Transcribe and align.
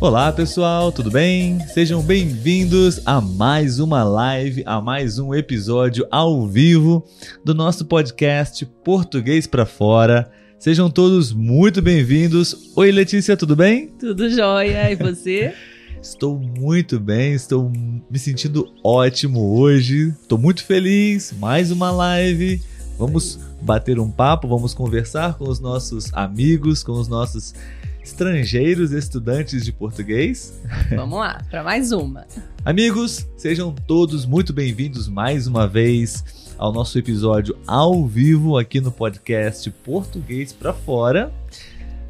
Olá 0.00 0.32
pessoal, 0.32 0.90
tudo 0.90 1.10
bem? 1.10 1.60
Sejam 1.74 2.00
bem-vindos 2.00 3.02
a 3.04 3.20
mais 3.20 3.78
uma 3.78 4.02
live, 4.02 4.62
a 4.64 4.80
mais 4.80 5.18
um 5.18 5.34
episódio 5.34 6.06
ao 6.10 6.46
vivo 6.46 7.04
do 7.44 7.52
nosso 7.52 7.84
podcast 7.84 8.64
Português 8.82 9.46
para 9.46 9.66
Fora. 9.66 10.32
Sejam 10.58 10.88
todos 10.88 11.34
muito 11.34 11.82
bem-vindos. 11.82 12.72
Oi 12.74 12.90
Letícia, 12.90 13.36
tudo 13.36 13.54
bem? 13.54 13.88
Tudo 13.98 14.30
jóia, 14.30 14.90
e 14.90 14.96
você? 14.96 15.52
Estou 16.00 16.38
muito 16.38 16.98
bem, 16.98 17.34
estou 17.34 17.70
me 18.10 18.18
sentindo 18.18 18.72
ótimo 18.82 19.54
hoje. 19.58 20.14
Estou 20.22 20.38
muito 20.38 20.64
feliz. 20.64 21.34
Mais 21.38 21.70
uma 21.70 21.90
live. 21.90 22.62
Vamos 22.98 23.38
bater 23.60 23.98
um 23.98 24.10
papo, 24.10 24.48
vamos 24.48 24.72
conversar 24.72 25.34
com 25.34 25.46
os 25.46 25.60
nossos 25.60 26.08
amigos, 26.14 26.82
com 26.82 26.92
os 26.92 27.06
nossos 27.06 27.54
estrangeiros 28.02 28.92
estudantes 28.92 29.64
de 29.64 29.72
português. 29.72 30.60
Vamos 30.94 31.18
lá, 31.18 31.42
para 31.50 31.62
mais 31.62 31.92
uma. 31.92 32.26
Amigos, 32.64 33.26
sejam 33.36 33.74
todos 33.86 34.24
muito 34.24 34.52
bem-vindos 34.52 35.08
mais 35.08 35.46
uma 35.46 35.66
vez 35.66 36.54
ao 36.58 36.72
nosso 36.72 36.98
episódio 36.98 37.56
ao 37.66 38.06
vivo 38.06 38.58
aqui 38.58 38.80
no 38.80 38.92
podcast 38.92 39.70
Português 39.84 40.52
para 40.52 40.72
Fora. 40.72 41.32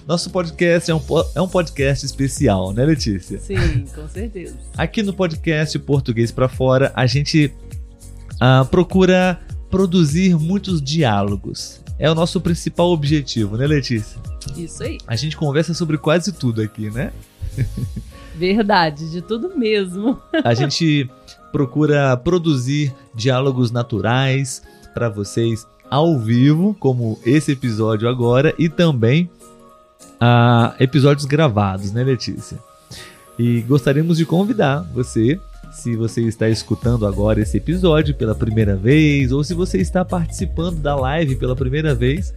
Nosso 0.07 0.31
podcast 0.31 0.91
é 0.91 0.95
um, 0.95 1.01
é 1.37 1.41
um 1.41 1.49
podcast 1.49 2.05
especial, 2.05 2.73
né, 2.73 2.85
Letícia? 2.85 3.39
Sim, 3.39 3.85
com 3.95 4.09
certeza. 4.09 4.57
Aqui 4.77 5.03
no 5.03 5.13
podcast 5.13 5.79
Português 5.79 6.33
para 6.33 6.49
Fora, 6.49 6.93
a 6.97 7.07
gente 7.07 7.53
uh, 8.35 8.65
procura 8.67 9.39
produzir 9.71 10.37
muitos 10.37 10.83
diálogos. 10.83 11.81
É 12.01 12.11
o 12.11 12.15
nosso 12.15 12.41
principal 12.41 12.91
objetivo, 12.91 13.59
né, 13.59 13.67
Letícia? 13.67 14.19
Isso 14.57 14.83
aí. 14.83 14.97
A 15.07 15.15
gente 15.15 15.37
conversa 15.37 15.75
sobre 15.75 15.99
quase 15.99 16.33
tudo 16.33 16.63
aqui, 16.63 16.91
né? 16.91 17.13
Verdade, 18.35 19.11
de 19.11 19.21
tudo 19.21 19.55
mesmo. 19.55 20.19
a 20.43 20.55
gente 20.55 21.11
procura 21.53 22.17
produzir 22.17 22.95
diálogos 23.15 23.71
naturais 23.71 24.63
para 24.95 25.11
vocês 25.11 25.67
ao 25.91 26.19
vivo, 26.19 26.75
como 26.81 27.21
esse 27.23 27.53
episódio 27.53 28.09
agora, 28.09 28.55
e 28.59 28.71
também 28.71 29.29
uh, 30.15 30.75
episódios 30.81 31.27
gravados, 31.27 31.93
né, 31.93 32.03
Letícia? 32.03 32.59
E 33.39 33.61
gostaríamos 33.61 34.17
de 34.17 34.25
convidar 34.25 34.89
você 34.95 35.39
se 35.73 35.97
você 35.97 36.23
está 36.23 36.49
escutando 36.49 37.07
agora 37.07 37.41
esse 37.41 37.57
episódio 37.57 38.15
pela 38.15 38.35
primeira 38.35 38.77
vez 38.77 39.33
ou 39.33 39.43
se 39.45 39.55
você 39.55 39.79
está 39.79 40.05
participando 40.05 40.77
da 40.77 40.95
live 40.97 41.37
pela 41.37 41.55
primeira 41.55 41.95
vez, 41.95 42.35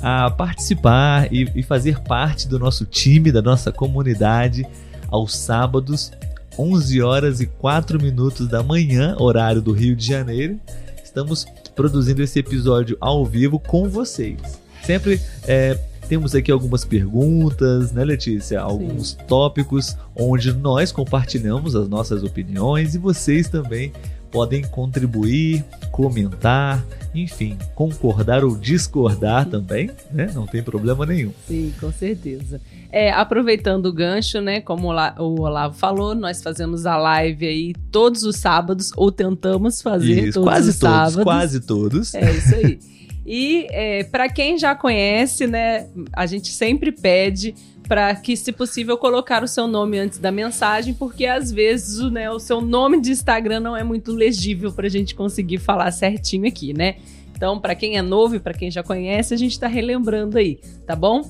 a 0.00 0.30
participar 0.30 1.32
e, 1.32 1.50
e 1.54 1.62
fazer 1.62 2.00
parte 2.00 2.48
do 2.48 2.58
nosso 2.58 2.84
time, 2.84 3.32
da 3.32 3.42
nossa 3.42 3.70
comunidade, 3.70 4.66
aos 5.08 5.36
sábados, 5.36 6.12
11 6.58 7.02
horas 7.02 7.40
e 7.40 7.46
4 7.46 8.00
minutos 8.00 8.48
da 8.48 8.62
manhã, 8.62 9.16
horário 9.18 9.60
do 9.60 9.72
Rio 9.72 9.94
de 9.94 10.06
Janeiro. 10.06 10.58
Estamos 11.02 11.46
produzindo 11.74 12.22
esse 12.22 12.38
episódio 12.38 12.96
ao 13.00 13.24
vivo 13.24 13.58
com 13.58 13.88
vocês. 13.88 14.38
Sempre 14.82 15.20
é, 15.44 15.78
temos 16.12 16.34
aqui 16.34 16.52
algumas 16.52 16.84
perguntas, 16.84 17.90
né, 17.90 18.04
Letícia? 18.04 18.60
Alguns 18.60 19.12
Sim. 19.12 19.16
tópicos 19.26 19.96
onde 20.14 20.52
nós 20.52 20.92
compartilhamos 20.92 21.74
as 21.74 21.88
nossas 21.88 22.22
opiniões 22.22 22.94
e 22.94 22.98
vocês 22.98 23.48
também 23.48 23.90
podem 24.30 24.60
contribuir, 24.62 25.64
comentar, 25.90 26.84
enfim, 27.14 27.56
concordar 27.74 28.44
ou 28.44 28.54
discordar 28.54 29.46
também, 29.46 29.90
né? 30.12 30.30
Não 30.34 30.46
tem 30.46 30.62
problema 30.62 31.06
nenhum. 31.06 31.32
Sim, 31.48 31.72
com 31.80 31.90
certeza. 31.90 32.60
É, 32.90 33.10
aproveitando 33.10 33.86
o 33.86 33.92
gancho, 33.92 34.38
né? 34.42 34.60
Como 34.60 34.88
o 34.88 35.40
Olavo 35.40 35.74
falou, 35.74 36.14
nós 36.14 36.42
fazemos 36.42 36.84
a 36.84 36.94
live 36.98 37.46
aí 37.46 37.74
todos 37.90 38.22
os 38.22 38.36
sábados, 38.36 38.90
ou 38.98 39.10
tentamos 39.10 39.80
fazer 39.80 40.24
isso, 40.24 40.34
todos 40.34 40.48
quase 40.50 40.68
os 40.68 40.78
todos, 40.78 40.94
sábados. 40.94 41.24
Quase 41.24 41.60
todos. 41.60 42.14
É 42.14 42.30
isso 42.32 42.54
aí. 42.54 42.78
E 43.24 43.66
é, 43.70 44.04
para 44.04 44.28
quem 44.28 44.58
já 44.58 44.74
conhece, 44.74 45.46
né, 45.46 45.86
a 46.12 46.26
gente 46.26 46.48
sempre 46.48 46.90
pede 46.90 47.54
para 47.86 48.14
que, 48.14 48.36
se 48.36 48.52
possível, 48.52 48.96
colocar 48.96 49.42
o 49.42 49.48
seu 49.48 49.66
nome 49.66 49.98
antes 49.98 50.18
da 50.18 50.32
mensagem, 50.32 50.94
porque 50.94 51.26
às 51.26 51.50
vezes 51.50 52.00
né, 52.10 52.30
o 52.30 52.38
seu 52.38 52.60
nome 52.60 53.00
de 53.00 53.10
Instagram 53.10 53.60
não 53.60 53.76
é 53.76 53.84
muito 53.84 54.12
legível 54.12 54.72
para 54.72 54.86
a 54.86 54.90
gente 54.90 55.14
conseguir 55.14 55.58
falar 55.58 55.90
certinho 55.90 56.46
aqui, 56.46 56.72
né? 56.72 56.96
Então, 57.34 57.58
para 57.58 57.74
quem 57.74 57.96
é 57.96 58.02
novo 58.02 58.36
e 58.36 58.40
para 58.40 58.54
quem 58.54 58.70
já 58.70 58.82
conhece, 58.82 59.34
a 59.34 59.36
gente 59.36 59.52
está 59.52 59.66
relembrando 59.66 60.38
aí, 60.38 60.60
tá 60.86 60.94
bom? 60.94 61.28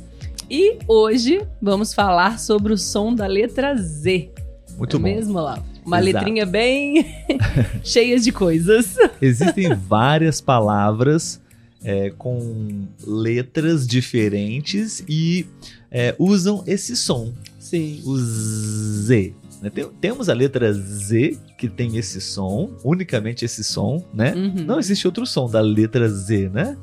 E 0.50 0.78
hoje 0.86 1.41
vamos 1.60 1.94
falar 1.94 2.38
sobre 2.38 2.72
o 2.72 2.78
som 2.78 3.14
da 3.14 3.26
letra 3.26 3.75
Z. 3.75 4.31
Muito 4.76 4.97
é 4.97 4.98
bom. 4.98 5.04
mesmo, 5.04 5.41
lá? 5.41 5.62
Uma 5.84 6.00
Exato. 6.00 6.16
letrinha 6.19 6.47
bem 6.47 7.06
cheia 7.82 8.19
de 8.20 8.31
coisas. 8.31 8.97
Existem 9.20 9.75
várias 9.75 10.41
palavras 10.41 11.41
é, 11.84 12.10
com 12.10 12.87
letras 13.06 13.87
diferentes 13.87 15.04
e 15.09 15.47
é, 15.91 16.15
usam 16.19 16.62
esse 16.66 16.97
som. 16.97 17.32
Sim. 17.59 18.03
O 18.04 18.16
Z. 18.16 19.34
Né? 19.60 19.70
Tem, 19.70 19.88
temos 20.00 20.28
a 20.28 20.34
letra 20.34 20.72
Z, 20.72 21.38
que 21.56 21.69
tem 21.69 21.97
esse 21.97 22.20
som, 22.20 22.70
unicamente 22.84 23.44
esse 23.44 23.62
som, 23.62 24.04
né? 24.12 24.34
Uhum. 24.34 24.65
Não 24.65 24.78
existe 24.78 25.06
outro 25.06 25.25
som 25.25 25.48
da 25.48 25.60
letra 25.60 26.09
Z, 26.09 26.48
né? 26.48 26.76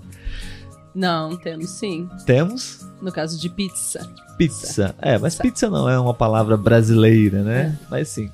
Não, 0.96 1.38
temos 1.38 1.70
sim. 1.72 2.10
Temos? 2.26 2.88
No 3.02 3.12
caso 3.12 3.40
de 3.40 3.50
pizza. 3.50 4.10
Pizza. 4.38 4.96
É, 5.02 5.18
mas 5.18 5.36
pizza 5.36 5.70
não 5.70 5.90
é 5.90 6.00
uma 6.00 6.14
palavra 6.14 6.58
brasileira, 6.58 7.44
né? 7.44 7.78
É. 7.82 7.88
Mas 7.90 8.10
sim. 8.10 8.30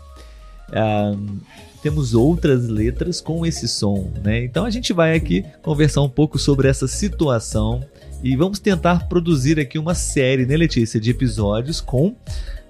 Um, 0.73 1.39
temos 1.81 2.15
outras 2.15 2.67
letras 2.67 3.21
com 3.21 3.45
esse 3.45 3.67
som, 3.67 4.11
né? 4.23 4.43
Então 4.43 4.65
a 4.65 4.69
gente 4.69 4.91
vai 4.91 5.15
aqui 5.15 5.45
conversar 5.61 6.01
um 6.01 6.09
pouco 6.09 6.39
sobre 6.39 6.67
essa 6.67 6.87
situação 6.87 7.85
e 8.23 8.35
vamos 8.35 8.57
tentar 8.57 9.07
produzir 9.07 9.59
aqui 9.59 9.77
uma 9.77 9.93
série, 9.93 10.47
né, 10.47 10.57
Letícia, 10.57 10.99
de 10.99 11.11
episódios 11.11 11.79
com 11.79 12.15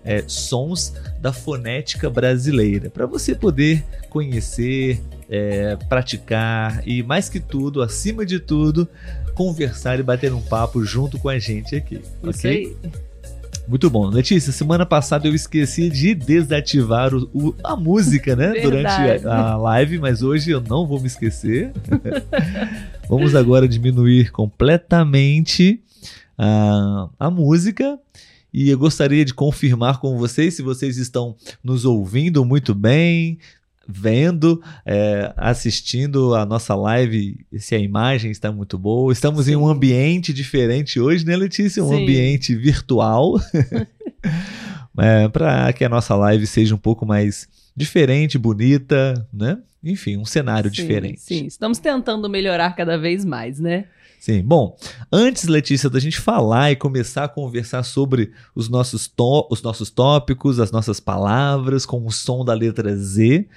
é, 0.04 0.24
sons 0.28 0.94
da 1.20 1.32
fonética 1.32 2.10
brasileira, 2.10 2.90
para 2.90 3.06
você 3.06 3.34
poder 3.34 3.84
conhecer, 4.10 5.02
é, 5.30 5.78
praticar 5.90 6.84
e, 6.86 7.02
mais 7.02 7.30
que 7.30 7.40
tudo, 7.40 7.82
acima 7.82 8.26
de 8.26 8.40
tudo, 8.40 8.88
conversar 9.34 10.00
e 10.00 10.04
bater 10.04 10.34
um 10.34 10.42
papo 10.42 10.84
junto 10.84 11.18
com 11.18 11.30
a 11.30 11.40
gente 11.40 11.76
aqui. 11.76 11.96
Isso 11.96 12.40
ok? 12.40 12.52
Aí. 12.52 12.92
Muito 13.68 13.90
bom. 13.90 14.08
Letícia, 14.08 14.52
semana 14.52 14.86
passada 14.86 15.28
eu 15.28 15.34
esqueci 15.34 15.90
de 15.90 16.14
desativar 16.14 17.14
o, 17.14 17.30
o, 17.34 17.56
a 17.64 17.76
música, 17.76 18.36
né? 18.36 18.54
Durante 18.62 19.26
a, 19.28 19.52
a, 19.54 19.58
live, 19.58 20.00
mas 20.00 20.22
hoje 20.22 20.52
eu 20.52 20.62
não 20.62 20.86
vou 20.86 21.00
me 21.00 21.08
esquecer. 21.08 21.72
Vamos 23.10 23.36
agora 23.36 23.68
diminuir 23.68 24.32
completamente 24.32 25.82
a, 26.38 27.10
a 27.20 27.32
música. 27.32 28.00
E 28.54 28.70
eu 28.70 28.78
gostaria 28.78 29.26
de 29.26 29.34
confirmar 29.34 30.00
com 30.00 30.18
vocês 30.18 30.54
se 30.54 30.62
vocês 30.62 30.98
estão 30.98 31.36
nos 31.64 31.84
ouvindo 31.84 32.46
muito 32.46 32.74
bem, 32.74 33.38
vendo, 33.88 34.62
é, 34.86 35.34
assistindo 35.38 36.34
a 36.36 36.46
nossa 36.46 36.76
live, 36.76 37.46
se 37.58 37.76
a 37.76 37.80
imagem 37.80 38.32
está 38.32 38.52
muito 38.52 38.78
boa. 38.78 39.12
Estamos 39.14 39.46
Sim. 39.46 39.54
em 39.54 39.56
um 39.56 39.68
ambiente 39.68 40.34
diferente 40.34 41.00
hoje, 41.00 41.26
né, 41.26 41.36
Letícia? 41.36 41.84
Um 41.84 41.90
Sim. 41.90 42.04
ambiente 42.04 42.56
virtual. 42.56 43.40
é, 44.98 45.28
Para 45.30 45.72
que 45.74 45.86
a 45.86 45.90
nossa 45.90 46.16
live 46.16 46.48
seja 46.48 46.74
um 46.74 46.80
pouco 46.80 47.06
mais 47.06 47.48
diferente, 47.76 48.38
bonita, 48.38 49.28
né? 49.32 49.58
Enfim, 49.84 50.18
um 50.18 50.26
cenário 50.26 50.70
sim, 50.70 50.82
diferente. 50.82 51.22
Sim, 51.22 51.46
estamos 51.46 51.78
tentando 51.78 52.28
melhorar 52.28 52.76
cada 52.76 52.98
vez 52.98 53.24
mais, 53.24 53.60
né? 53.60 53.86
Sim, 54.26 54.42
bom, 54.42 54.76
antes, 55.12 55.44
Letícia, 55.44 55.88
da 55.88 56.00
gente 56.00 56.20
falar 56.20 56.72
e 56.72 56.76
começar 56.76 57.26
a 57.26 57.30
conversar 57.30 57.84
sobre 57.84 58.32
os 58.56 58.68
nossos, 58.68 59.08
os 59.52 59.62
nossos 59.62 59.92
tópicos, 59.92 60.60
as 60.60 60.72
nossas 60.72 61.00
palavras, 61.00 61.86
com 61.86 62.04
o 62.04 62.12
som 62.12 62.44
da 62.44 62.52
letra 62.56 62.98
Z, 62.98 63.48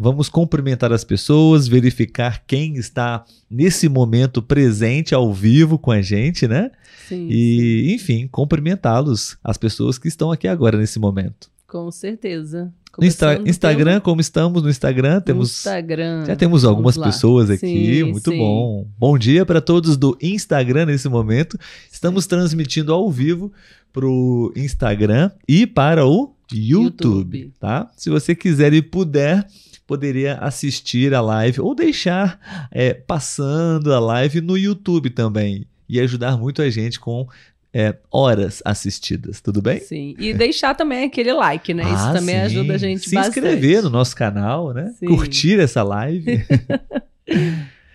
vamos 0.00 0.30
cumprimentar 0.30 0.94
as 0.94 1.04
pessoas, 1.04 1.68
verificar 1.68 2.42
quem 2.46 2.76
está 2.76 3.22
nesse 3.50 3.86
momento 3.86 4.40
presente 4.40 5.14
ao 5.14 5.30
vivo 5.30 5.78
com 5.78 5.90
a 5.90 6.00
gente, 6.00 6.48
né? 6.48 6.70
Sim. 7.06 7.28
E, 7.30 7.94
enfim, 7.94 8.26
cumprimentá-los, 8.26 9.36
as 9.44 9.58
pessoas 9.58 9.98
que 9.98 10.08
estão 10.08 10.32
aqui 10.32 10.48
agora 10.48 10.78
nesse 10.78 10.98
momento. 10.98 11.50
Com 11.66 11.90
certeza. 11.90 12.72
No 12.98 13.06
Insta 13.06 13.42
Instagram, 13.46 13.92
pelo... 13.92 14.00
como 14.00 14.20
estamos 14.22 14.62
no 14.62 14.70
Instagram, 14.70 15.20
temos 15.20 15.50
Instagram. 15.50 16.24
já 16.24 16.34
temos 16.34 16.64
algumas 16.64 16.96
pessoas 16.96 17.50
aqui, 17.50 17.66
sim, 17.96 18.02
muito 18.04 18.30
sim. 18.30 18.38
bom. 18.38 18.86
Bom 18.98 19.18
dia 19.18 19.44
para 19.44 19.60
todos 19.60 19.98
do 19.98 20.16
Instagram 20.20 20.86
nesse 20.86 21.10
momento. 21.10 21.58
Estamos 21.92 22.26
transmitindo 22.26 22.92
ao 22.92 23.10
vivo 23.10 23.52
para 23.92 24.06
o 24.06 24.50
Instagram 24.56 25.30
e 25.46 25.66
para 25.66 26.06
o 26.06 26.34
YouTube, 26.50 27.38
YouTube, 27.38 27.52
tá? 27.60 27.90
Se 27.96 28.10
você 28.10 28.34
quiser 28.34 28.72
e 28.72 28.82
puder, 28.82 29.46
poderia 29.90 30.36
assistir 30.36 31.12
a 31.12 31.20
live 31.20 31.60
ou 31.60 31.74
deixar 31.74 32.38
é, 32.70 32.94
passando 32.94 33.92
a 33.92 33.98
live 33.98 34.40
no 34.40 34.56
YouTube 34.56 35.10
também 35.10 35.66
e 35.88 35.98
ajudar 35.98 36.38
muito 36.38 36.62
a 36.62 36.70
gente 36.70 37.00
com 37.00 37.26
é, 37.74 37.96
horas 38.08 38.62
assistidas, 38.64 39.40
tudo 39.40 39.60
bem? 39.60 39.80
Sim. 39.80 40.14
E 40.16 40.32
deixar 40.32 40.76
também 40.76 41.02
aquele 41.06 41.32
like, 41.32 41.74
né? 41.74 41.82
Isso 41.82 42.04
Ah, 42.06 42.12
também 42.12 42.36
sim. 42.36 42.40
ajuda 42.42 42.74
a 42.74 42.78
gente 42.78 43.08
Se 43.08 43.16
bastante. 43.16 43.38
inscrever 43.40 43.82
no 43.82 43.90
nosso 43.90 44.14
canal, 44.14 44.72
né? 44.72 44.94
Sim. 44.96 45.06
Curtir 45.06 45.58
essa 45.58 45.82
live. 45.82 46.40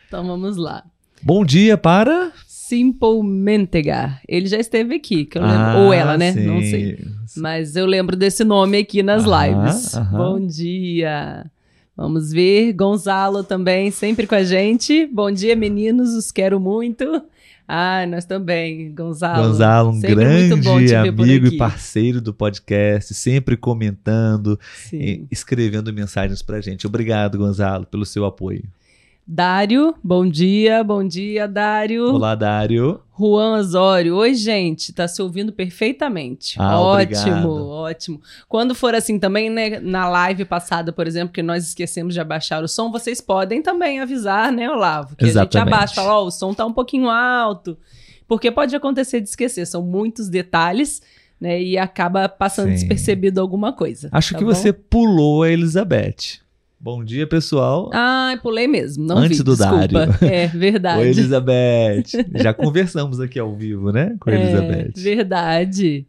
Então 0.07 0.25
vamos 0.25 0.55
lá. 0.55 0.81
Bom 1.21 1.43
dia 1.43 1.77
para. 1.77 2.31
Simple 2.47 3.21
Mentegar. 3.23 4.21
Ele 4.27 4.45
já 4.47 4.57
esteve 4.57 4.95
aqui, 4.95 5.25
que 5.25 5.37
eu 5.37 5.41
lembro. 5.41 5.57
Ah, 5.57 5.77
Ou 5.79 5.93
ela, 5.93 6.17
né? 6.17 6.31
Não 6.31 6.61
sim. 6.61 6.69
sei. 6.69 6.99
Mas 7.35 7.75
eu 7.75 7.85
lembro 7.85 8.15
desse 8.15 8.43
nome 8.45 8.77
aqui 8.77 9.03
nas 9.03 9.23
lives. 9.25 9.93
Bom 10.11 10.39
dia. 10.47 11.45
Vamos 11.95 12.31
ver. 12.31 12.73
Gonzalo 12.73 13.43
também, 13.43 13.89
sempre 13.89 14.27
com 14.27 14.35
a 14.35 14.43
gente. 14.43 15.05
Bom 15.07 15.31
dia, 15.31 15.55
meninos. 15.55 16.13
Os 16.13 16.31
quero 16.31 16.59
muito. 16.59 17.23
Ah, 17.67 18.05
nós 18.05 18.25
também, 18.25 18.93
Gonzalo. 18.93 19.47
Gonzalo, 19.47 19.89
um 19.89 19.99
grande 19.99 20.93
amigo 20.93 21.47
e 21.47 21.57
parceiro 21.57 22.21
do 22.21 22.31
podcast, 22.31 23.11
sempre 23.15 23.57
comentando, 23.57 24.59
Sim. 24.75 24.97
e 24.97 25.27
escrevendo 25.31 25.91
mensagens 25.91 26.43
pra 26.43 26.61
gente. 26.61 26.85
Obrigado, 26.85 27.39
Gonzalo, 27.39 27.85
pelo 27.87 28.05
seu 28.05 28.23
apoio. 28.23 28.63
Dário, 29.27 29.95
bom 30.03 30.29
dia. 30.29 30.83
Bom 30.83 31.03
dia, 31.03 31.47
Dário. 31.47 32.13
Olá, 32.13 32.35
Dário. 32.35 33.01
Juan 33.17 33.57
Osório. 33.57 34.15
Oi, 34.17 34.35
gente, 34.35 34.93
tá 34.93 35.07
se 35.07 35.19
ouvindo 35.19 35.51
perfeitamente. 35.51 36.55
Ah, 36.59 36.79
ótimo, 36.79 37.49
obrigado. 37.49 37.67
ótimo. 37.67 38.21
Quando 38.47 38.75
for 38.75 38.93
assim 38.93 39.17
também, 39.17 39.49
né, 39.49 39.79
na 39.79 40.07
live 40.07 40.45
passada, 40.45 40.91
por 40.93 41.07
exemplo, 41.07 41.33
que 41.33 41.41
nós 41.41 41.65
esquecemos 41.65 42.13
de 42.13 42.19
abaixar 42.19 42.63
o 42.63 42.67
som, 42.67 42.91
vocês 42.91 43.19
podem 43.19 43.63
também 43.63 43.99
avisar, 43.99 44.51
né, 44.51 44.69
Olavo? 44.69 45.15
Que 45.15 45.23
a 45.23 45.27
gente 45.27 45.37
Exatamente. 45.37 45.73
abaixa, 45.73 45.95
fala, 45.95 46.19
ó, 46.19 46.25
o 46.25 46.31
som 46.31 46.53
tá 46.53 46.63
um 46.63 46.73
pouquinho 46.73 47.09
alto. 47.09 47.75
Porque 48.27 48.51
pode 48.51 48.75
acontecer 48.75 49.21
de 49.21 49.29
esquecer, 49.29 49.65
são 49.65 49.81
muitos 49.81 50.29
detalhes, 50.29 51.01
né, 51.41 51.59
e 51.59 51.79
acaba 51.79 52.29
passando 52.29 52.67
Sim. 52.67 52.73
despercebido 52.75 53.41
alguma 53.41 53.73
coisa. 53.73 54.07
Acho 54.11 54.33
tá 54.33 54.37
que 54.37 54.45
bom? 54.45 54.53
você 54.53 54.71
pulou 54.71 55.41
a 55.41 55.49
Elizabeth. 55.49 56.44
Bom 56.79 57.03
dia, 57.03 57.25
pessoal. 57.25 57.89
Ai, 57.93 58.37
pulei 58.39 58.67
mesmo, 58.67 59.05
não 59.05 59.17
Antes 59.17 59.39
vi, 59.39 59.43
do 59.43 59.55
desculpa. 59.55 59.87
Dário. 59.87 60.15
É, 60.21 60.47
verdade. 60.47 61.01
Oi, 61.01 61.07
Elizabeth. 61.09 62.03
Já 62.35 62.53
conversamos 62.53 63.19
aqui 63.19 63.39
ao 63.39 63.55
vivo, 63.55 63.91
né? 63.91 64.15
Com 64.19 64.29
a 64.29 64.33
É, 64.33 64.41
Elizabeth. 64.41 64.91
verdade. 64.95 66.05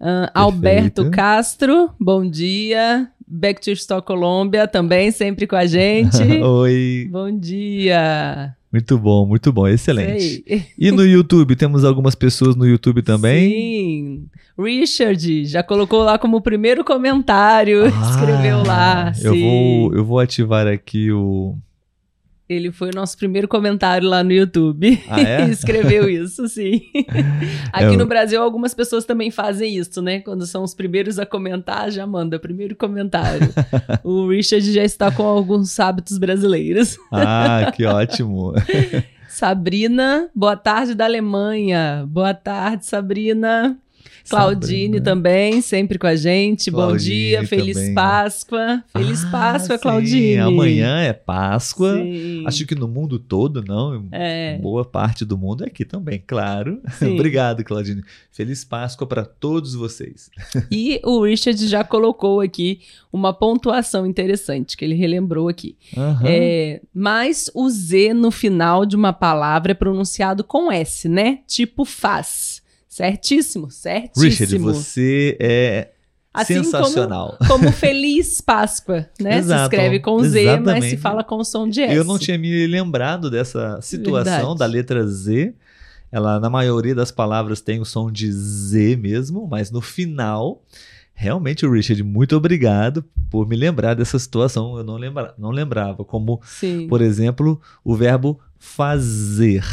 Ah, 0.00 0.30
Alberto 0.34 1.10
Castro, 1.10 1.90
bom 2.00 2.28
dia. 2.28 3.08
Back 3.26 3.60
to 3.60 3.70
Stock 3.72 4.06
Colômbia 4.06 4.66
também, 4.68 5.10
sempre 5.10 5.46
com 5.46 5.56
a 5.56 5.66
gente. 5.66 6.22
Oi. 6.42 7.08
bom 7.10 7.30
dia. 7.36 8.54
Muito 8.74 8.98
bom, 8.98 9.24
muito 9.24 9.52
bom. 9.52 9.68
Excelente. 9.68 10.42
Sei. 10.48 10.66
E 10.76 10.90
no 10.90 11.06
YouTube? 11.06 11.54
Temos 11.54 11.84
algumas 11.84 12.16
pessoas 12.16 12.56
no 12.56 12.66
YouTube 12.66 13.02
também? 13.02 13.52
Sim. 13.52 14.24
Richard 14.58 15.44
já 15.46 15.62
colocou 15.62 16.02
lá 16.02 16.18
como 16.18 16.40
primeiro 16.40 16.82
comentário, 16.84 17.86
escreveu 18.10 18.64
lá. 18.64 19.10
Ah, 19.10 19.12
Eu 19.22 19.32
sim. 19.32 19.42
vou, 19.42 19.94
eu 19.94 20.04
vou 20.04 20.18
ativar 20.18 20.66
aqui 20.66 21.12
o. 21.12 21.56
Ele 22.46 22.70
foi 22.70 22.90
o 22.90 22.94
nosso 22.94 23.16
primeiro 23.16 23.48
comentário 23.48 24.06
lá 24.06 24.22
no 24.22 24.30
YouTube. 24.32 25.02
Ah, 25.08 25.20
é? 25.20 25.44
Escreveu 25.48 26.08
isso, 26.10 26.46
sim. 26.46 26.82
Aqui 27.72 27.94
Eu- 27.94 27.98
no 27.98 28.04
Brasil, 28.06 28.42
algumas 28.42 28.74
pessoas 28.74 29.06
também 29.06 29.30
fazem 29.30 29.76
isso, 29.76 30.02
né? 30.02 30.20
Quando 30.20 30.46
são 30.46 30.62
os 30.62 30.74
primeiros 30.74 31.18
a 31.18 31.24
comentar, 31.24 31.90
já 31.90 32.06
manda 32.06 32.38
primeiro 32.38 32.76
comentário. 32.76 33.48
o 34.04 34.28
Richard 34.28 34.70
já 34.72 34.84
está 34.84 35.10
com 35.10 35.22
alguns 35.22 35.80
hábitos 35.80 36.18
brasileiros. 36.18 36.98
Ah, 37.10 37.72
que 37.74 37.86
ótimo. 37.86 38.52
Sabrina, 39.28 40.28
boa 40.34 40.56
tarde 40.56 40.94
da 40.94 41.06
Alemanha. 41.06 42.04
Boa 42.06 42.34
tarde, 42.34 42.84
Sabrina. 42.86 43.76
Claudine 44.28 44.84
Sabrina. 44.98 45.00
também, 45.04 45.60
sempre 45.60 45.98
com 45.98 46.06
a 46.06 46.16
gente. 46.16 46.70
Bom 46.70 46.78
Claudine 46.78 47.14
dia, 47.14 47.46
feliz 47.46 47.76
também. 47.76 47.94
Páscoa. 47.94 48.84
Feliz 48.96 49.24
Ah, 49.24 49.30
Páscoa, 49.30 49.76
sim, 49.76 49.82
Claudine. 49.82 50.38
Amanhã 50.38 50.98
é 51.00 51.12
Páscoa. 51.12 51.96
Sim. 51.96 52.44
Acho 52.46 52.66
que 52.66 52.74
no 52.74 52.88
mundo 52.88 53.18
todo, 53.18 53.62
não. 53.62 54.06
É. 54.12 54.58
Boa 54.58 54.84
parte 54.84 55.24
do 55.24 55.36
mundo 55.36 55.64
é 55.64 55.66
aqui 55.66 55.84
também, 55.84 56.22
claro. 56.26 56.80
Obrigado, 57.02 57.62
Claudine. 57.64 58.02
Feliz 58.30 58.64
Páscoa 58.64 59.06
para 59.06 59.24
todos 59.24 59.74
vocês. 59.74 60.30
E 60.70 61.00
o 61.04 61.22
Richard 61.24 61.66
já 61.68 61.84
colocou 61.84 62.40
aqui 62.40 62.80
uma 63.12 63.32
pontuação 63.32 64.06
interessante 64.06 64.76
que 64.76 64.84
ele 64.84 64.94
relembrou 64.94 65.48
aqui. 65.48 65.76
Aham. 65.96 66.22
É, 66.24 66.80
mas 66.92 67.50
o 67.54 67.68
Z 67.70 68.12
no 68.14 68.30
final 68.30 68.84
de 68.84 68.96
uma 68.96 69.12
palavra 69.12 69.72
é 69.72 69.74
pronunciado 69.74 70.42
com 70.42 70.70
S, 70.72 71.08
né? 71.08 71.40
Tipo 71.46 71.84
faz. 71.84 72.53
Certíssimo, 72.94 73.72
certíssimo. 73.72 74.24
Richard, 74.24 74.58
você 74.58 75.36
é 75.40 75.90
Assim 76.32 76.62
sensacional. 76.62 77.36
Como, 77.38 77.48
como 77.66 77.72
Feliz 77.72 78.40
Páscoa, 78.40 79.08
né? 79.20 79.38
Exato, 79.38 79.62
Se 79.62 79.64
escreve 79.64 79.98
com 79.98 80.22
Z, 80.22 80.44
mas 80.44 80.60
exatamente. 80.60 80.90
se 80.90 80.96
fala 80.98 81.24
com 81.24 81.42
som 81.42 81.68
de 81.68 81.80
S. 81.80 81.92
Eu 81.92 82.04
não 82.04 82.20
tinha 82.20 82.38
me 82.38 82.68
lembrado 82.68 83.28
dessa 83.28 83.80
situação 83.82 84.22
Verdade. 84.32 84.58
da 84.60 84.66
letra 84.66 85.04
Z. 85.08 85.54
Ela, 86.12 86.38
na 86.38 86.48
maioria 86.48 86.94
das 86.94 87.10
palavras, 87.10 87.60
tem 87.60 87.80
o 87.80 87.84
som 87.84 88.12
de 88.12 88.30
Z 88.30 88.94
mesmo, 88.94 89.48
mas 89.50 89.72
no 89.72 89.80
final, 89.80 90.62
realmente, 91.14 91.66
Richard, 91.66 92.00
muito 92.04 92.36
obrigado 92.36 93.04
por 93.28 93.44
me 93.44 93.56
lembrar 93.56 93.94
dessa 93.94 94.20
situação. 94.20 94.78
Eu 94.78 94.84
não, 94.84 94.96
lembra, 94.96 95.34
não 95.36 95.50
lembrava. 95.50 96.04
Como, 96.04 96.40
Sim. 96.44 96.86
por 96.86 97.02
exemplo, 97.02 97.60
o 97.82 97.96
verbo 97.96 98.38
fazer. 98.56 99.64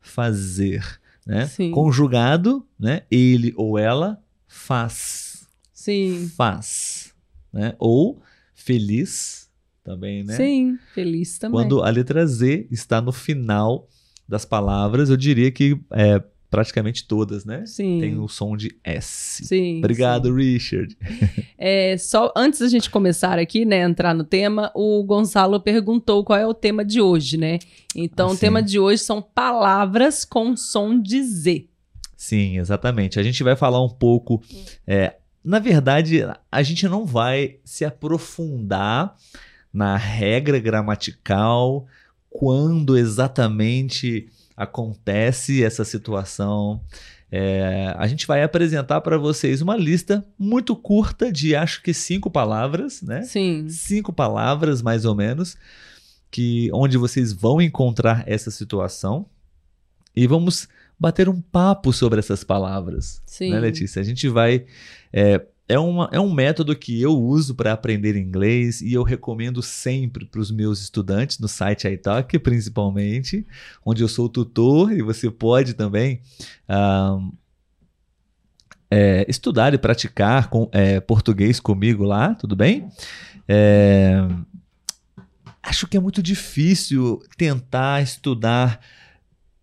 Fazer. 0.00 0.99
Né? 1.26 1.46
Sim. 1.46 1.70
Conjugado, 1.70 2.66
né? 2.78 3.02
ele 3.10 3.52
ou 3.56 3.78
ela 3.78 4.22
faz. 4.46 5.46
Sim. 5.72 6.30
Faz. 6.36 7.14
Né? 7.52 7.74
Ou 7.78 8.20
feliz 8.54 9.48
também, 9.82 10.22
né? 10.22 10.36
Sim, 10.36 10.78
feliz 10.94 11.38
também. 11.38 11.60
Quando 11.60 11.82
a 11.82 11.90
letra 11.90 12.26
Z 12.26 12.66
está 12.70 13.00
no 13.00 13.12
final 13.12 13.88
das 14.28 14.44
palavras, 14.44 15.10
eu 15.10 15.16
diria 15.16 15.50
que 15.50 15.80
é, 15.92 16.22
praticamente 16.50 17.06
todas, 17.06 17.44
né? 17.44 17.64
Sim. 17.64 18.00
Tem 18.00 18.18
o 18.18 18.26
som 18.28 18.56
de 18.56 18.74
S. 18.82 19.44
Sim. 19.46 19.78
Obrigado, 19.78 20.34
Richard. 20.34 20.96
É, 21.62 21.98
só 21.98 22.32
antes 22.34 22.58
da 22.60 22.68
gente 22.68 22.88
começar 22.88 23.38
aqui, 23.38 23.66
né, 23.66 23.82
entrar 23.82 24.14
no 24.14 24.24
tema, 24.24 24.72
o 24.74 25.04
Gonçalo 25.04 25.60
perguntou 25.60 26.24
qual 26.24 26.38
é 26.38 26.46
o 26.46 26.54
tema 26.54 26.82
de 26.82 27.02
hoje, 27.02 27.36
né? 27.36 27.58
Então, 27.94 28.28
Ah, 28.28 28.30
o 28.30 28.34
sim. 28.34 28.40
tema 28.40 28.62
de 28.62 28.78
hoje 28.78 29.02
são 29.02 29.20
palavras 29.20 30.24
com 30.24 30.56
som 30.56 30.98
de 30.98 31.22
Z. 31.22 31.66
Sim, 32.16 32.56
exatamente. 32.58 33.20
A 33.20 33.22
gente 33.22 33.42
vai 33.42 33.56
falar 33.56 33.84
um 33.84 33.90
pouco. 33.90 34.42
é, 34.86 35.16
na 35.44 35.58
verdade, 35.58 36.22
a 36.50 36.62
gente 36.62 36.88
não 36.88 37.04
vai 37.04 37.56
se 37.62 37.84
aprofundar 37.84 39.14
na 39.72 39.96
regra 39.98 40.58
gramatical, 40.58 41.86
quando 42.30 42.96
exatamente 42.96 44.28
acontece 44.60 45.64
essa 45.64 45.84
situação. 45.84 46.80
É, 47.32 47.94
a 47.96 48.06
gente 48.06 48.26
vai 48.26 48.42
apresentar 48.42 49.00
para 49.00 49.16
vocês 49.16 49.62
uma 49.62 49.76
lista 49.76 50.24
muito 50.38 50.76
curta 50.76 51.32
de 51.32 51.56
acho 51.56 51.82
que 51.82 51.94
cinco 51.94 52.30
palavras, 52.30 53.00
né? 53.00 53.22
Sim. 53.22 53.68
cinco 53.68 54.12
palavras 54.12 54.82
mais 54.82 55.04
ou 55.04 55.14
menos 55.14 55.56
que 56.30 56.68
onde 56.72 56.98
vocês 56.98 57.32
vão 57.32 57.60
encontrar 57.60 58.22
essa 58.26 58.50
situação 58.50 59.26
e 60.14 60.26
vamos 60.26 60.68
bater 60.98 61.28
um 61.28 61.40
papo 61.40 61.92
sobre 61.92 62.18
essas 62.18 62.44
palavras, 62.44 63.22
Sim. 63.24 63.50
né, 63.50 63.58
Letícia? 63.58 64.00
A 64.00 64.04
gente 64.04 64.28
vai 64.28 64.66
é, 65.12 65.40
é, 65.70 65.78
uma, 65.78 66.08
é 66.12 66.18
um 66.18 66.32
método 66.32 66.74
que 66.74 67.00
eu 67.00 67.16
uso 67.16 67.54
para 67.54 67.72
aprender 67.72 68.16
inglês 68.16 68.80
e 68.80 68.92
eu 68.92 69.04
recomendo 69.04 69.62
sempre 69.62 70.24
para 70.24 70.40
os 70.40 70.50
meus 70.50 70.80
estudantes 70.80 71.38
no 71.38 71.46
site 71.46 71.86
iTalk, 71.86 72.36
principalmente, 72.40 73.46
onde 73.84 74.02
eu 74.02 74.08
sou 74.08 74.28
tutor 74.28 74.92
e 74.92 75.00
você 75.00 75.30
pode 75.30 75.74
também 75.74 76.20
é, 78.90 79.24
estudar 79.28 79.72
e 79.72 79.78
praticar 79.78 80.50
com, 80.50 80.68
é, 80.72 80.98
português 80.98 81.60
comigo 81.60 82.02
lá, 82.02 82.34
tudo 82.34 82.56
bem? 82.56 82.90
É, 83.46 84.16
acho 85.62 85.86
que 85.86 85.96
é 85.96 86.00
muito 86.00 86.20
difícil 86.20 87.22
tentar 87.36 88.02
estudar 88.02 88.80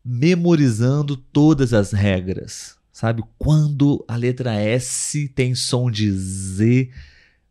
memorizando 0.04 1.18
todas 1.18 1.74
as 1.74 1.92
regras, 1.92 2.77
sabe? 2.98 3.24
Quando 3.38 4.04
a 4.08 4.16
letra 4.16 4.56
S 4.56 5.30
tem 5.30 5.54
som 5.54 5.92
de 5.92 6.12
Z, 6.12 6.90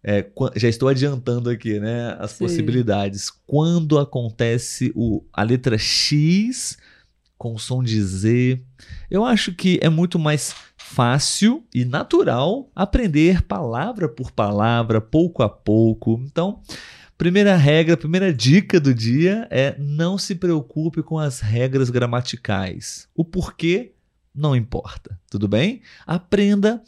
é, 0.03 0.27
já 0.57 0.69
estou 0.69 0.89
adiantando 0.89 1.49
aqui, 1.49 1.79
né? 1.79 2.17
As 2.19 2.33
Sim. 2.33 2.39
possibilidades. 2.39 3.31
Quando 3.47 3.97
acontece 3.97 4.91
o, 4.97 5.23
a 5.33 5.45
letra 5.45 5.79
X 5.79 6.77
com 7.39 7.57
som 7.59 7.81
de 7.81 8.03
Z, 8.03 8.61
eu 9.09 9.25
acho 9.25 9.55
que 9.55 9.79
é 9.81 9.89
muito 9.89 10.19
mais 10.19 10.53
fácil 10.77 11.65
e 11.73 11.85
natural 11.85 12.69
aprender 12.75 13.43
palavra 13.43 14.09
por 14.09 14.33
palavra, 14.33 15.01
pouco 15.01 15.45
a 15.45 15.49
pouco. 15.49 16.21
Então, 16.25 16.61
primeira 17.17 17.55
regra, 17.55 17.97
primeira 17.97 18.35
dica 18.35 18.81
do 18.81 18.93
dia 18.93 19.47
é 19.49 19.77
não 19.79 20.19
se 20.19 20.35
preocupe 20.35 21.05
com 21.05 21.21
as 21.21 21.39
regras 21.39 21.89
gramaticais. 21.89 23.07
O 23.15 23.25
porquê 23.25 23.93
não 24.37 24.55
importa, 24.55 25.19
tudo 25.31 25.49
bem? 25.49 25.81
Aprenda 26.07 26.83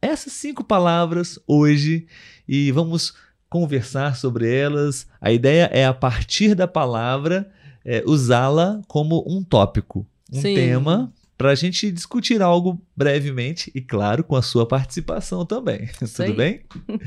essas 0.00 0.32
cinco 0.32 0.64
palavras 0.64 1.38
hoje 1.46 2.06
e 2.48 2.72
vamos 2.72 3.14
conversar 3.48 4.16
sobre 4.16 4.52
elas. 4.52 5.06
A 5.20 5.30
ideia 5.30 5.70
é, 5.72 5.86
a 5.86 5.94
partir 5.94 6.54
da 6.54 6.66
palavra, 6.66 7.50
é, 7.84 8.02
usá-la 8.06 8.80
como 8.88 9.24
um 9.26 9.42
tópico, 9.44 10.06
um 10.32 10.40
Sim. 10.40 10.54
tema, 10.54 11.12
para 11.36 11.50
a 11.50 11.54
gente 11.54 11.90
discutir 11.90 12.42
algo 12.42 12.80
brevemente 12.96 13.70
e, 13.74 13.80
claro, 13.80 14.24
com 14.24 14.36
a 14.36 14.42
sua 14.42 14.66
participação 14.66 15.44
também. 15.44 15.88
Tudo 16.16 16.34
bem? 16.34 16.62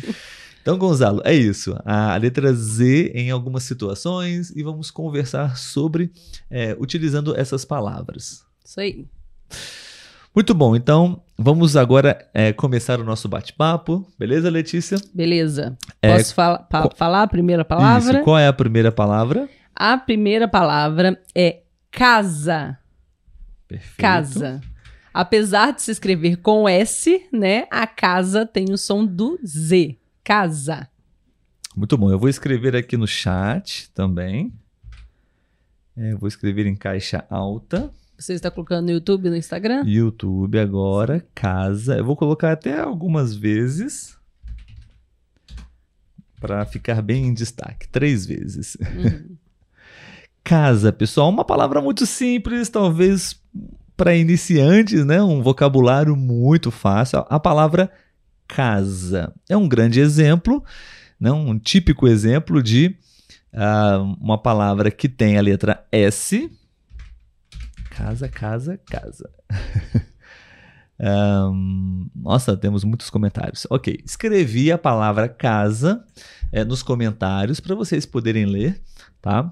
Então, 0.67 0.77
Gonzalo, 0.77 1.21
é 1.23 1.33
isso. 1.33 1.73
A 1.85 2.17
letra 2.17 2.53
Z 2.53 3.13
em 3.15 3.31
algumas 3.31 3.63
situações 3.63 4.49
e 4.49 4.61
vamos 4.61 4.91
conversar 4.91 5.55
sobre 5.55 6.11
é, 6.49 6.75
utilizando 6.77 7.33
essas 7.39 7.63
palavras. 7.63 8.43
Isso 8.65 8.81
aí. 8.81 9.05
Muito 10.37 10.53
bom, 10.53 10.75
então 10.75 11.19
vamos 11.35 11.75
agora 11.75 12.29
é, 12.31 12.53
começar 12.53 12.99
o 12.99 13.03
nosso 13.03 13.27
bate-papo, 13.27 14.07
beleza, 14.19 14.51
Letícia? 14.51 14.99
Beleza. 15.11 15.75
É, 15.99 16.15
Posso 16.15 16.35
fala- 16.35 16.59
pa- 16.59 16.83
co- 16.83 16.95
falar 16.95 17.23
a 17.23 17.27
primeira 17.27 17.65
palavra? 17.65 18.13
Isso, 18.17 18.23
qual 18.23 18.37
é 18.37 18.47
a 18.47 18.53
primeira 18.53 18.91
palavra? 18.91 19.49
A 19.75 19.97
primeira 19.97 20.47
palavra 20.47 21.19
é 21.33 21.61
casa. 21.89 22.77
Perfeito. 23.67 23.97
Casa. 23.97 24.61
Apesar 25.11 25.73
de 25.73 25.81
se 25.81 25.89
escrever 25.89 26.37
com 26.37 26.69
S, 26.69 27.19
né? 27.33 27.65
A 27.71 27.87
casa 27.87 28.45
tem 28.45 28.71
o 28.71 28.77
som 28.77 29.03
do 29.03 29.39
Z. 29.43 29.97
Casa. 30.23 30.87
Muito 31.75 31.97
bom, 31.97 32.11
eu 32.11 32.19
vou 32.19 32.29
escrever 32.29 32.75
aqui 32.75 32.95
no 32.95 33.07
chat 33.07 33.89
também. 33.89 34.53
É, 35.97 36.13
vou 36.13 36.27
escrever 36.27 36.67
em 36.67 36.75
caixa 36.75 37.25
alta. 37.27 37.89
Você 38.17 38.33
está 38.33 38.49
colocando 38.49 38.85
no 38.85 38.91
YouTube, 38.91 39.29
no 39.29 39.35
Instagram? 39.35 39.83
YouTube 39.85 40.57
agora, 40.57 41.23
casa. 41.35 41.97
Eu 41.97 42.03
vou 42.03 42.15
colocar 42.15 42.51
até 42.51 42.79
algumas 42.79 43.35
vezes 43.35 44.17
para 46.39 46.65
ficar 46.65 47.01
bem 47.03 47.27
em 47.27 47.33
destaque. 47.33 47.87
Três 47.87 48.25
vezes. 48.25 48.75
Uhum. 48.81 49.35
Casa, 50.43 50.93
pessoal, 50.93 51.29
uma 51.29 51.43
palavra 51.43 51.81
muito 51.81 52.05
simples, 52.05 52.69
talvez 52.69 53.37
para 53.97 54.15
iniciantes, 54.15 55.05
né? 55.05 55.21
Um 55.21 55.41
vocabulário 55.41 56.15
muito 56.15 56.71
fácil. 56.71 57.25
A 57.27 57.37
palavra 57.37 57.91
casa 58.47 59.33
é 59.49 59.57
um 59.57 59.67
grande 59.67 59.99
exemplo, 59.99 60.63
né? 61.19 61.31
um 61.33 61.59
típico 61.59 62.07
exemplo 62.07 62.63
de 62.63 62.95
ah, 63.51 63.97
uma 64.21 64.37
palavra 64.37 64.89
que 64.89 65.09
tem 65.09 65.37
a 65.37 65.41
letra 65.41 65.85
S. 65.91 66.49
Casa, 67.97 68.29
casa, 68.29 68.77
casa. 68.77 69.27
Ahn, 71.01 72.07
nossa, 72.15 72.55
temos 72.55 72.83
muitos 72.83 73.09
comentários. 73.09 73.65
Ok, 73.71 74.01
escrevi 74.05 74.71
a 74.71 74.77
palavra 74.77 75.27
casa 75.27 76.05
eh, 76.51 76.63
nos 76.63 76.83
comentários 76.83 77.59
para 77.59 77.73
vocês 77.73 78.05
poderem 78.05 78.45
ler, 78.45 78.79
tá? 79.19 79.51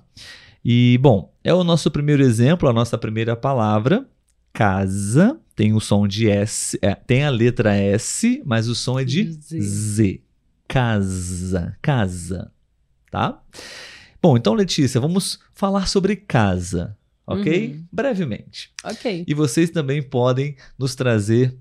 E, 0.64 1.00
bom, 1.02 1.34
é 1.44 1.52
o 1.56 1.64
nosso 1.64 1.90
primeiro 1.90 2.22
exemplo, 2.22 2.70
a 2.70 2.74
nossa 2.74 3.00
primeira 3.00 3.36
palavra, 3.36 4.08
casa, 4.54 5.40
tem 5.56 5.74
o 5.74 5.80
som 5.80 6.08
de 6.08 6.30
S, 6.30 6.78
é, 6.84 6.94
tem 6.94 7.24
a 7.24 7.32
letra 7.32 7.76
S, 7.76 8.44
mas 8.46 8.68
o 8.68 8.76
som 8.76 9.00
é 9.00 9.04
de 9.04 9.32
Z. 9.32 9.60
Z. 9.60 10.22
Casa, 10.68 11.76
casa, 11.82 12.52
tá? 13.10 13.42
Bom, 14.22 14.38
então, 14.38 14.54
Letícia, 14.54 15.02
vamos 15.02 15.40
falar 15.56 15.88
sobre 15.88 16.16
casa, 16.16 16.96
ok? 17.26 17.68
Uhum. 17.68 17.86
Brevemente. 17.92 18.72
Ok. 18.84 19.24
E 19.28 19.34
vocês 19.34 19.70
também 19.70 20.02
podem 20.02 20.56
nos 20.78 20.96
trazer 20.96 21.58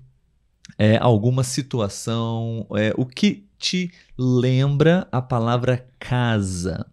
é, 0.77 0.97
alguma 0.97 1.43
situação, 1.43 2.67
é, 2.75 2.93
o 2.97 3.05
que 3.05 3.45
te 3.57 3.91
lembra 4.17 5.07
a 5.11 5.21
palavra 5.21 5.87
casa. 5.99 6.85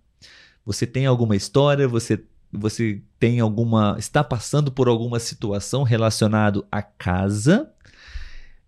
Você 0.64 0.86
tem 0.86 1.06
alguma 1.06 1.36
história? 1.36 1.88
Você, 1.88 2.22
você 2.52 3.02
tem 3.18 3.40
alguma. 3.40 3.96
está 3.98 4.22
passando 4.22 4.70
por 4.70 4.88
alguma 4.88 5.18
situação 5.18 5.82
relacionada 5.82 6.62
à 6.70 6.82
casa? 6.82 7.70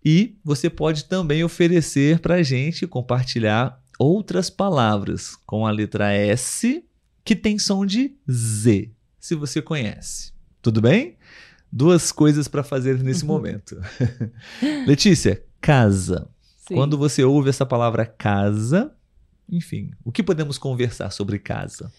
E 0.03 0.37
você 0.43 0.69
pode 0.69 1.05
também 1.05 1.43
oferecer 1.43 2.19
para 2.19 2.35
a 2.35 2.43
gente 2.43 2.85
compartilhar 2.85 3.81
outras 3.97 4.49
palavras 4.49 5.35
com 5.45 5.65
a 5.65 5.71
letra 5.71 6.13
S 6.13 6.83
que 7.23 7.35
tem 7.35 7.57
som 7.57 7.83
de 7.83 8.13
Z, 8.29 8.91
se 9.25 9.33
você 9.33 9.59
conhece. 9.59 10.31
Tudo 10.61 10.79
bem? 10.79 11.17
Duas 11.71 12.11
coisas 12.11 12.47
para 12.47 12.63
fazer 12.63 12.99
nesse 12.99 13.25
momento. 13.25 13.75
Letícia, 14.85 15.43
casa. 15.59 16.29
Sim. 16.67 16.75
Quando 16.75 16.95
você 16.95 17.23
ouve 17.23 17.49
essa 17.49 17.65
palavra 17.65 18.05
casa, 18.05 18.93
enfim, 19.49 19.89
o 20.03 20.11
que 20.11 20.21
podemos 20.21 20.59
conversar 20.59 21.09
sobre 21.09 21.39
casa? 21.39 21.91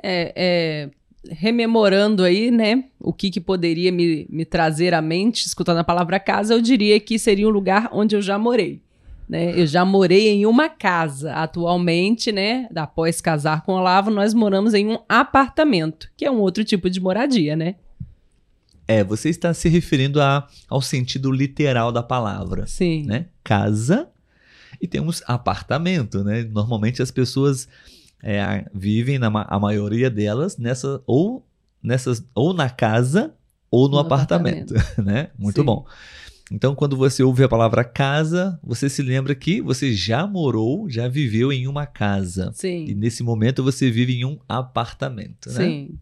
É, 0.00 0.32
é, 0.36 0.90
rememorando 1.34 2.22
aí, 2.22 2.52
né, 2.52 2.84
o 3.00 3.12
que, 3.12 3.28
que 3.28 3.40
poderia 3.40 3.90
me, 3.90 4.28
me 4.30 4.44
trazer 4.44 4.94
à 4.94 5.02
mente, 5.02 5.46
escutando 5.46 5.78
a 5.78 5.84
palavra 5.84 6.20
casa, 6.20 6.54
eu 6.54 6.60
diria 6.60 7.00
que 7.00 7.18
seria 7.18 7.48
um 7.48 7.50
lugar 7.50 7.90
onde 7.92 8.14
eu 8.14 8.22
já 8.22 8.38
morei. 8.38 8.80
Né? 9.28 9.60
Eu 9.60 9.66
já 9.66 9.84
morei 9.84 10.28
em 10.28 10.46
uma 10.46 10.68
casa. 10.68 11.34
Atualmente, 11.34 12.32
né, 12.32 12.68
após 12.74 13.20
casar 13.20 13.62
com 13.62 13.72
o 13.72 13.76
Olavo, 13.76 14.10
nós 14.10 14.32
moramos 14.32 14.72
em 14.72 14.86
um 14.88 14.98
apartamento, 15.08 16.10
que 16.16 16.24
é 16.24 16.30
um 16.30 16.38
outro 16.38 16.64
tipo 16.64 16.88
de 16.88 17.00
moradia, 17.00 17.54
né? 17.54 17.74
É, 18.86 19.04
você 19.04 19.28
está 19.28 19.52
se 19.52 19.68
referindo 19.68 20.18
a, 20.18 20.48
ao 20.66 20.80
sentido 20.80 21.30
literal 21.30 21.92
da 21.92 22.02
palavra, 22.02 22.66
Sim. 22.66 23.04
né? 23.04 23.26
Casa 23.44 24.08
e 24.80 24.86
temos 24.86 25.22
apartamento, 25.26 26.24
né? 26.24 26.42
Normalmente 26.44 27.02
as 27.02 27.10
pessoas 27.10 27.68
é, 28.22 28.64
vivem, 28.72 29.18
na, 29.18 29.28
a 29.46 29.58
maioria 29.58 30.08
delas, 30.08 30.56
nessa 30.56 31.02
ou 31.06 31.44
nessas 31.82 32.24
ou 32.34 32.54
na 32.54 32.70
casa 32.70 33.34
ou 33.70 33.88
no, 33.88 33.94
No 33.94 33.98
apartamento, 33.98 34.72
né? 35.02 35.28
Muito 35.38 35.60
Sim. 35.60 35.66
bom. 35.66 35.86
Então, 36.50 36.74
quando 36.74 36.96
você 36.96 37.22
ouve 37.22 37.44
a 37.44 37.48
palavra 37.48 37.84
casa, 37.84 38.58
você 38.62 38.88
se 38.88 39.02
lembra 39.02 39.34
que 39.34 39.60
você 39.60 39.92
já 39.92 40.26
morou, 40.26 40.88
já 40.88 41.06
viveu 41.06 41.52
em 41.52 41.66
uma 41.68 41.84
casa. 41.86 42.50
E 42.54 42.58
Sim. 42.58 42.94
nesse 42.94 43.22
momento 43.22 43.62
você 43.62 43.90
vive 43.90 44.14
em 44.14 44.24
um 44.24 44.38
apartamento, 44.48 45.50
né? 45.50 45.64
Sim. 45.64 45.98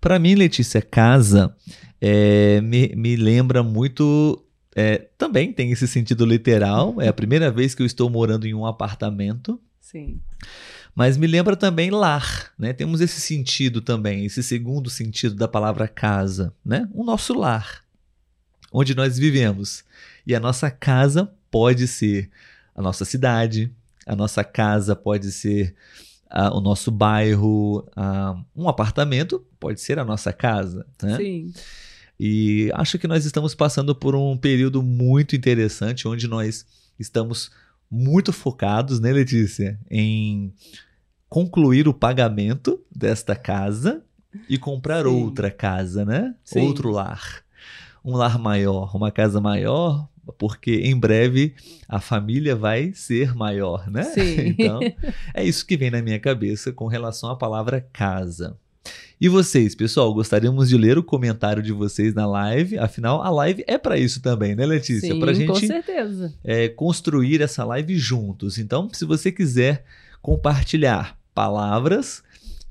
Para 0.00 0.18
mim, 0.18 0.34
Letícia, 0.34 0.82
casa 0.82 1.54
é, 2.00 2.60
me, 2.60 2.88
me 2.96 3.16
lembra 3.16 3.62
muito. 3.62 4.44
é, 4.74 4.98
também 5.16 5.52
tem 5.52 5.70
esse 5.70 5.86
sentido 5.86 6.26
literal. 6.26 7.00
É 7.00 7.08
a 7.08 7.12
primeira 7.12 7.50
vez 7.50 7.74
que 7.74 7.82
eu 7.82 7.86
estou 7.86 8.10
morando 8.10 8.46
em 8.46 8.52
um 8.52 8.66
apartamento. 8.66 9.60
Sim. 9.80 10.20
Mas 10.94 11.16
me 11.16 11.26
lembra 11.26 11.56
também 11.56 11.90
lar, 11.90 12.52
né? 12.58 12.72
Temos 12.72 13.00
esse 13.00 13.20
sentido 13.20 13.80
também, 13.80 14.24
esse 14.24 14.42
segundo 14.42 14.90
sentido 14.90 15.34
da 15.34 15.48
palavra 15.48 15.88
casa, 15.88 16.52
né? 16.64 16.88
O 16.92 17.04
nosso 17.04 17.32
lar, 17.32 17.83
onde 18.74 18.92
nós 18.92 19.16
vivemos. 19.16 19.84
E 20.26 20.34
a 20.34 20.40
nossa 20.40 20.68
casa 20.68 21.30
pode 21.48 21.86
ser 21.86 22.28
a 22.74 22.82
nossa 22.82 23.04
cidade, 23.04 23.72
a 24.04 24.16
nossa 24.16 24.42
casa 24.42 24.96
pode 24.96 25.30
ser 25.30 25.76
ah, 26.28 26.52
o 26.52 26.60
nosso 26.60 26.90
bairro, 26.90 27.88
ah, 27.94 28.36
um 28.54 28.68
apartamento 28.68 29.46
pode 29.60 29.80
ser 29.80 30.00
a 30.00 30.04
nossa 30.04 30.32
casa, 30.32 30.84
né? 31.00 31.16
Sim. 31.16 31.52
E 32.18 32.70
acho 32.74 32.98
que 32.98 33.06
nós 33.06 33.24
estamos 33.24 33.54
passando 33.54 33.94
por 33.94 34.16
um 34.16 34.36
período 34.36 34.82
muito 34.82 35.36
interessante, 35.36 36.08
onde 36.08 36.26
nós 36.26 36.66
estamos 36.98 37.52
muito 37.88 38.32
focados, 38.32 38.98
né, 38.98 39.12
Letícia, 39.12 39.78
em 39.88 40.52
concluir 41.28 41.86
o 41.86 41.94
pagamento 41.94 42.80
desta 42.90 43.36
casa 43.36 44.02
e 44.48 44.58
comprar 44.58 45.04
Sim. 45.04 45.10
outra 45.10 45.50
casa, 45.50 46.04
né? 46.04 46.34
Sim. 46.44 46.60
Outro 46.60 46.90
lar. 46.90 47.43
Um 48.04 48.16
lar 48.16 48.38
maior, 48.38 48.94
uma 48.94 49.10
casa 49.10 49.40
maior, 49.40 50.08
porque 50.38 50.76
em 50.76 50.98
breve 50.98 51.54
a 51.88 52.00
família 52.00 52.54
vai 52.54 52.92
ser 52.92 53.34
maior, 53.34 53.90
né? 53.90 54.04
Sim. 54.04 54.54
Então, 54.58 54.80
é 55.32 55.44
isso 55.44 55.66
que 55.66 55.76
vem 55.76 55.90
na 55.90 56.02
minha 56.02 56.18
cabeça 56.18 56.72
com 56.72 56.86
relação 56.86 57.30
à 57.30 57.36
palavra 57.36 57.86
casa. 57.92 58.56
E 59.20 59.28
vocês, 59.28 59.74
pessoal, 59.74 60.12
gostaríamos 60.12 60.68
de 60.68 60.76
ler 60.76 60.98
o 60.98 61.02
comentário 61.02 61.62
de 61.62 61.72
vocês 61.72 62.14
na 62.14 62.26
live. 62.26 62.78
Afinal, 62.78 63.22
a 63.22 63.30
live 63.30 63.64
é 63.66 63.78
para 63.78 63.96
isso 63.96 64.20
também, 64.20 64.54
né, 64.54 64.66
Letícia? 64.66 65.18
Para 65.18 65.32
com 65.32 65.38
gente 65.38 65.66
certeza. 65.66 66.34
é, 66.44 66.68
construir 66.68 67.40
essa 67.40 67.64
live 67.64 67.96
juntos. 67.96 68.58
Então, 68.58 68.88
se 68.92 69.04
você 69.04 69.32
quiser 69.32 69.84
compartilhar 70.20 71.18
palavras 71.34 72.22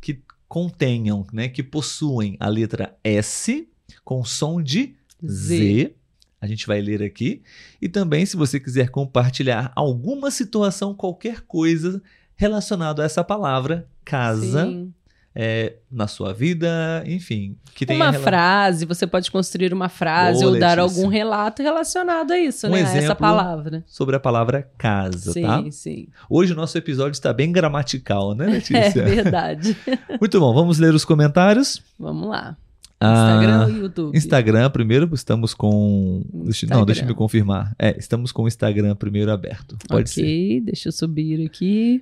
que 0.01 0.21
contenham, 0.47 1.25
né, 1.33 1.47
que 1.47 1.63
possuem 1.63 2.37
a 2.39 2.47
letra 2.47 2.95
S 3.03 3.67
com 4.03 4.23
som 4.23 4.61
de 4.61 4.95
Z. 5.25 5.57
Z. 5.57 5.93
A 6.41 6.47
gente 6.47 6.67
vai 6.67 6.81
ler 6.81 7.01
aqui. 7.01 7.41
E 7.81 7.87
também, 7.87 8.25
se 8.25 8.35
você 8.35 8.59
quiser 8.59 8.89
compartilhar 8.89 9.71
alguma 9.75 10.29
situação, 10.29 10.93
qualquer 10.93 11.41
coisa 11.41 12.01
relacionada 12.35 13.01
a 13.01 13.05
essa 13.05 13.23
palavra, 13.23 13.87
casa, 14.03 14.65
Sim. 14.65 14.93
é, 15.33 15.75
na 15.89 16.05
sua 16.05 16.33
vida, 16.33 17.01
enfim. 17.07 17.55
Que 17.73 17.85
tenha 17.85 17.97
uma 18.03 18.11
rela- 18.11 18.23
frase, 18.23 18.85
você 18.85 19.07
pode 19.07 19.31
construir 19.31 19.71
uma 19.73 19.87
frase 19.87 20.41
Boa, 20.41 20.51
ou 20.53 20.59
dar 20.59 20.77
Letícia. 20.77 20.99
algum 21.01 21.07
relato 21.09 21.63
relacionado 21.63 22.31
a 22.31 22.37
isso, 22.39 22.67
Um 22.67 22.71
né? 22.71 22.79
A 22.79 22.81
essa 22.81 22.97
exemplo 22.97 23.15
palavra. 23.15 23.83
sobre 23.87 24.15
a 24.17 24.19
palavra 24.19 24.69
casa, 24.77 25.31
Sim, 25.31 25.43
tá? 25.43 25.63
sim. 25.71 26.07
Hoje 26.29 26.51
o 26.51 26.55
nosso 26.57 26.77
episódio 26.77 27.13
está 27.13 27.31
bem 27.31 27.53
gramatical, 27.53 28.35
né, 28.35 28.47
É 28.49 28.51
Letícia? 28.51 29.03
verdade. 29.05 29.77
Muito 30.19 30.39
bom, 30.41 30.53
vamos 30.53 30.77
ler 30.77 30.93
os 30.93 31.05
comentários. 31.05 31.81
Vamos 31.97 32.27
lá. 32.27 32.57
Ah, 33.03 33.35
Instagram 33.35 33.63
ou 33.65 33.81
YouTube? 33.83 34.17
Instagram 34.17 34.69
primeiro, 34.69 35.09
estamos 35.13 35.53
com. 35.53 36.21
Deixa- 36.45 36.65
Não, 36.67 36.85
deixa 36.85 37.01
eu 37.01 37.05
me 37.05 37.11
Instagram. 37.11 37.15
confirmar. 37.15 37.75
É, 37.77 37.97
estamos 37.97 38.31
com 38.31 38.43
o 38.43 38.47
Instagram 38.47 38.95
primeiro 38.95 39.31
aberto. 39.31 39.77
Pode 39.87 40.09
ser. 40.09 40.21
ok, 40.21 40.61
deixa 40.61 40.89
eu 40.89 40.91
subir 40.91 41.45
aqui. 41.45 42.01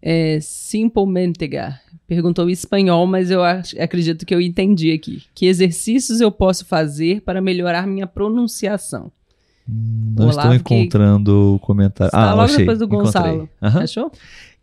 É, 0.00 0.38
Simple 0.40 1.06
Mentega 1.06 1.80
perguntou 2.06 2.48
em 2.48 2.52
espanhol, 2.52 3.06
mas 3.06 3.30
eu 3.30 3.42
acredito 3.42 4.26
que 4.26 4.34
eu 4.34 4.40
entendi 4.40 4.92
aqui. 4.92 5.22
Que 5.34 5.46
exercícios 5.46 6.20
eu 6.20 6.30
posso 6.30 6.64
fazer 6.66 7.22
para 7.22 7.40
melhorar 7.40 7.86
minha 7.86 8.06
pronunciação? 8.06 9.10
Hum, 9.68 10.14
Não 10.16 10.28
Olavo, 10.28 10.54
estou 10.54 10.54
encontrando 10.54 11.54
o 11.54 11.58
comentário. 11.58 12.08
Está 12.08 12.30
ah, 12.30 12.34
logo 12.34 12.42
achei. 12.42 12.58
depois 12.58 12.78
do. 12.78 12.86
Gonçalo. 12.86 13.48
Aham. 13.62 13.82
Achou? 13.82 14.12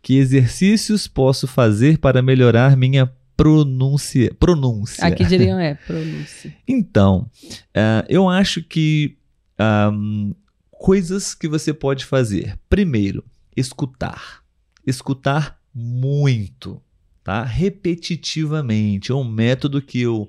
Que 0.00 0.16
exercícios 0.16 1.06
posso 1.08 1.46
fazer 1.46 1.98
para 1.98 2.22
melhorar 2.22 2.76
minha 2.76 3.10
pronúncia? 3.36 4.34
Pronúncia. 4.38 5.04
Aqui 5.06 5.24
diriam 5.24 5.58
é 5.58 5.74
pronúncia. 5.74 6.54
Então, 6.66 7.30
ah, 7.74 8.04
eu 8.08 8.28
acho 8.28 8.62
que 8.62 9.16
ahm, 9.58 10.32
coisas 10.70 11.34
que 11.34 11.48
você 11.48 11.72
pode 11.72 12.04
fazer. 12.04 12.58
Primeiro, 12.68 13.24
escutar. 13.56 14.42
Escutar 14.86 15.58
muito, 15.74 16.82
tá? 17.22 17.44
Repetitivamente. 17.44 19.12
É 19.12 19.14
um 19.14 19.24
método 19.24 19.80
que 19.80 20.00
eu 20.00 20.28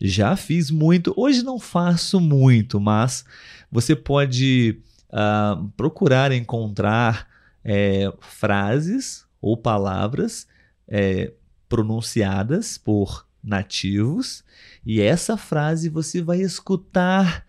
já 0.00 0.36
fiz 0.36 0.70
muito. 0.70 1.14
Hoje 1.16 1.42
não 1.42 1.58
faço 1.58 2.20
muito, 2.20 2.80
mas 2.80 3.24
você 3.70 3.96
pode 3.96 4.80
ah, 5.10 5.62
procurar 5.76 6.32
encontrar 6.32 7.26
eh, 7.64 8.12
frases 8.20 9.24
ou 9.40 9.56
palavras 9.56 10.46
eh, 10.86 11.32
pronunciadas 11.68 12.78
por 12.78 13.26
nativos 13.42 14.44
e 14.84 15.00
essa 15.00 15.36
frase 15.36 15.88
você 15.88 16.20
vai 16.20 16.40
escutar 16.40 17.44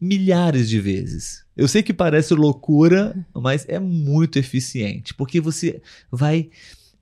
milhares 0.00 0.68
de 0.68 0.80
vezes. 0.80 1.44
Eu 1.56 1.66
sei 1.66 1.82
que 1.82 1.92
parece 1.92 2.34
loucura, 2.34 3.26
mas 3.34 3.64
é 3.68 3.78
muito 3.78 4.38
eficiente, 4.38 5.12
porque 5.14 5.40
você 5.40 5.82
vai 6.10 6.50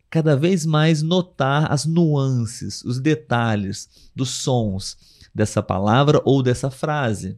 cada 0.09 0.37
vez 0.37 0.65
mais 0.65 1.03
notar 1.03 1.71
as 1.71 1.85
nuances, 1.85 2.83
os 2.85 3.01
detalhes 3.01 3.89
dos 4.15 4.31
sons 4.31 4.97
dessa 5.35 5.63
palavra 5.63 6.23
ou 6.25 6.43
dessa 6.43 6.71
frase. 6.71 7.37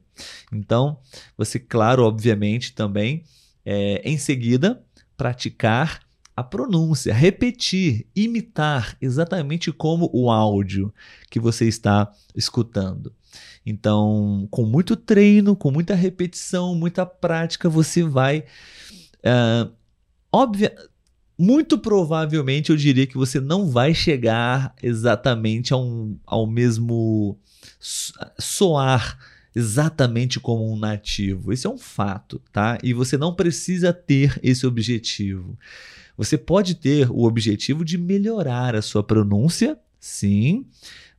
Então, 0.52 1.00
você, 1.36 1.58
claro, 1.58 2.04
obviamente, 2.04 2.72
também, 2.72 3.24
é, 3.64 4.00
em 4.04 4.16
seguida, 4.16 4.80
praticar 5.16 6.00
a 6.38 6.42
pronúncia, 6.44 7.12
repetir, 7.12 8.06
imitar 8.14 8.96
exatamente 9.00 9.72
como 9.72 10.08
o 10.12 10.30
áudio 10.30 10.94
que 11.28 11.40
você 11.40 11.66
está 11.66 12.12
escutando. 12.32 13.12
Então, 13.66 14.46
com 14.48 14.64
muito 14.64 14.94
treino, 14.94 15.56
com 15.56 15.72
muita 15.72 15.96
repetição, 15.96 16.76
muita 16.76 17.04
prática, 17.04 17.68
você 17.68 18.04
vai. 18.04 18.44
ah, 19.24 19.68
óbvia, 20.32 20.72
muito 21.36 21.76
provavelmente 21.76 22.70
eu 22.70 22.76
diria 22.76 23.04
que 23.06 23.16
você 23.16 23.40
não 23.40 23.68
vai 23.68 23.92
chegar 23.92 24.76
exatamente 24.80 25.72
ao, 25.72 26.08
ao 26.24 26.46
mesmo 26.46 27.36
so- 27.80 28.12
soar 28.38 29.18
exatamente 29.56 30.38
como 30.38 30.72
um 30.72 30.78
nativo. 30.78 31.52
Isso 31.52 31.66
é 31.66 31.70
um 31.70 31.78
fato, 31.78 32.40
tá? 32.52 32.78
E 32.80 32.92
você 32.92 33.18
não 33.18 33.34
precisa 33.34 33.92
ter 33.92 34.38
esse 34.40 34.64
objetivo. 34.64 35.58
Você 36.18 36.36
pode 36.36 36.74
ter 36.74 37.08
o 37.08 37.22
objetivo 37.22 37.84
de 37.84 37.96
melhorar 37.96 38.74
a 38.74 38.82
sua 38.82 39.04
pronúncia, 39.04 39.78
sim, 40.00 40.66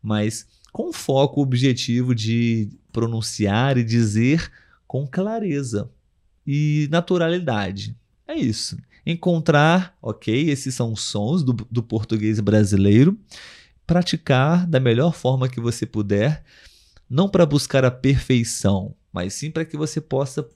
mas 0.03 0.45
com 0.73 0.91
foco 0.91 1.41
objetivo 1.41 2.13
de 2.13 2.69
pronunciar 2.91 3.77
e 3.77 3.83
dizer 3.83 4.51
com 4.85 5.07
clareza 5.07 5.89
e 6.45 6.89
naturalidade. 6.91 7.95
É 8.27 8.35
isso. 8.35 8.77
Encontrar, 9.05 9.97
ok, 10.01 10.49
esses 10.49 10.75
são 10.75 10.91
os 10.91 11.01
sons 11.01 11.43
do, 11.43 11.53
do 11.71 11.81
português 11.81 12.41
brasileiro, 12.41 13.17
praticar 13.87 14.67
da 14.67 14.81
melhor 14.81 15.15
forma 15.15 15.47
que 15.47 15.61
você 15.61 15.85
puder, 15.85 16.43
não 17.09 17.29
para 17.29 17.45
buscar 17.45 17.85
a 17.85 17.89
perfeição, 17.89 18.93
mas 19.13 19.33
sim 19.33 19.49
para 19.49 19.63
que 19.63 19.77
você 19.77 20.01
possa 20.01 20.47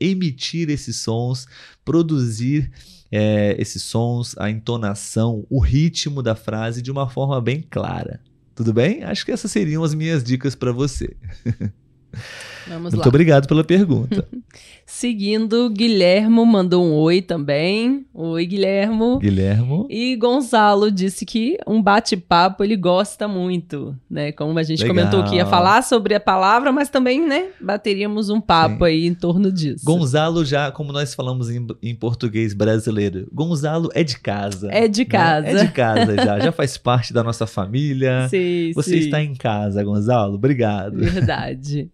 emitir 0.00 0.70
esses 0.70 0.96
sons, 0.96 1.46
produzir 1.84 2.70
é, 3.10 3.54
esses 3.58 3.82
sons, 3.82 4.34
a 4.38 4.50
entonação, 4.50 5.46
o 5.50 5.60
ritmo 5.60 6.22
da 6.22 6.34
frase 6.34 6.80
de 6.80 6.90
uma 6.90 7.08
forma 7.08 7.40
bem 7.40 7.60
clara. 7.60 8.20
Tudo 8.54 8.72
bem? 8.72 9.04
Acho 9.04 9.24
que 9.24 9.32
essas 9.32 9.50
seriam 9.50 9.82
as 9.84 9.94
minhas 9.94 10.22
dicas 10.22 10.54
para 10.54 10.72
você. 10.72 11.16
Vamos 12.66 12.92
Muito 12.92 13.04
lá. 13.04 13.08
obrigado 13.08 13.46
pela 13.46 13.64
pergunta. 13.64 14.26
Seguindo, 14.92 15.70
Guilhermo 15.70 16.44
mandou 16.44 16.84
um 16.84 16.92
oi 16.94 17.22
também. 17.22 18.04
Oi, 18.12 18.44
Guilhermo. 18.44 19.20
Guilhermo. 19.20 19.86
E 19.88 20.16
Gonçalo 20.16 20.90
disse 20.90 21.24
que 21.24 21.56
um 21.64 21.80
bate-papo 21.80 22.64
ele 22.64 22.76
gosta 22.76 23.28
muito, 23.28 23.96
né? 24.10 24.32
Como 24.32 24.58
a 24.58 24.64
gente 24.64 24.82
Legal. 24.82 24.96
comentou 24.96 25.24
que 25.24 25.36
ia 25.36 25.46
falar 25.46 25.82
sobre 25.82 26.12
a 26.14 26.20
palavra, 26.20 26.72
mas 26.72 26.88
também, 26.90 27.24
né, 27.24 27.50
bateríamos 27.60 28.30
um 28.30 28.40
papo 28.40 28.78
Sim. 28.78 28.90
aí 28.90 29.06
em 29.06 29.14
torno 29.14 29.52
disso. 29.52 29.84
Gonzalo 29.84 30.44
já, 30.44 30.72
como 30.72 30.92
nós 30.92 31.14
falamos 31.14 31.48
em, 31.48 31.64
em 31.80 31.94
português 31.94 32.52
brasileiro, 32.52 33.28
Gonzalo 33.32 33.90
é 33.94 34.02
de 34.02 34.18
casa. 34.18 34.70
É 34.72 34.88
de 34.88 35.02
né? 35.02 35.06
casa. 35.06 35.46
É 35.46 35.64
de 35.64 35.72
casa 35.72 36.16
já, 36.16 36.40
já 36.40 36.52
faz 36.52 36.76
parte 36.76 37.12
da 37.12 37.22
nossa 37.22 37.46
família. 37.46 38.28
Sim, 38.28 38.72
Você 38.74 38.90
sim. 38.90 39.04
está 39.04 39.22
em 39.22 39.34
casa, 39.36 39.84
Gonzalo. 39.84 40.34
Obrigado. 40.34 40.98
Verdade. 40.98 41.88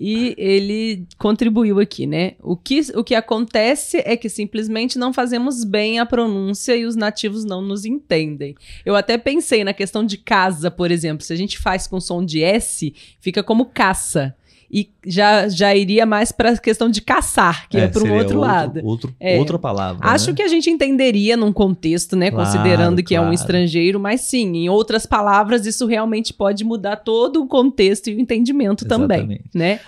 E 0.00 0.32
ele 0.38 1.08
contribuiu 1.18 1.80
aqui, 1.80 2.06
né? 2.06 2.34
O 2.40 2.56
que, 2.56 2.80
o 2.94 3.02
que 3.02 3.16
acontece 3.16 4.00
é 4.04 4.16
que 4.16 4.28
simplesmente 4.28 4.96
não 4.96 5.12
fazemos 5.12 5.64
bem 5.64 5.98
a 5.98 6.06
pronúncia 6.06 6.76
e 6.76 6.84
os 6.84 6.94
nativos 6.94 7.44
não 7.44 7.60
nos 7.60 7.84
entendem. 7.84 8.54
Eu 8.86 8.94
até 8.94 9.18
pensei 9.18 9.64
na 9.64 9.74
questão 9.74 10.06
de 10.06 10.16
casa, 10.16 10.70
por 10.70 10.92
exemplo. 10.92 11.24
Se 11.24 11.32
a 11.32 11.36
gente 11.36 11.58
faz 11.58 11.88
com 11.88 12.00
som 12.00 12.24
de 12.24 12.44
S, 12.44 12.94
fica 13.18 13.42
como 13.42 13.66
caça. 13.66 14.36
E 14.70 14.90
já, 15.06 15.48
já 15.48 15.74
iria 15.74 16.04
mais 16.04 16.30
para 16.30 16.50
a 16.50 16.58
questão 16.58 16.90
de 16.90 17.00
caçar, 17.00 17.68
que 17.70 17.78
é, 17.78 17.88
para 17.88 18.00
um 18.00 18.02
seria 18.02 18.18
outro, 18.18 18.38
lado. 18.38 18.80
Outro, 18.84 19.16
É. 19.18 19.38
Outra 19.38 19.58
palavra. 19.58 20.06
Acho 20.06 20.30
né? 20.30 20.36
que 20.36 20.42
a 20.42 20.48
gente 20.48 20.68
entenderia 20.68 21.38
num 21.38 21.52
contexto, 21.52 22.14
né? 22.14 22.30
Claro, 22.30 22.44
considerando 22.44 23.02
que 23.02 23.14
é 23.14 23.20
um 23.20 23.24
claro. 23.24 23.34
estrangeiro, 23.34 23.98
mas 23.98 24.20
sim, 24.22 24.56
em 24.56 24.68
outras 24.68 25.06
palavras, 25.06 25.64
isso 25.64 25.86
realmente 25.86 26.34
pode 26.34 26.64
mudar 26.64 26.96
todo 26.96 27.42
o 27.42 27.46
contexto 27.46 28.08
e 28.08 28.14
o 28.14 28.20
entendimento 28.20 28.84
também, 28.84 29.18
Exatamente. 29.18 29.50
né? 29.54 29.80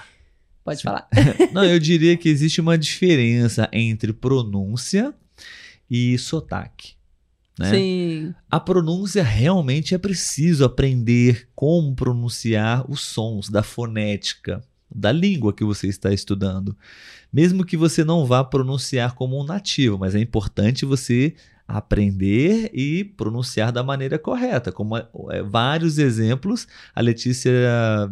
Pode 0.64 0.78
Sim. 0.78 0.84
falar. 0.84 1.08
Não, 1.52 1.64
eu 1.64 1.78
diria 1.78 2.16
que 2.16 2.28
existe 2.28 2.60
uma 2.60 2.78
diferença 2.78 3.68
entre 3.72 4.12
pronúncia 4.14 5.12
e 5.90 6.16
sotaque. 6.16 6.94
Né? 7.58 7.70
Sim, 7.70 8.34
A 8.50 8.58
pronúncia 8.58 9.22
realmente 9.22 9.94
é 9.94 9.98
preciso 9.98 10.64
aprender 10.64 11.46
como 11.54 11.94
pronunciar 11.94 12.90
os 12.90 13.02
sons 13.02 13.50
da 13.50 13.62
fonética 13.62 14.62
da 14.94 15.12
língua 15.12 15.52
que 15.52 15.64
você 15.64 15.86
está 15.86 16.12
estudando. 16.12 16.76
Mesmo 17.32 17.64
que 17.64 17.76
você 17.76 18.04
não 18.04 18.26
vá 18.26 18.42
pronunciar 18.42 19.14
como 19.14 19.40
um 19.40 19.44
nativo, 19.44 19.98
mas 19.98 20.14
é 20.14 20.18
importante 20.18 20.84
você 20.84 21.34
aprender 21.76 22.70
e 22.74 23.04
pronunciar 23.04 23.70
da 23.70 23.82
maneira 23.82 24.18
correta. 24.18 24.72
Como 24.72 24.96
é, 24.96 25.06
é, 25.30 25.42
vários 25.42 25.98
exemplos, 25.98 26.66
a 26.94 27.00
Letícia 27.00 27.52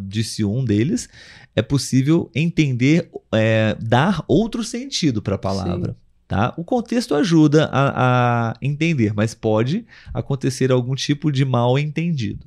disse 0.01 0.45
um 0.45 0.63
deles, 0.63 1.09
é 1.55 1.61
possível 1.61 2.31
entender, 2.33 3.09
é, 3.33 3.75
dar 3.81 4.23
outro 4.27 4.63
sentido 4.63 5.21
para 5.21 5.35
a 5.35 5.39
palavra. 5.39 5.95
Tá? 6.27 6.53
O 6.57 6.63
contexto 6.63 7.15
ajuda 7.15 7.65
a, 7.71 8.51
a 8.51 8.57
entender, 8.61 9.13
mas 9.13 9.33
pode 9.33 9.85
acontecer 10.13 10.71
algum 10.71 10.93
tipo 10.93 11.31
de 11.31 11.43
mal 11.43 11.77
entendido. 11.77 12.45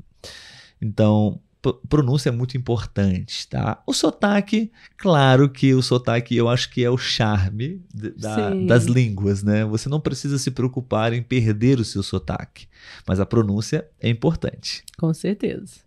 Então, 0.81 1.41
pronúncia 1.89 2.29
é 2.29 2.33
muito 2.33 2.57
importante, 2.57 3.47
tá? 3.49 3.83
O 3.87 3.93
sotaque, 3.93 4.71
claro 4.97 5.49
que 5.49 5.73
o 5.75 5.83
sotaque 5.83 6.37
eu 6.37 6.49
acho 6.49 6.71
que 6.71 6.85
é 6.85 6.91
o 6.91 6.99
charme 6.99 7.81
da- 8.17 8.51
das 8.67 8.85
línguas, 8.87 9.43
né? 9.43 9.65
Você 9.65 9.89
não 9.89 10.01
precisa 10.01 10.39
se 10.39 10.51
preocupar 10.51 11.13
em 11.13 11.23
perder 11.23 11.79
o 11.79 11.85
seu 11.85 12.03
sotaque, 12.03 12.67
mas 13.07 13.21
a 13.21 13.27
pronúncia 13.27 13.87
é 14.01 14.09
importante. 14.09 14.83
com 14.99 15.13
certeza. 15.15 15.81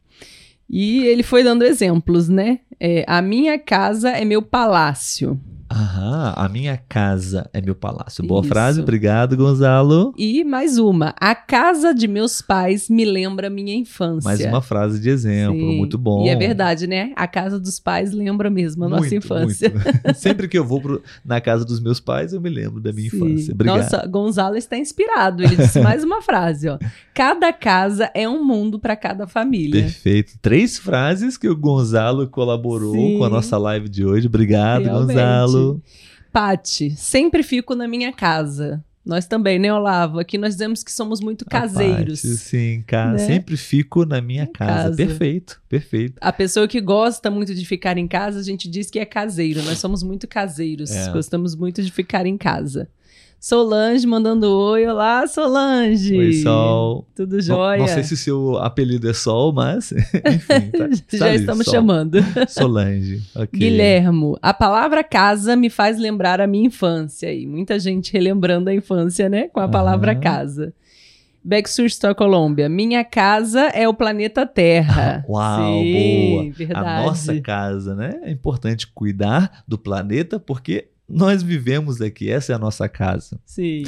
E 0.70 1.06
ele 1.06 1.22
foi 1.24 1.44
dando 1.44 1.64
exemplos, 1.64 2.28
né? 2.28 2.60
É, 2.80 3.06
a 3.08 3.22
minha 3.22 3.58
casa 3.60 4.10
é 4.10 4.26
meu 4.26 4.42
palácio. 4.42 5.40
Aham, 5.76 6.34
a 6.38 6.48
minha 6.48 6.78
casa 6.88 7.50
é 7.54 7.60
meu 7.60 7.76
palácio. 7.76 8.26
Boa 8.26 8.40
Isso. 8.40 8.48
frase, 8.50 8.80
obrigado, 8.82 9.36
Gonzalo. 9.36 10.14
E 10.18 10.44
mais 10.46 10.78
uma. 10.78 11.14
A 11.20 11.36
casa 11.36 11.94
de 11.94 12.08
meus 12.08 12.42
pais 12.42 12.88
me 12.90 13.04
lembra 13.04 13.50
minha 13.50 13.76
infância. 13.76 14.26
Mais 14.26 14.40
uma 14.46 14.62
frase 14.62 15.02
de 15.02 15.10
exemplo, 15.10 15.60
Sim. 15.60 15.78
muito 15.78 15.98
bom. 15.98 16.26
E 16.26 16.30
é 16.30 16.36
verdade, 16.36 16.88
né? 16.88 17.12
A 17.18 17.28
casa 17.28 17.60
dos 17.60 17.78
pais 17.78 18.14
lembra 18.14 18.50
mesmo 18.50 18.86
a 18.86 18.88
nossa 18.90 19.02
Muito, 19.02 19.16
infância. 19.16 19.70
muito. 19.70 20.16
Sempre 20.18 20.48
que 20.48 20.58
eu 20.58 20.64
vou 20.64 20.80
pro- 20.82 21.02
na 21.26 21.42
casa 21.42 21.66
dos 21.66 21.82
meus 21.82 22.00
pais, 22.00 22.32
eu 22.32 22.40
me 22.40 22.50
lembro 22.50 22.80
da 22.80 22.94
minha 22.94 23.10
Sim. 23.10 23.18
infância. 23.18 23.54
Obrigado. 23.54 23.78
Nossa, 23.78 24.08
Gonzalo 24.08 24.56
está 24.56 24.78
inspirado. 24.78 25.44
Ele 25.44 25.58
disse 25.58 25.82
mais 25.82 26.06
uma 26.06 26.22
frase, 26.22 26.70
ó. 26.70 26.80
Cada 27.14 27.52
casa 27.52 28.10
é 28.14 28.28
um 28.30 28.44
mundo 28.46 28.80
para 28.80 28.96
cada 28.96 29.28
família. 29.28 29.82
Perfeito. 29.82 30.34
Três 30.42 30.78
frases 30.78 31.38
que 31.38 31.50
o 31.50 31.56
Gonzalo 31.56 32.28
colaborou 32.28 32.94
Sim. 32.94 33.18
com 33.18 33.26
a 33.26 33.30
nossa 33.30 33.58
live 33.58 33.90
de 33.90 34.06
hoje. 34.06 34.28
Obrigado, 34.28 34.84
Realmente. 34.84 35.08
Gonzalo. 35.16 35.65
Pati, 36.32 36.92
sempre 36.98 37.44
fico 37.44 37.76
na 37.76 37.88
minha 37.88 38.12
casa. 38.12 38.84
Nós 39.06 39.28
também, 39.28 39.60
né, 39.60 39.72
Olavo? 39.72 40.18
Aqui 40.18 40.36
nós 40.36 40.56
dizemos 40.56 40.84
que 40.84 40.92
somos 40.92 41.22
muito 41.22 41.46
caseiros. 41.46 42.22
Sim, 42.22 42.84
ca- 42.88 43.12
Né? 43.12 43.20
sempre 43.20 43.56
fico 43.56 44.04
na 44.04 44.20
minha 44.20 44.48
casa. 44.48 44.84
casa. 44.90 44.96
Perfeito, 44.98 45.62
perfeito. 45.70 46.16
A 46.20 46.34
pessoa 46.34 46.68
que 46.68 46.82
gosta 46.82 47.30
muito 47.30 47.54
de 47.54 47.64
ficar 47.66 47.98
em 48.00 48.08
casa, 48.08 48.40
a 48.40 48.44
gente 48.44 48.68
diz 48.68 48.90
que 48.90 48.98
é 48.98 49.06
caseiro. 49.06 49.62
Nós 49.62 49.78
somos 49.78 50.02
muito 50.02 50.28
caseiros. 50.28 50.90
É. 50.90 51.12
Gostamos 51.12 51.56
muito 51.56 51.84
de 51.84 51.92
ficar 51.92 52.26
em 52.26 52.36
casa. 52.36 52.90
Solange 53.40 54.08
mandando 54.08 54.50
oi. 54.50 54.88
Olá, 54.88 55.28
Solange. 55.28 56.18
Oi, 56.18 56.34
Sol. 56.34 57.08
Tudo 57.16 57.34
Não, 57.36 57.42
jóia? 57.42 57.78
não 57.80 57.88
sei 57.88 58.04
se 58.04 58.14
o 58.16 58.18
seu 58.18 58.58
apelido 58.58 59.08
é 59.10 59.14
Sol, 59.14 59.54
mas 59.54 59.92
enfim, 60.26 60.72
tá, 60.72 60.88
tá 61.12 61.18
Já 61.18 61.26
ali, 61.28 61.36
estamos 61.38 61.66
Sol. 61.66 61.74
chamando. 61.76 62.18
Solange. 62.50 63.22
ok. 63.36 63.48
Guilhermo, 63.60 64.38
a 64.42 64.54
palavra 64.54 65.04
casa 65.04 65.56
me 65.56 65.70
faz 65.70 66.00
lembrar 66.00 66.42
a 66.42 66.48
minha 66.48 66.66
infância. 66.68 67.32
E 67.32 67.46
muita 67.46 67.78
gente 67.80 68.12
relembrando 68.12 68.70
a 68.70 68.74
infância, 68.74 69.30
né? 69.30 69.48
Com 69.50 69.60
a 69.60 69.68
palavra 69.68 70.14
Aham. 70.14 70.22
casa. 70.22 70.74
Backsurster 71.48 72.16
Colômbia, 72.16 72.68
minha 72.68 73.04
casa 73.06 73.68
é 73.68 73.88
o 73.88 73.94
planeta 73.94 74.48
Terra. 74.48 75.24
Uau, 75.30 75.84
Sim, 75.84 75.92
boa. 76.32 76.52
Verdade. 76.52 76.88
A 76.90 77.06
nossa 77.06 77.40
casa, 77.40 77.94
né? 77.94 78.20
É 78.24 78.32
importante 78.32 78.88
cuidar 78.88 79.64
do 79.68 79.78
planeta 79.78 80.40
porque 80.40 80.88
nós 81.08 81.44
vivemos 81.44 82.02
aqui. 82.02 82.30
Essa 82.30 82.54
é 82.54 82.56
a 82.56 82.60
nossa 82.60 82.88
casa. 82.90 83.40
Sim. 83.46 83.84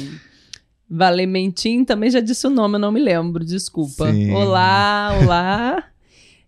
Valementim 0.90 1.84
também 1.84 2.10
já 2.10 2.20
disse 2.20 2.46
o 2.46 2.50
nome, 2.50 2.76
eu 2.76 2.80
não 2.80 2.90
me 2.90 3.00
lembro, 3.00 3.44
desculpa. 3.44 4.10
Sim. 4.10 4.32
Olá, 4.32 5.18
olá. 5.22 5.84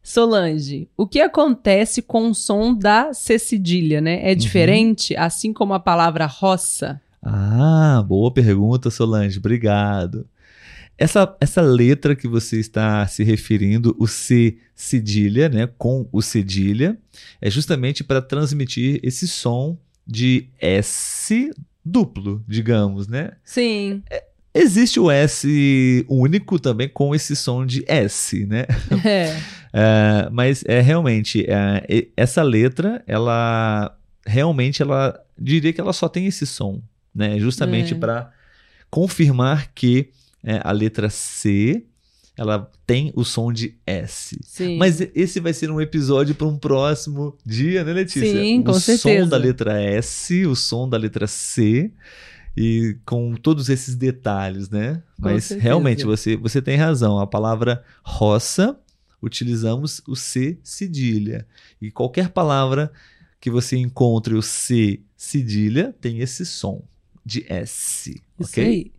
Solange, 0.03 0.89
o 0.97 1.07
que 1.07 1.21
acontece 1.21 2.01
com 2.01 2.31
o 2.31 2.35
som 2.35 2.75
da 2.75 3.13
C 3.13 3.39
cedilha, 3.39 4.01
né? 4.01 4.17
Uhum. 4.17 4.27
É 4.29 4.35
diferente, 4.35 5.15
assim 5.15 5.53
como 5.53 5.75
a 5.75 5.81
palavra 5.81 6.25
roça? 6.25 7.01
Ah, 7.23 8.03
boa 8.07 8.33
pergunta, 8.33 8.91
Solange. 8.91 9.39
Obrigado. 9.39 10.27
Essa, 10.97 11.37
essa 11.41 11.61
letra 11.61 12.17
que 12.17 12.27
você 12.27 12.59
está 12.59 13.07
se 13.07 13.23
referindo, 13.23 13.95
o 13.99 14.07
C 14.07 14.57
cedilha, 14.75 15.49
né, 15.49 15.69
com 15.79 16.09
o 16.11 16.23
cedilha, 16.23 16.99
é 17.41 17.51
justamente 17.51 18.03
para 18.03 18.23
transmitir 18.23 19.01
esse 19.03 19.29
som 19.29 19.79
de 20.11 20.49
S 20.59 21.51
duplo, 21.85 22.44
digamos, 22.49 23.07
né? 23.07 23.33
Sim. 23.44 24.03
Existe 24.53 24.99
o 24.99 25.09
S 25.11 26.05
único 26.09 26.59
também 26.59 26.88
com 26.88 27.14
esse 27.14 27.37
som 27.37 27.64
de 27.64 27.85
S, 27.87 28.44
né? 28.46 28.66
É. 29.07 29.40
É, 29.73 30.29
mas 30.33 30.64
é 30.66 30.81
realmente 30.81 31.46
é, 31.49 32.09
essa 32.16 32.42
letra, 32.42 33.05
ela 33.07 33.96
realmente 34.27 34.83
ela 34.83 35.16
diria 35.38 35.73
que 35.73 35.81
ela 35.81 35.92
só 35.92 36.09
tem 36.09 36.27
esse 36.27 36.44
som, 36.44 36.83
né? 37.14 37.38
Justamente 37.38 37.94
É. 37.94 37.96
para 37.96 38.33
confirmar 38.90 39.70
que 39.73 40.11
é, 40.42 40.61
a 40.64 40.73
letra 40.73 41.09
C 41.09 41.85
ela 42.40 42.70
tem 42.87 43.12
o 43.14 43.22
som 43.22 43.53
de 43.53 43.74
S. 43.87 44.40
Sim. 44.42 44.79
Mas 44.79 44.98
esse 45.14 45.38
vai 45.40 45.53
ser 45.53 45.70
um 45.70 45.79
episódio 45.79 46.35
para 46.35 46.46
um 46.46 46.57
próximo 46.57 47.37
dia, 47.44 47.85
né, 47.85 47.92
Letícia? 47.92 48.33
Sim, 48.33 48.62
com 48.62 48.70
o 48.70 48.74
som 48.81 48.81
certeza. 48.81 49.26
da 49.26 49.37
letra 49.37 49.79
S, 49.83 50.46
o 50.46 50.57
som 50.57 50.88
da 50.88 50.96
letra 50.96 51.26
C 51.26 51.92
e 52.57 52.96
com 53.05 53.35
todos 53.35 53.68
esses 53.68 53.94
detalhes, 53.94 54.70
né? 54.70 55.03
Com 55.16 55.24
Mas 55.29 55.44
certeza. 55.44 55.62
realmente 55.68 56.07
você, 56.07 56.35
você 56.35 56.62
tem 56.62 56.79
razão. 56.79 57.18
A 57.18 57.26
palavra 57.26 57.85
roça, 58.03 58.74
utilizamos 59.20 60.00
o 60.09 60.16
C 60.16 60.59
cedilha. 60.64 61.46
E 61.79 61.90
qualquer 61.90 62.31
palavra 62.31 62.90
que 63.38 63.50
você 63.50 63.76
encontre 63.76 64.35
o 64.35 64.40
C 64.40 64.98
cedilha 65.14 65.94
tem 66.00 66.20
esse 66.20 66.46
som 66.46 66.83
de 67.22 67.44
S, 67.53 68.18
Isso 68.38 68.50
ok? 68.50 68.64
aí. 68.64 68.92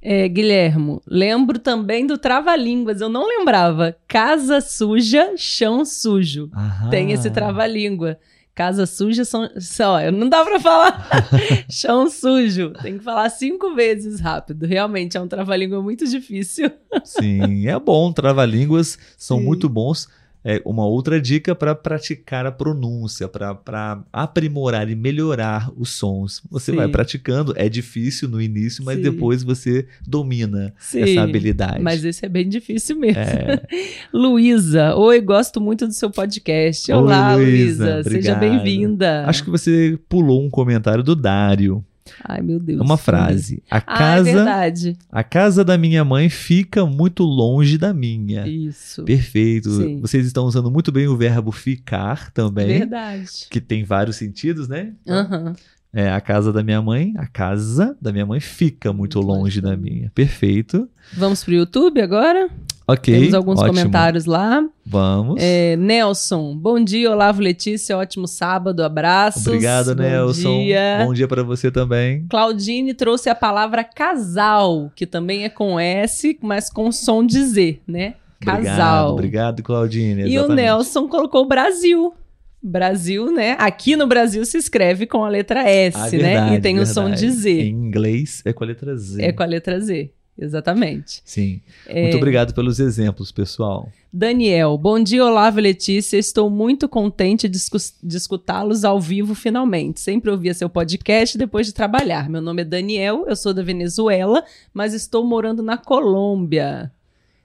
É, 0.00 0.28
Guilhermo, 0.28 1.02
lembro 1.06 1.58
também 1.58 2.06
do 2.06 2.16
trava-línguas. 2.18 3.00
Eu 3.00 3.08
não 3.08 3.26
lembrava. 3.26 3.96
Casa 4.06 4.60
suja, 4.60 5.32
chão 5.36 5.84
sujo. 5.84 6.50
Aham. 6.54 6.90
Tem 6.90 7.12
esse 7.12 7.30
trava-língua. 7.30 8.18
Casa 8.54 8.86
suja, 8.86 9.22
são, 9.22 9.50
só, 9.60 10.10
não 10.10 10.30
dá 10.30 10.42
pra 10.42 10.58
falar 10.58 11.06
chão 11.68 12.08
sujo. 12.08 12.72
Tem 12.80 12.96
que 12.96 13.04
falar 13.04 13.28
cinco 13.28 13.74
vezes 13.74 14.18
rápido. 14.18 14.64
Realmente 14.64 15.14
é 15.16 15.20
um 15.20 15.28
trava-língua 15.28 15.82
muito 15.82 16.08
difícil. 16.08 16.70
Sim, 17.04 17.66
é 17.68 17.78
bom. 17.78 18.10
Trava-línguas 18.12 18.98
são 19.18 19.38
Sim. 19.38 19.44
muito 19.44 19.68
bons. 19.68 20.08
É 20.48 20.62
uma 20.64 20.86
outra 20.86 21.20
dica 21.20 21.56
para 21.56 21.74
praticar 21.74 22.46
a 22.46 22.52
pronúncia, 22.52 23.26
para 23.26 24.04
aprimorar 24.12 24.88
e 24.88 24.94
melhorar 24.94 25.72
os 25.76 25.88
sons. 25.90 26.40
Você 26.48 26.70
Sim. 26.70 26.76
vai 26.76 26.86
praticando, 26.86 27.52
é 27.56 27.68
difícil 27.68 28.28
no 28.28 28.40
início, 28.40 28.84
mas 28.84 28.98
Sim. 28.98 29.02
depois 29.02 29.42
você 29.42 29.88
domina 30.06 30.72
Sim, 30.78 31.00
essa 31.00 31.22
habilidade. 31.22 31.82
Mas 31.82 32.04
esse 32.04 32.24
é 32.24 32.28
bem 32.28 32.48
difícil 32.48 32.96
mesmo. 32.96 33.20
É. 33.20 33.60
Luísa, 34.14 34.94
oi, 34.94 35.20
gosto 35.20 35.60
muito 35.60 35.84
do 35.84 35.92
seu 35.92 36.10
podcast. 36.10 36.92
Olá, 36.92 37.34
Luísa. 37.34 38.04
Seja 38.04 38.36
bem-vinda. 38.36 39.26
Acho 39.26 39.42
que 39.42 39.50
você 39.50 39.98
pulou 40.08 40.44
um 40.44 40.48
comentário 40.48 41.02
do 41.02 41.16
Dário. 41.16 41.84
Ai, 42.24 42.40
meu 42.40 42.58
Deus. 42.58 42.80
Uma 42.80 42.96
frase. 42.96 43.62
A 43.70 43.76
Ah, 43.76 43.78
é 43.78 43.80
casa, 43.98 44.24
verdade. 44.24 44.98
a 45.10 45.24
casa 45.24 45.64
da 45.64 45.76
minha 45.78 46.04
mãe 46.04 46.28
fica 46.28 46.84
muito 46.86 47.22
longe 47.24 47.76
da 47.78 47.92
minha. 47.94 48.46
Isso. 48.46 49.04
Perfeito. 49.04 49.70
Sim. 49.70 50.00
Vocês 50.00 50.26
estão 50.26 50.44
usando 50.46 50.70
muito 50.70 50.90
bem 50.92 51.06
o 51.08 51.16
verbo 51.16 51.50
ficar 51.52 52.30
também, 52.32 52.78
Verdade. 52.78 53.46
que 53.50 53.60
tem 53.60 53.84
vários 53.84 54.16
sentidos, 54.16 54.68
né? 54.68 54.92
Aham. 55.08 55.54
É, 55.92 56.10
a 56.10 56.20
casa 56.20 56.52
da 56.52 56.62
minha 56.62 56.82
mãe, 56.82 57.14
a 57.16 57.26
casa 57.26 57.96
da 58.02 58.12
minha 58.12 58.26
mãe 58.26 58.38
fica 58.38 58.92
muito 58.92 59.18
longe 59.20 59.62
da 59.62 59.74
minha. 59.76 60.10
Perfeito. 60.14 60.88
Vamos 61.14 61.42
pro 61.42 61.54
YouTube 61.54 62.00
agora? 62.02 62.50
Ok. 62.88 63.12
Temos 63.18 63.34
alguns 63.34 63.58
ótimo. 63.58 63.74
comentários 63.74 64.26
lá. 64.26 64.64
Vamos. 64.84 65.36
É, 65.42 65.74
Nelson, 65.76 66.56
bom 66.56 66.78
dia, 66.82 67.10
Olavo 67.10 67.40
Letícia, 67.42 67.96
ótimo 67.98 68.28
sábado, 68.28 68.84
abraços. 68.84 69.44
Obrigado, 69.46 69.94
bom 69.96 70.02
Nelson. 70.02 70.62
Dia. 70.62 71.02
Bom 71.04 71.12
dia 71.12 71.26
para 71.26 71.42
você 71.42 71.70
também. 71.70 72.24
Claudine 72.30 72.94
trouxe 72.94 73.28
a 73.28 73.34
palavra 73.34 73.82
casal, 73.82 74.92
que 74.94 75.04
também 75.04 75.42
é 75.44 75.48
com 75.48 75.80
S, 75.80 76.38
mas 76.40 76.70
com 76.70 76.92
som 76.92 77.26
de 77.26 77.42
Z, 77.44 77.80
né? 77.88 78.14
Obrigado, 78.40 78.64
Casal. 78.64 79.12
obrigado, 79.14 79.62
Claudine. 79.62 80.22
E 80.22 80.24
o 80.24 80.40
exatamente. 80.42 80.56
Nelson 80.56 81.08
colocou 81.08 81.48
Brasil. 81.48 82.14
Brasil, 82.62 83.32
né? 83.32 83.56
Aqui 83.58 83.96
no 83.96 84.06
Brasil 84.06 84.44
se 84.44 84.58
escreve 84.58 85.06
com 85.06 85.24
a 85.24 85.28
letra 85.28 85.68
S, 85.68 85.96
Ah, 85.96 86.02
né? 86.04 86.08
verdade, 86.18 86.54
E 86.54 86.60
tem 86.60 86.78
o 86.78 86.86
som 86.86 87.02
verdade. 87.04 87.20
de 87.26 87.30
Z. 87.32 87.50
Em 87.62 87.70
inglês 87.70 88.42
é 88.44 88.52
com 88.52 88.62
a 88.64 88.66
letra 88.66 88.96
Z. 88.96 89.22
É 89.24 89.32
com 89.32 89.42
a 89.42 89.46
letra 89.46 89.80
Z. 89.80 90.10
Exatamente. 90.38 91.22
Sim. 91.24 91.60
É, 91.86 92.02
Muito 92.02 92.18
obrigado 92.18 92.52
pelos 92.52 92.78
exemplos, 92.78 93.32
pessoal. 93.32 93.90
Daniel, 94.12 94.76
bom 94.76 95.02
dia, 95.02 95.24
Olavo 95.24 95.58
e 95.58 95.62
Letícia. 95.62 96.18
Estou 96.18 96.50
muito 96.50 96.88
contente 96.88 97.48
de, 97.48 97.58
de 98.02 98.16
escutá-los 98.16 98.84
ao 98.84 99.00
vivo 99.00 99.34
finalmente. 99.34 100.00
Sempre 100.00 100.30
ouvia 100.30 100.52
seu 100.52 100.68
podcast 100.68 101.38
depois 101.38 101.66
de 101.66 101.72
trabalhar. 101.72 102.28
Meu 102.28 102.42
nome 102.42 102.62
é 102.62 102.64
Daniel, 102.64 103.24
eu 103.26 103.36
sou 103.36 103.54
da 103.54 103.62
Venezuela, 103.62 104.44
mas 104.74 104.92
estou 104.92 105.24
morando 105.24 105.62
na 105.62 105.78
Colômbia. 105.78 106.92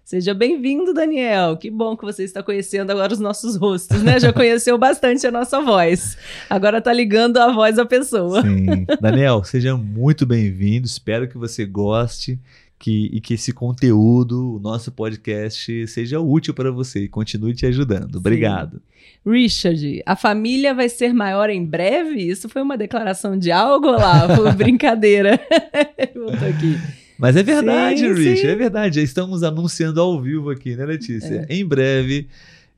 Seja 0.04 0.34
bem-vindo, 0.34 0.94
Daniel. 0.94 1.56
Que 1.56 1.70
bom 1.70 1.96
que 1.96 2.04
você 2.04 2.26
está 2.26 2.44
conhecendo 2.44 2.92
agora 2.92 3.14
os 3.14 3.20
nossos 3.20 3.56
rostos, 3.56 4.04
né? 4.04 4.20
Já 4.20 4.34
conheceu 4.34 4.78
bastante 4.78 5.26
a 5.26 5.32
nossa 5.32 5.62
voz. 5.62 6.18
Agora 6.50 6.80
está 6.80 6.92
ligando 6.92 7.38
a 7.38 7.54
voz 7.54 7.80
à 7.80 7.86
pessoa. 7.86 8.42
Sim. 8.42 8.86
Daniel, 9.00 9.42
seja 9.46 9.78
muito 9.78 10.26
bem-vindo. 10.26 10.86
Espero 10.86 11.30
que 11.30 11.38
você 11.38 11.66
goste 11.66 12.38
que, 12.82 13.12
e 13.14 13.22
que 13.22 13.36
esse 13.36 13.54
conteúdo, 13.54 14.56
o 14.56 14.60
nosso 14.60 14.92
podcast, 14.92 15.88
seja 15.88 16.20
útil 16.20 16.52
para 16.52 16.72
você 16.72 17.04
e 17.04 17.08
continue 17.08 17.54
te 17.54 17.68
ajudando. 17.68 18.16
Obrigado. 18.16 18.82
Richard, 19.24 20.02
a 20.04 20.16
família 20.16 20.74
vai 20.74 20.90
ser 20.90 21.14
maior 21.14 21.52
em 21.52 21.64
breve? 21.64 22.20
Isso 22.28 22.50
foi 22.50 22.64
uma 22.64 22.76
declaração 22.76 23.38
de 23.38 23.52
algo, 23.52 23.88
Olavo? 23.88 24.52
Brincadeira. 24.58 25.40
Botou 26.16 26.48
aqui. 26.48 26.76
Mas 27.20 27.36
é 27.36 27.44
verdade, 27.44 28.00
Sim, 28.00 28.14
Rich, 28.16 28.42
sim. 28.42 28.48
é 28.48 28.56
verdade. 28.56 28.96
Já 28.96 29.04
estamos 29.04 29.44
anunciando 29.44 30.02
ao 30.02 30.20
vivo 30.20 30.50
aqui, 30.50 30.76
né, 30.76 30.84
Letícia? 30.84 31.46
Em 31.48 31.64
breve, 31.64 32.28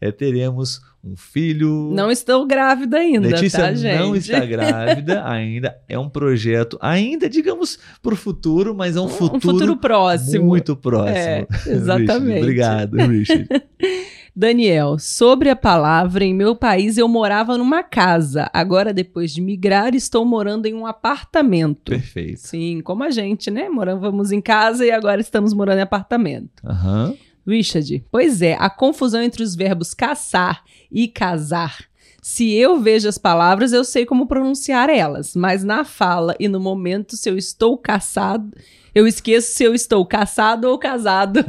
é, 0.04 0.12
teremos 0.12 0.82
um 1.02 1.16
filho. 1.16 1.90
Não 1.94 2.12
estou 2.12 2.46
grávida 2.46 2.98
ainda, 2.98 3.28
Letícia 3.30 3.60
tá, 3.60 3.74
gente? 3.74 4.00
não 4.00 4.16
está 4.16 4.46
grávida 4.46 5.26
ainda. 5.26 5.78
É 5.88 5.98
um 5.98 6.10
projeto 6.10 6.78
ainda, 6.82 7.30
digamos, 7.30 7.80
para 8.02 8.14
o 8.14 8.18
futuro, 8.18 8.76
mas 8.76 8.98
é 8.98 9.00
um, 9.02 9.06
Um 9.06 9.10
futuro, 9.10 9.40
futuro 9.42 9.78
próximo. 9.78 10.46
muito 10.46 10.76
próximo. 10.76 11.18
É, 11.18 11.48
Richard, 11.50 11.70
exatamente. 11.70 12.40
Obrigado, 12.40 12.98
Richard. 12.98 13.48
Daniel, 14.36 14.98
sobre 14.98 15.50
a 15.50 15.56
palavra, 15.56 16.24
em 16.26 16.34
meu 16.34 16.56
país 16.56 16.98
eu 16.98 17.08
morava 17.08 17.56
numa 17.58 17.84
casa. 17.84 18.50
Agora, 18.52 18.92
depois 18.92 19.32
de 19.32 19.40
migrar, 19.40 19.94
estou 19.94 20.26
morando 20.26 20.66
em 20.66 20.74
um 20.74 20.88
apartamento. 20.88 21.92
Perfeito. 21.92 22.40
Sim, 22.40 22.82
como 22.82 23.04
a 23.04 23.12
gente, 23.12 23.52
né? 23.52 23.70
Morávamos 23.70 24.32
em 24.32 24.42
casa 24.42 24.86
e 24.86 24.92
agora 24.92 25.22
estamos 25.22 25.54
morando 25.54 25.78
em 25.78 25.84
apartamento. 25.84 26.50
Aham. 26.66 27.14
Richard, 27.46 28.04
pois 28.12 28.42
é, 28.42 28.56
a 28.60 28.70
confusão 28.70 29.22
entre 29.22 29.44
os 29.44 29.56
verbos 29.56 29.94
caçar 29.94 30.64
e 30.92 31.08
casar. 31.08 31.86
Se 32.22 32.54
eu 32.54 32.80
vejo 32.80 33.10
as 33.10 33.18
palavras, 33.18 33.74
eu 33.74 33.84
sei 33.84 34.06
como 34.06 34.28
pronunciar 34.28 34.90
elas, 34.90 35.36
mas 35.36 35.62
na 35.64 35.84
fala 35.84 36.36
e 36.40 36.48
no 36.48 36.60
momento, 36.60 37.18
se 37.18 37.30
eu 37.30 37.38
estou 37.38 37.78
caçado, 37.78 38.50
eu 38.96 39.06
esqueço 39.06 39.54
se 39.54 39.64
eu 39.64 39.74
estou 39.76 40.06
caçado 40.06 40.70
ou 40.70 40.78
casado. 40.78 41.44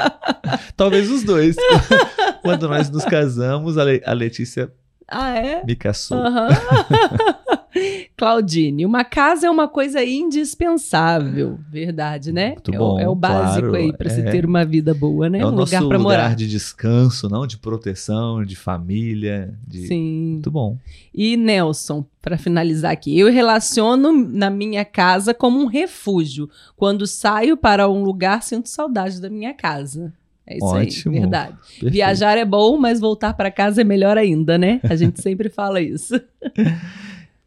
Talvez 0.76 1.10
os 1.10 1.22
dois. 1.24 1.56
Quando 2.42 2.68
nós 2.68 2.88
nos 2.88 3.04
casamos, 3.04 3.76
a, 3.76 3.84
Le- 3.84 4.02
a 4.06 4.12
Letícia 4.14 4.72
ah, 5.06 5.30
é? 5.30 5.62
me 5.64 5.76
caçou. 5.76 6.18
Aham. 6.18 6.48
Claudine, 8.16 8.84
uma 8.84 9.04
casa 9.04 9.46
é 9.46 9.50
uma 9.50 9.68
coisa 9.68 10.04
indispensável. 10.04 11.58
Verdade, 11.70 12.32
né? 12.32 12.50
Muito 12.50 12.74
é, 12.74 12.78
bom, 12.78 12.94
o, 12.94 13.00
é 13.00 13.08
o 13.08 13.14
básico 13.14 13.68
claro, 13.68 13.74
aí 13.76 13.92
para 13.92 14.10
se 14.10 14.20
é. 14.20 14.30
ter 14.30 14.44
uma 14.44 14.64
vida 14.64 14.92
boa, 14.92 15.28
né? 15.28 15.38
É 15.38 15.46
um 15.46 15.50
lugar 15.50 15.86
para 15.86 15.98
lugar 15.98 16.00
morar. 16.00 16.34
de 16.34 16.48
descanso, 16.48 17.28
não? 17.28 17.46
De 17.46 17.56
proteção, 17.58 18.44
de 18.44 18.56
família. 18.56 19.54
De... 19.66 19.86
Sim. 19.86 20.32
Muito 20.32 20.50
bom. 20.50 20.76
E 21.14 21.36
Nelson, 21.36 22.04
para 22.20 22.36
finalizar 22.36 22.92
aqui, 22.92 23.18
eu 23.18 23.30
relaciono 23.30 24.12
na 24.12 24.50
minha 24.50 24.84
casa 24.84 25.32
como 25.32 25.60
um 25.60 25.66
refúgio. 25.66 26.48
Quando 26.76 27.06
saio 27.06 27.56
para 27.56 27.88
um 27.88 28.02
lugar, 28.02 28.42
sinto 28.42 28.68
saudade 28.68 29.20
da 29.20 29.30
minha 29.30 29.54
casa. 29.54 30.12
É 30.48 30.56
isso 30.56 30.64
Ótimo. 30.64 31.14
aí, 31.14 31.20
verdade. 31.20 31.56
Perfeito. 31.56 31.92
Viajar 31.92 32.38
é 32.38 32.44
bom, 32.44 32.78
mas 32.78 32.98
voltar 32.98 33.34
para 33.34 33.50
casa 33.50 33.82
é 33.82 33.84
melhor 33.84 34.16
ainda, 34.16 34.56
né? 34.56 34.80
A 34.82 34.96
gente 34.96 35.20
sempre 35.22 35.50
fala 35.50 35.80
isso. 35.80 36.18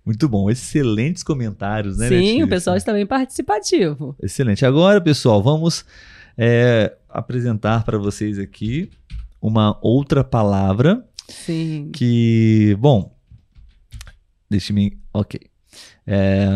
Muito 0.06 0.28
bom. 0.28 0.50
Excelentes 0.50 1.24
comentários, 1.24 1.98
né, 1.98 2.08
Sim, 2.10 2.16
Letícia? 2.16 2.46
o 2.46 2.50
pessoal 2.50 2.76
está 2.76 2.94
bem 2.94 3.06
participativo. 3.06 4.16
Excelente. 4.22 4.66
Agora, 4.66 5.00
pessoal, 5.00 5.42
vamos 5.44 5.86
é, 6.38 6.96
apresentar 7.08 7.84
para 7.84 7.98
vocês 7.98 8.40
aqui 8.40 8.90
uma 9.42 9.78
outra 9.82 10.24
palavra 10.24 11.06
Sim. 11.28 11.92
que, 11.94 12.76
bom, 12.80 13.16
deixe-me. 14.50 14.98
Ok. 15.14 15.40
É, 16.06 16.48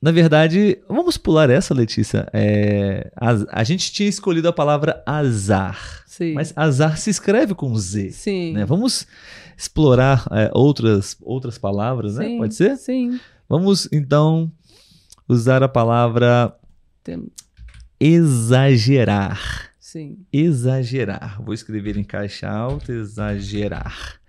na 0.00 0.10
verdade, 0.10 0.78
vamos 0.88 1.16
pular 1.16 1.50
essa, 1.50 1.72
Letícia. 1.74 2.26
É, 2.32 3.12
a, 3.14 3.60
a 3.60 3.64
gente 3.64 3.92
tinha 3.92 4.08
escolhido 4.08 4.48
a 4.48 4.52
palavra 4.52 5.02
azar, 5.06 6.02
Sim. 6.06 6.32
mas 6.34 6.52
azar 6.56 6.98
se 6.98 7.10
escreve 7.10 7.54
com 7.54 7.74
Z. 7.76 8.10
Sim. 8.10 8.54
né? 8.54 8.64
Vamos 8.64 9.06
explorar 9.62 10.26
é, 10.32 10.50
outras, 10.52 11.16
outras 11.22 11.56
palavras, 11.56 12.16
né? 12.16 12.24
Sim, 12.26 12.38
Pode 12.38 12.54
ser? 12.54 12.76
Sim. 12.76 13.20
Vamos 13.48 13.88
então 13.92 14.50
usar 15.28 15.62
a 15.62 15.68
palavra 15.68 16.52
Tem- 17.04 17.30
exagerar. 18.00 19.70
Sim. 19.78 20.18
Exagerar. 20.32 21.40
Vou 21.44 21.54
escrever 21.54 21.96
em 21.96 22.02
caixa 22.02 22.50
alta, 22.50 22.92
exagerar. 22.92 24.20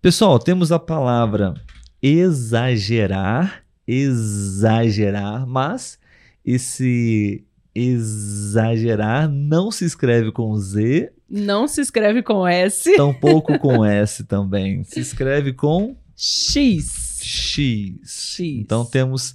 Pessoal, 0.00 0.38
temos 0.38 0.72
a 0.72 0.78
palavra 0.78 1.52
exagerar, 2.00 3.64
exagerar, 3.86 5.46
mas 5.46 5.98
esse 6.44 7.44
exagerar 7.74 9.28
não 9.28 9.70
se 9.70 9.84
escreve 9.84 10.32
com 10.32 10.56
Z, 10.56 11.12
Não 11.28 11.68
se 11.68 11.80
escreve 11.80 12.22
com 12.22 12.46
S. 12.46 12.94
tampouco 12.96 13.58
com 13.58 13.84
S 13.84 14.24
também. 14.24 14.82
Se 14.84 15.00
escreve 15.00 15.52
com 15.52 15.96
X. 16.16 17.18
X. 17.22 17.94
X. 18.02 18.40
Então 18.40 18.84
temos 18.84 19.34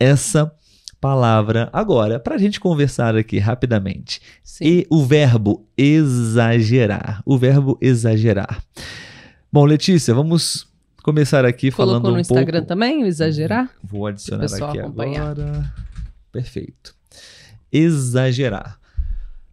essa 0.00 0.50
palavra. 1.00 1.68
Agora, 1.72 2.18
para 2.18 2.36
a 2.36 2.38
gente 2.38 2.58
conversar 2.58 3.16
aqui 3.16 3.38
rapidamente. 3.38 4.20
Sim. 4.42 4.64
E 4.64 4.86
o 4.88 5.04
verbo 5.04 5.66
exagerar. 5.76 7.22
O 7.26 7.36
verbo 7.36 7.78
exagerar. 7.82 8.62
Bom, 9.52 9.64
Letícia, 9.64 10.14
vamos 10.14 10.66
começar 11.02 11.44
aqui 11.44 11.70
falando 11.70 12.02
Colocou 12.02 12.10
no 12.12 12.16
um 12.16 12.20
Instagram 12.20 12.58
pouco. 12.60 12.68
também, 12.68 13.04
o 13.04 13.06
exagerar? 13.06 13.70
Vou 13.84 14.06
adicionar 14.06 14.46
aqui 14.46 14.78
acompanhar. 14.80 15.30
agora. 15.32 15.72
Perfeito. 16.32 16.94
Exagerar. 17.70 18.78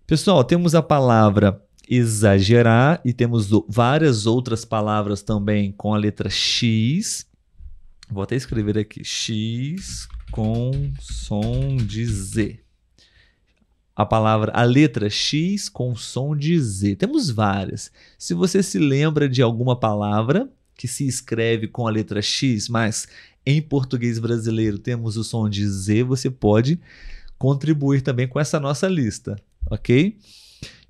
Pessoal, 0.08 0.44
temos 0.44 0.74
a 0.76 0.82
palavra 0.82 1.62
exagerar 1.96 3.02
e 3.04 3.14
temos 3.14 3.50
várias 3.68 4.26
outras 4.26 4.66
palavras 4.66 5.22
também 5.22 5.72
com 5.72 5.94
a 5.94 5.98
letra 5.98 6.30
X. 6.30 7.26
Vou 8.10 8.24
até 8.24 8.36
escrever 8.36 8.78
aqui 8.78 9.04
X 9.04 10.08
com 10.32 10.72
som 11.00 11.78
de 11.78 12.06
Z. 12.06 12.60
A 13.96 14.06
palavra, 14.06 14.52
a 14.56 14.64
letra 14.64 15.10
X 15.10 15.70
com 15.70 15.96
som 15.96 16.36
de 16.36 16.60
Z. 16.60 16.96
Temos 16.96 17.30
várias. 17.30 17.92
Se 18.18 18.34
você 18.34 18.64
se 18.64 18.80
lembra 18.80 19.30
de 19.30 19.42
alguma 19.42 19.80
palavra 19.80 20.50
que 20.76 20.88
se 20.88 21.08
escreve 21.08 21.68
com 21.68 21.88
a 21.88 21.92
letra 21.92 22.22
X, 22.22 22.68
mas 22.68 23.08
em 23.46 23.62
português 23.62 24.18
brasileiro 24.20 24.80
temos 24.80 25.18
o 25.18 25.24
som 25.24 25.48
de 25.48 25.68
Z, 25.68 26.04
você 26.04 26.30
pode 26.30 26.80
contribuir 27.38 28.02
também 28.02 28.28
com 28.28 28.40
essa 28.40 28.60
nossa 28.60 28.88
lista, 28.88 29.36
ok? 29.70 30.18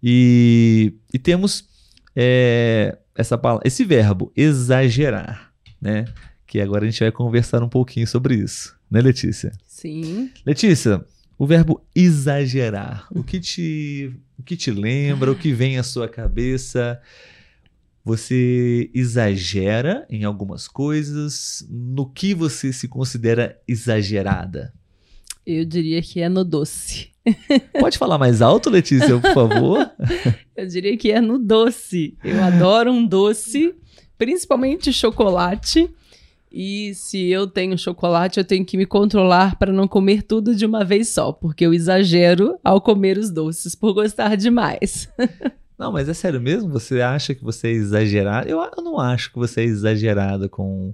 E, 0.04 0.94
e 1.14 1.18
temos 1.18 1.70
é, 2.16 2.98
essa, 3.16 3.38
pala- 3.38 3.62
esse 3.64 3.86
verbo, 3.86 4.32
exagerar, 4.36 5.54
né? 5.82 6.06
Que 6.46 6.60
agora 6.60 6.86
a 6.86 6.90
gente 6.90 7.00
vai 7.00 7.12
conversar 7.12 7.64
um 7.64 7.70
pouquinho 7.70 8.06
sobre 8.06 8.36
isso, 8.36 8.76
né, 8.92 9.00
Letícia? 9.02 9.52
Sim. 9.66 10.30
Letícia, 10.46 11.04
o 11.38 11.48
verbo 11.48 11.82
exagerar, 11.96 13.08
o 13.12 13.24
que 13.24 13.40
te, 13.40 14.14
o 14.38 14.44
que 14.44 14.56
te 14.58 14.70
lembra, 14.70 15.32
o 15.32 15.36
que 15.36 15.54
vem 15.54 15.78
à 15.78 15.84
sua 15.84 16.08
cabeça? 16.10 17.02
Você 18.06 18.92
exagera 18.94 20.06
em 20.10 20.26
algumas 20.26 20.68
coisas? 20.68 21.66
No 21.70 22.06
que 22.10 22.34
você 22.34 22.74
se 22.74 22.88
considera 22.88 23.58
exagerada? 23.66 24.74
Eu 25.46 25.64
diria 25.64 26.02
que 26.02 26.20
é 26.20 26.28
no 26.28 26.44
doce. 26.44 27.13
Pode 27.80 27.98
falar 27.98 28.18
mais 28.18 28.42
alto, 28.42 28.70
Letícia, 28.70 29.18
por 29.20 29.34
favor? 29.34 29.90
Eu 30.56 30.68
diria 30.68 30.98
que 30.98 31.12
é 31.12 31.22
no 31.22 31.40
doce. 31.40 32.18
Eu 32.24 32.44
adoro 32.44 32.92
um 32.92 33.06
doce, 33.06 33.74
principalmente 34.18 34.92
chocolate. 34.92 35.90
E 36.56 36.94
se 36.94 37.32
eu 37.32 37.48
tenho 37.48 37.76
chocolate, 37.80 38.38
eu 38.38 38.46
tenho 38.46 38.64
que 38.64 38.78
me 38.78 38.86
controlar 38.86 39.58
para 39.58 39.74
não 39.74 39.88
comer 39.88 40.22
tudo 40.22 40.56
de 40.56 40.68
uma 40.68 40.86
vez 40.86 41.10
só, 41.10 41.32
porque 41.32 41.66
eu 41.66 41.74
exagero 41.74 42.60
ao 42.64 42.80
comer 42.80 43.18
os 43.18 43.32
doces 43.32 43.74
por 43.74 43.92
gostar 43.92 44.38
demais. 44.38 45.10
Não, 45.76 45.92
mas 45.92 46.08
é 46.08 46.14
sério 46.14 46.40
mesmo? 46.40 46.70
Você 46.70 47.02
acha 47.02 47.34
que 47.34 47.44
você 47.44 47.70
é 47.70 47.72
exagerada? 47.72 48.48
Eu, 48.48 48.60
eu 48.60 48.84
não 48.84 49.00
acho 49.00 49.32
que 49.34 49.40
você 49.40 49.62
é 49.62 49.66
exagerada 49.66 50.48
com, 50.48 50.94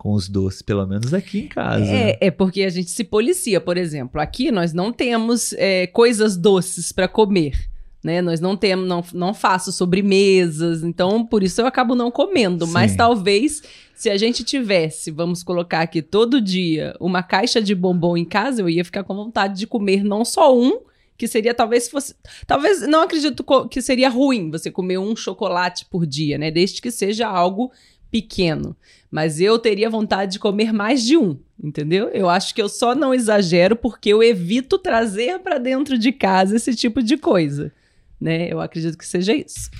com 0.00 0.14
os 0.14 0.30
doces, 0.30 0.62
pelo 0.62 0.86
menos 0.86 1.12
aqui 1.12 1.40
em 1.40 1.46
casa. 1.46 1.84
É, 1.84 2.16
é 2.22 2.30
porque 2.30 2.62
a 2.62 2.70
gente 2.70 2.90
se 2.90 3.04
policia, 3.04 3.60
por 3.60 3.76
exemplo. 3.76 4.18
Aqui 4.18 4.50
nós 4.50 4.72
não 4.72 4.90
temos 4.90 5.52
é, 5.58 5.86
coisas 5.88 6.38
doces 6.38 6.90
para 6.90 7.06
comer. 7.06 7.68
Né? 8.02 8.22
Nós 8.22 8.40
não 8.40 8.56
temos, 8.56 8.88
não, 8.88 9.04
não 9.12 9.34
faço 9.34 9.70
sobremesas, 9.70 10.82
então 10.82 11.26
por 11.26 11.42
isso 11.42 11.60
eu 11.60 11.66
acabo 11.66 11.94
não 11.94 12.10
comendo. 12.10 12.66
Mas 12.66 12.92
Sim. 12.92 12.96
talvez 12.96 13.62
se 13.94 14.08
a 14.08 14.16
gente 14.16 14.42
tivesse, 14.42 15.10
vamos 15.10 15.42
colocar 15.42 15.82
aqui 15.82 16.00
todo 16.00 16.40
dia, 16.40 16.96
uma 16.98 17.22
caixa 17.22 17.60
de 17.60 17.74
bombom 17.74 18.16
em 18.16 18.24
casa, 18.24 18.62
eu 18.62 18.70
ia 18.70 18.82
ficar 18.82 19.04
com 19.04 19.14
vontade 19.14 19.58
de 19.58 19.66
comer 19.66 20.02
não 20.02 20.24
só 20.24 20.58
um, 20.58 20.80
que 21.18 21.28
seria 21.28 21.52
talvez 21.52 21.84
se 21.84 21.90
fosse. 21.90 22.14
Talvez 22.46 22.80
não 22.88 23.02
acredito 23.02 23.44
que 23.68 23.82
seria 23.82 24.08
ruim 24.08 24.50
você 24.50 24.70
comer 24.70 24.96
um 24.96 25.14
chocolate 25.14 25.84
por 25.90 26.06
dia, 26.06 26.38
né? 26.38 26.50
Desde 26.50 26.80
que 26.80 26.90
seja 26.90 27.28
algo 27.28 27.70
pequeno. 28.10 28.76
Mas 29.10 29.40
eu 29.40 29.58
teria 29.58 29.90
vontade 29.90 30.32
de 30.32 30.38
comer 30.38 30.72
mais 30.72 31.04
de 31.04 31.16
um, 31.16 31.36
entendeu? 31.62 32.08
Eu 32.08 32.28
acho 32.28 32.54
que 32.54 32.62
eu 32.62 32.68
só 32.68 32.94
não 32.94 33.12
exagero 33.14 33.74
porque 33.76 34.08
eu 34.10 34.22
evito 34.22 34.78
trazer 34.78 35.38
para 35.40 35.58
dentro 35.58 35.98
de 35.98 36.12
casa 36.12 36.56
esse 36.56 36.74
tipo 36.74 37.02
de 37.02 37.16
coisa, 37.16 37.72
né? 38.20 38.52
Eu 38.52 38.60
acredito 38.60 38.96
que 38.96 39.06
seja 39.06 39.34
isso. 39.34 39.70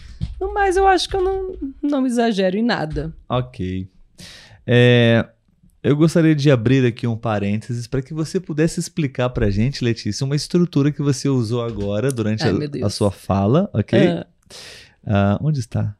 No 0.40 0.52
mais, 0.52 0.76
eu 0.76 0.86
acho 0.86 1.08
que 1.08 1.16
eu 1.16 1.22
não, 1.22 1.54
não 1.80 2.06
exagero 2.06 2.56
em 2.56 2.62
nada. 2.62 3.14
Ok. 3.28 3.88
É, 4.66 5.26
eu 5.82 5.96
gostaria 5.96 6.34
de 6.34 6.50
abrir 6.50 6.84
aqui 6.84 7.06
um 7.06 7.16
parênteses 7.16 7.86
para 7.86 8.02
que 8.02 8.12
você 8.12 8.38
pudesse 8.38 8.78
explicar 8.80 9.30
para 9.30 9.48
gente, 9.50 9.82
Letícia, 9.84 10.24
uma 10.24 10.36
estrutura 10.36 10.90
que 10.92 11.00
você 11.02 11.28
usou 11.28 11.62
agora 11.62 12.10
durante 12.10 12.42
Ai, 12.42 12.50
a- 12.82 12.86
a, 12.86 12.90
sua 12.90 13.10
fala, 13.10 13.70
ok? 13.72 14.08
Ah, 14.08 14.26
Ah, 15.06 15.38
onde 15.40 15.60
está? 15.60 15.96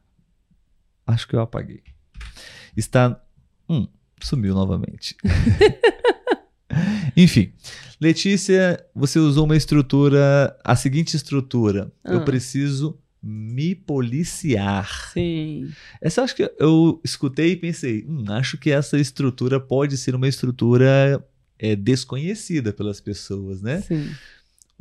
acho 1.07 1.27
que 1.27 1.35
eu 1.35 1.41
apaguei. 1.41 1.81
Está. 2.75 3.21
Hum, 3.69 3.87
sumiu 4.21 4.53
novamente. 4.53 5.15
Enfim, 7.15 7.51
Letícia, 7.99 8.83
você 8.95 9.19
usou 9.19 9.45
uma 9.45 9.55
estrutura, 9.55 10.57
a 10.63 10.75
seguinte 10.75 11.15
estrutura. 11.15 11.91
Ah. 12.03 12.13
Eu 12.13 12.25
preciso 12.25 12.97
me 13.21 13.75
policiar. 13.75 15.11
Sim. 15.13 15.71
Essa 16.01 16.21
eu 16.21 16.25
acho 16.25 16.35
que 16.35 16.51
eu 16.57 16.99
escutei 17.03 17.51
e 17.51 17.55
pensei, 17.55 18.03
hum, 18.07 18.25
acho 18.29 18.57
que 18.57 18.71
essa 18.71 18.97
estrutura 18.97 19.59
pode 19.59 19.97
ser 19.97 20.15
uma 20.15 20.27
estrutura 20.27 21.23
é, 21.59 21.75
desconhecida 21.75 22.73
pelas 22.73 22.99
pessoas, 22.99 23.61
né? 23.61 23.81
Sim. 23.81 24.09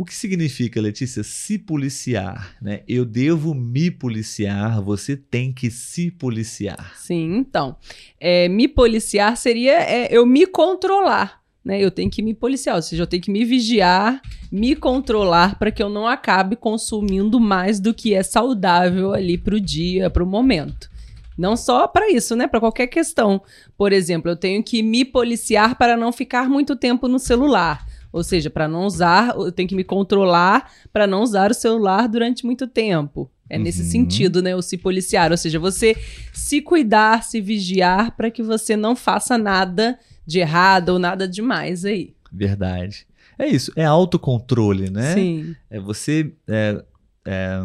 O 0.01 0.05
que 0.07 0.15
significa, 0.15 0.81
Letícia, 0.81 1.23
se 1.23 1.59
policiar? 1.59 2.57
Né? 2.63 2.81
Eu 2.89 3.05
devo 3.05 3.55
me 3.55 3.91
policiar, 3.91 4.81
você 4.81 5.15
tem 5.15 5.53
que 5.53 5.71
se 5.71 6.11
policiar. 6.11 6.95
Sim, 6.97 7.37
então. 7.37 7.77
é, 8.19 8.49
me 8.49 8.67
policiar 8.67 9.37
seria 9.37 9.79
é, 9.79 10.09
eu 10.11 10.25
me 10.25 10.47
controlar. 10.47 11.43
Né? 11.63 11.79
Eu 11.83 11.91
tenho 11.91 12.11
que 12.11 12.23
me 12.23 12.33
policiar, 12.33 12.77
ou 12.77 12.81
seja, 12.81 13.03
eu 13.03 13.07
tenho 13.07 13.23
que 13.23 13.31
me 13.31 13.45
vigiar, 13.45 14.23
me 14.51 14.75
controlar 14.75 15.59
para 15.59 15.71
que 15.71 15.83
eu 15.83 15.91
não 15.91 16.07
acabe 16.07 16.57
consumindo 16.57 17.39
mais 17.39 17.79
do 17.79 17.93
que 17.93 18.15
é 18.15 18.23
saudável 18.23 19.13
ali 19.13 19.37
para 19.37 19.55
o 19.55 19.61
dia, 19.61 20.09
para 20.09 20.25
o 20.25 20.27
momento. 20.27 20.89
Não 21.37 21.59
só 21.59 21.87
para 21.87 22.11
isso, 22.11 22.35
né? 22.35 22.47
Para 22.47 22.61
qualquer 22.61 22.87
questão. 22.87 23.43
Por 23.77 23.93
exemplo, 23.93 24.31
eu 24.31 24.37
tenho 24.37 24.65
que 24.65 24.83
me 24.83 25.05
policiar 25.05 25.77
para 25.77 25.95
não 25.95 26.11
ficar 26.11 26.49
muito 26.49 26.75
tempo 26.75 27.07
no 27.07 27.19
celular. 27.19 27.90
Ou 28.13 28.23
seja, 28.25 28.51
para 28.51 28.67
não 28.69 28.85
usar, 28.87 29.35
eu 29.37 29.53
tenho 29.53 29.69
que 29.69 29.75
me 29.75 29.85
controlar 29.85 30.71
para 30.93 31.07
não 31.07 31.23
usar 31.23 31.51
o 31.51 31.55
celular 31.55 32.09
durante 32.09 32.45
muito 32.45 32.67
tempo. 32.67 33.31
É 33.49 33.59
nesse 33.59 33.83
Uhum. 33.83 33.89
sentido, 33.89 34.41
né? 34.43 34.55
O 34.55 34.63
se 34.63 34.77
policiar. 34.79 35.31
Ou 35.33 35.37
seja, 35.37 35.59
você 35.59 35.97
se 36.33 36.61
cuidar, 36.61 37.25
se 37.25 37.41
vigiar 37.41 38.17
para 38.17 38.31
que 38.31 38.43
você 38.43 38.77
não 38.77 38.95
faça 38.95 39.37
nada 39.37 39.99
de 40.27 40.39
errado 40.39 40.91
ou 40.91 40.99
nada 40.99 41.27
demais 41.27 41.85
aí. 41.85 42.15
Verdade. 42.33 43.07
É 43.37 43.49
isso, 43.49 43.73
é 43.75 43.85
autocontrole, 43.85 44.91
né? 44.91 45.15
Sim. 45.15 45.57
É 45.69 45.81
você 45.81 46.33
é, 46.47 46.85
é, 47.27 47.59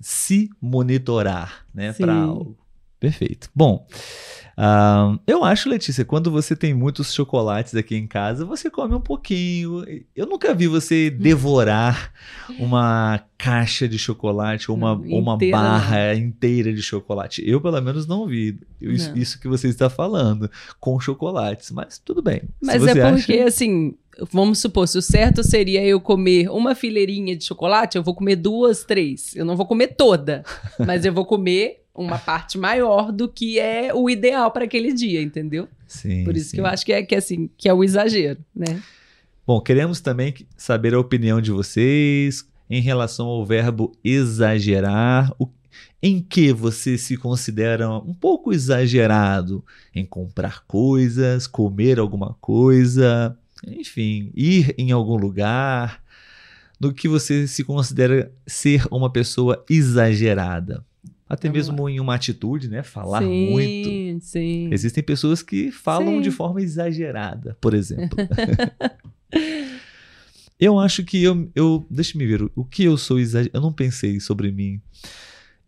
se 0.00 0.50
monitorar, 0.60 1.64
né? 1.72 1.92
Para 1.94 2.14
algo. 2.14 2.58
Perfeito. 3.00 3.48
Bom, 3.54 3.86
ah, 4.62 5.16
eu 5.26 5.42
acho, 5.42 5.70
Letícia, 5.70 6.04
quando 6.04 6.30
você 6.30 6.54
tem 6.54 6.74
muitos 6.74 7.14
chocolates 7.14 7.74
aqui 7.74 7.96
em 7.96 8.06
casa, 8.06 8.44
você 8.44 8.68
come 8.68 8.94
um 8.94 9.00
pouquinho. 9.00 9.82
Eu 10.14 10.26
nunca 10.26 10.54
vi 10.54 10.66
você 10.66 11.08
devorar 11.08 12.12
uma 12.58 13.22
caixa 13.38 13.88
de 13.88 13.98
chocolate 13.98 14.70
ou 14.70 14.76
uma, 14.76 14.94
Não, 14.94 15.18
uma 15.18 15.38
barra 15.50 16.14
inteira 16.14 16.74
de 16.74 16.82
chocolate. 16.82 17.42
Eu, 17.48 17.58
pelo 17.58 17.80
menos, 17.80 18.06
não 18.06 18.26
vi 18.26 18.58
isso, 18.78 19.08
Não. 19.10 19.16
isso 19.16 19.40
que 19.40 19.48
você 19.48 19.68
está 19.68 19.88
falando 19.88 20.50
com 20.78 21.00
chocolates, 21.00 21.70
mas 21.70 21.98
tudo 21.98 22.20
bem. 22.20 22.42
Mas 22.62 22.86
é 22.86 22.92
porque, 23.10 23.32
acha- 23.32 23.44
assim, 23.46 23.94
vamos 24.30 24.58
supor, 24.58 24.86
se 24.86 24.98
o 24.98 25.02
certo 25.02 25.42
seria 25.42 25.82
eu 25.82 26.02
comer 26.02 26.50
uma 26.50 26.74
fileirinha 26.74 27.34
de 27.34 27.44
chocolate, 27.44 27.96
eu 27.96 28.02
vou 28.02 28.14
comer 28.14 28.36
duas, 28.36 28.84
três. 28.84 29.34
Eu 29.34 29.46
não 29.46 29.56
vou 29.56 29.64
comer 29.64 29.94
toda, 29.96 30.44
mas 30.78 31.06
eu 31.06 31.14
vou 31.14 31.24
comer 31.24 31.78
uma 32.02 32.18
parte 32.18 32.56
maior 32.58 33.12
do 33.12 33.28
que 33.28 33.58
é 33.58 33.92
o 33.94 34.08
ideal 34.08 34.50
para 34.50 34.64
aquele 34.64 34.92
dia, 34.92 35.20
entendeu? 35.22 35.68
Sim, 35.86 36.24
Por 36.24 36.36
isso 36.36 36.50
sim. 36.50 36.56
que 36.56 36.60
eu 36.60 36.66
acho 36.66 36.84
que 36.84 36.92
é, 36.92 37.02
que, 37.02 37.14
é 37.14 37.18
assim, 37.18 37.48
que 37.56 37.68
é 37.68 37.74
o 37.74 37.82
exagero, 37.84 38.38
né? 38.54 38.80
Bom, 39.46 39.60
queremos 39.60 40.00
também 40.00 40.34
saber 40.56 40.94
a 40.94 41.00
opinião 41.00 41.40
de 41.40 41.50
vocês 41.50 42.46
em 42.68 42.80
relação 42.80 43.26
ao 43.26 43.44
verbo 43.44 43.92
exagerar. 44.04 45.32
O- 45.38 45.48
em 46.02 46.20
que 46.20 46.52
você 46.52 46.96
se 46.96 47.16
considera 47.16 47.88
um 47.90 48.14
pouco 48.14 48.52
exagerado 48.52 49.62
em 49.94 50.04
comprar 50.04 50.64
coisas, 50.66 51.46
comer 51.46 51.98
alguma 51.98 52.34
coisa, 52.40 53.36
enfim, 53.66 54.32
ir 54.34 54.74
em 54.78 54.92
algum 54.92 55.16
lugar, 55.16 56.02
no 56.80 56.92
que 56.94 57.06
você 57.06 57.46
se 57.46 57.62
considera 57.62 58.32
ser 58.46 58.86
uma 58.90 59.10
pessoa 59.10 59.62
exagerada. 59.68 60.82
Até 61.30 61.48
Vamos 61.48 61.68
mesmo 61.68 61.88
em 61.88 62.00
uma 62.00 62.16
atitude, 62.16 62.68
né? 62.68 62.82
Falar 62.82 63.22
sim, 63.22 63.50
muito. 63.50 64.24
Sim, 64.24 64.68
Existem 64.72 65.00
pessoas 65.00 65.44
que 65.44 65.70
falam 65.70 66.16
Sim. 66.16 66.22
de 66.22 66.30
forma 66.32 66.60
exagerada, 66.60 67.56
por 67.60 67.72
exemplo. 67.72 68.18
eu 70.58 70.80
acho 70.80 71.04
que 71.04 71.22
eu, 71.22 71.48
eu. 71.54 71.86
Deixa 71.88 72.18
me 72.18 72.26
ver. 72.26 72.50
O 72.56 72.64
que 72.64 72.82
eu 72.82 72.96
sou 72.96 73.20
exagerado. 73.20 73.56
Eu 73.56 73.60
não 73.60 73.72
pensei 73.72 74.18
sobre 74.18 74.50
mim. 74.50 74.80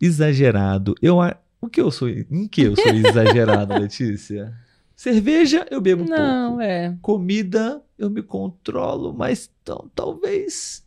Exagerado. 0.01 0.97
Eu, 1.01 1.19
o 1.61 1.69
que 1.69 1.81
eu 1.81 1.93
sou. 1.93 2.09
Em 2.09 2.49
que 2.49 2.63
eu 2.63 2.75
sou 2.75 2.93
exagerado, 2.93 3.73
Letícia? 3.79 4.53
Cerveja, 4.97 5.65
eu 5.71 5.81
bebo 5.81 6.05
Não, 6.05 6.51
pouco. 6.51 6.63
é. 6.63 6.97
Comida, 7.01 7.81
eu 7.97 8.11
me 8.11 8.21
controlo, 8.21 9.15
mas 9.15 9.49
então, 9.63 9.89
talvez. 9.95 10.83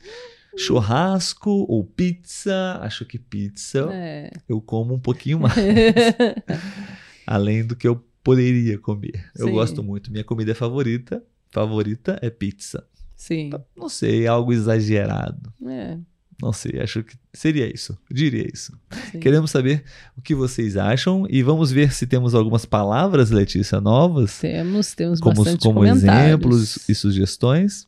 Churrasco 0.57 1.49
ou 1.69 1.83
pizza. 1.83 2.79
Acho 2.81 3.05
que 3.05 3.19
pizza 3.19 3.89
é. 3.91 4.31
eu 4.47 4.61
como 4.61 4.93
um 4.93 4.99
pouquinho 4.99 5.39
mais 5.39 5.55
além 7.25 7.65
do 7.65 7.75
que 7.75 7.87
eu 7.87 8.03
poderia 8.23 8.77
comer. 8.79 9.29
Eu 9.37 9.47
Sim. 9.47 9.53
gosto 9.53 9.83
muito. 9.83 10.11
Minha 10.11 10.23
comida 10.23 10.55
favorita, 10.55 11.23
favorita 11.51 12.17
é 12.21 12.29
pizza. 12.29 12.85
Sim. 13.15 13.51
Não 13.75 13.87
sei, 13.87 14.27
algo 14.27 14.51
exagerado. 14.51 15.53
É, 15.65 15.97
Não 16.41 16.51
sei, 16.51 16.81
acho 16.81 17.03
que 17.03 17.15
seria 17.33 17.71
isso. 17.71 17.97
Eu 18.09 18.15
diria 18.15 18.45
isso. 18.51 18.77
sim. 19.11 19.19
Queremos 19.19 19.51
saber 19.51 19.83
o 20.17 20.21
que 20.21 20.35
vocês 20.35 20.75
acham 20.75 21.25
e 21.29 21.41
vamos 21.41 21.71
ver 21.71 21.93
se 21.93 22.05
temos 22.05 22.35
algumas 22.35 22.65
palavras, 22.65 23.29
Letícia, 23.29 23.79
novas, 23.79 24.39
Temos, 24.39 24.93
temos 24.93 25.19
como, 25.19 25.35
bastante 25.35 25.63
como 25.63 25.85
exemplos 25.85 26.89
e 26.89 26.95
sugestões. 26.95 27.87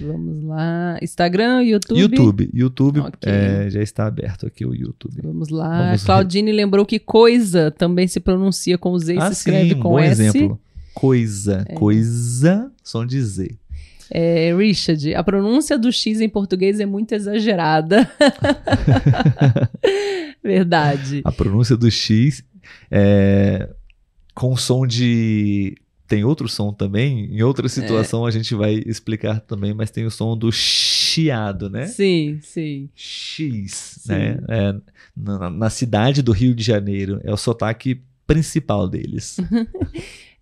Vamos 0.00 0.44
lá. 0.44 0.98
Instagram, 1.02 1.62
YouTube. 1.62 1.98
YouTube, 2.00 2.50
YouTube 2.52 3.00
Ok. 3.00 3.30
é, 3.32 3.68
já 3.70 3.82
está 3.82 4.06
aberto 4.06 4.46
aqui 4.46 4.64
o 4.66 4.74
YouTube. 4.74 5.20
Vamos 5.22 5.48
lá. 5.48 5.86
Vamos- 5.86 6.04
Claudine 6.04 6.52
lembrou 6.52 6.84
que 6.86 6.98
coisa 6.98 7.70
também 7.70 8.06
se 8.06 8.20
pronuncia 8.20 8.76
com 8.78 8.96
Z 8.98 9.14
e 9.14 9.18
ah, 9.18 9.26
se 9.26 9.32
escreve 9.32 9.70
sim, 9.74 9.80
com 9.80 9.90
bom 9.90 9.98
S. 9.98 10.22
exemplo. 10.22 10.60
Coisa, 10.94 11.64
coisa, 11.76 12.70
som 12.82 13.06
de 13.06 13.22
Z. 13.22 13.56
É, 14.12 14.52
Richard, 14.56 15.14
a 15.14 15.22
pronúncia 15.22 15.78
do 15.78 15.92
X 15.92 16.20
em 16.20 16.28
português 16.28 16.80
é 16.80 16.86
muito 16.86 17.12
exagerada. 17.14 18.10
Verdade. 20.42 21.20
A 21.24 21.32
pronúncia 21.32 21.76
do 21.76 21.90
X 21.90 22.42
é 22.90 23.68
com 24.34 24.56
som 24.56 24.86
de. 24.86 25.76
Tem 26.10 26.24
outro 26.24 26.48
som 26.48 26.72
também. 26.72 27.26
Em 27.26 27.40
outra 27.40 27.68
situação 27.68 28.26
a 28.26 28.32
gente 28.32 28.52
vai 28.52 28.82
explicar 28.84 29.38
também, 29.38 29.72
mas 29.72 29.92
tem 29.92 30.04
o 30.04 30.10
som 30.10 30.36
do 30.36 30.50
chiado, 30.50 31.70
né? 31.70 31.86
Sim, 31.86 32.40
sim. 32.42 32.90
X, 32.96 34.00
Sim. 34.00 34.12
né? 34.12 34.40
É, 34.48 34.74
na, 35.16 35.48
na 35.48 35.70
cidade 35.70 36.20
do 36.20 36.32
Rio 36.32 36.52
de 36.52 36.64
Janeiro. 36.64 37.20
É 37.22 37.32
o 37.32 37.36
sotaque 37.36 38.00
principal 38.26 38.88
deles. 38.88 39.36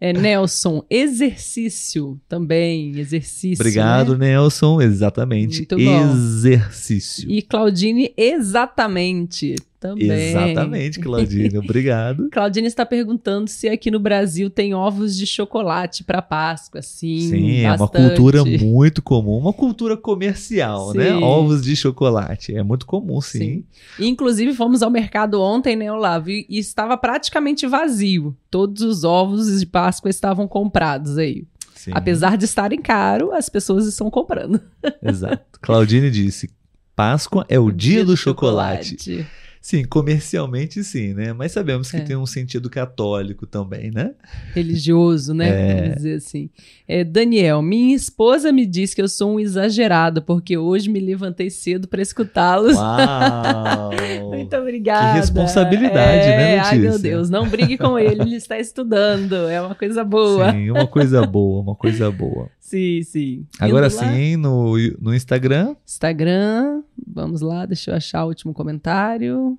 É 0.00 0.12
Nelson, 0.12 0.84
exercício 0.88 2.20
também, 2.28 2.96
exercício. 2.96 3.60
Obrigado, 3.60 4.16
né? 4.16 4.28
Nelson. 4.28 4.80
Exatamente. 4.80 5.56
Muito 5.56 5.76
bom. 5.76 6.12
Exercício. 6.12 7.28
E 7.28 7.42
Claudine, 7.42 8.14
exatamente. 8.16 9.56
Também. 9.80 10.10
Exatamente, 10.10 10.98
Claudine. 10.98 11.56
Obrigado. 11.58 12.28
Claudine 12.32 12.66
está 12.66 12.84
perguntando 12.84 13.48
se 13.48 13.68
aqui 13.68 13.90
no 13.90 14.00
Brasil 14.00 14.50
tem 14.50 14.74
ovos 14.74 15.16
de 15.16 15.24
chocolate 15.24 16.02
para 16.02 16.20
Páscoa. 16.20 16.82
Sim, 16.82 17.20
Sim, 17.20 17.60
é 17.60 17.72
uma 17.72 17.86
cultura 17.88 18.44
muito 18.44 19.00
comum, 19.00 19.38
uma 19.38 19.52
cultura 19.52 19.96
comercial, 19.96 20.92
né? 20.92 21.12
Sim. 21.12 21.22
Ovos 21.22 21.62
de 21.62 21.76
chocolate, 21.76 22.54
é 22.54 22.62
muito 22.62 22.86
comum, 22.86 23.20
sim. 23.20 23.38
Sim. 23.38 23.64
Inclusive, 24.00 24.52
fomos 24.52 24.82
ao 24.82 24.90
mercado 24.90 25.40
ontem, 25.40 25.76
né, 25.76 25.92
Olavo? 25.92 26.30
E 26.30 26.46
estava 26.50 26.96
praticamente 26.96 27.66
vazio. 27.66 28.36
Todos 28.50 28.82
os 28.82 29.04
ovos 29.04 29.60
de 29.60 29.66
Páscoa 29.66 30.10
estavam 30.10 30.48
comprados 30.48 31.18
aí. 31.18 31.46
Sim, 31.74 31.92
Apesar 31.94 32.36
de 32.36 32.44
estarem 32.44 32.82
caro, 32.82 33.32
as 33.32 33.48
pessoas 33.48 33.86
estão 33.86 34.10
comprando. 34.10 34.60
Exato. 35.00 35.60
Claudine 35.62 36.10
disse: 36.10 36.50
Páscoa 36.96 37.46
é 37.48 37.60
o 37.60 37.70
dia, 37.70 38.04
do 38.04 38.16
chocolate. 38.16 38.96
chocolate. 38.98 39.26
Sim, 39.68 39.84
comercialmente 39.84 40.82
sim, 40.82 41.12
né? 41.12 41.34
Mas 41.34 41.52
sabemos 41.52 41.90
que 41.90 41.98
É. 41.98 42.00
tem 42.00 42.16
um 42.16 42.24
sentido 42.24 42.70
católico 42.70 43.46
também, 43.46 43.90
né? 43.90 44.12
Religioso, 44.54 45.34
né? 45.34 45.48
É. 45.50 45.80
Vamos 45.82 45.96
dizer 45.96 46.14
assim. 46.14 46.48
É, 46.88 47.04
Daniel, 47.04 47.60
minha 47.60 47.94
esposa 47.94 48.50
me 48.50 48.64
diz 48.64 48.94
que 48.94 49.02
eu 49.02 49.08
sou 49.10 49.34
um 49.34 49.38
exagerado, 49.38 50.22
porque 50.22 50.56
hoje 50.56 50.88
me 50.88 50.98
levantei 50.98 51.50
cedo 51.50 51.86
para 51.86 52.00
escutá-los. 52.00 52.78
Muito 54.32 54.56
obrigada. 54.56 55.12
Que 55.12 55.18
responsabilidade, 55.20 56.28
é, 56.28 56.36
né, 56.38 56.58
Ai, 56.60 56.78
meu 56.78 56.92
Letícia? 56.92 57.10
Deus, 57.10 57.28
não 57.28 57.46
brigue 57.46 57.76
com 57.76 57.98
ele, 57.98 58.22
ele 58.22 58.36
está 58.36 58.58
estudando. 58.58 59.34
É 59.48 59.60
uma 59.60 59.74
coisa 59.74 60.02
boa. 60.02 60.50
Sim, 60.50 60.70
uma 60.70 60.86
coisa 60.86 61.26
boa, 61.26 61.60
uma 61.60 61.74
coisa 61.74 62.10
boa. 62.10 62.48
Sim, 62.68 63.02
sim. 63.02 63.46
Agora 63.58 63.88
sim, 63.88 64.36
no, 64.36 64.74
no 65.00 65.14
Instagram, 65.14 65.74
Instagram, 65.86 66.82
vamos 67.06 67.40
lá, 67.40 67.64
deixa 67.64 67.90
eu 67.90 67.94
achar 67.94 68.26
o 68.26 68.28
último 68.28 68.52
comentário. 68.52 69.58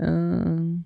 Ahn, 0.00 0.78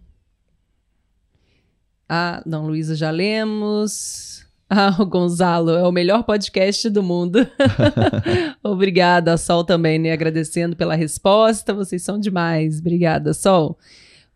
Ah, 2.09 2.43
não, 2.45 2.67
Luísa 2.67 2.97
já 2.97 3.13
lemos. 3.13 4.45
Ah, 4.69 4.97
o 4.99 5.07
Gonzalo, 5.07 5.71
é 5.71 5.87
o 5.87 5.93
melhor 5.93 6.25
podcast 6.25 6.91
do 6.91 7.05
mundo. 7.05 7.39
Obrigada, 8.65 9.37
Sol 9.37 9.63
também, 9.63 10.01
né? 10.01 10.11
Agradecendo 10.11 10.75
pela 10.75 10.97
resposta. 10.97 11.73
Vocês 11.73 12.03
são 12.03 12.19
demais. 12.19 12.81
Obrigada, 12.81 13.33
Sol. 13.33 13.79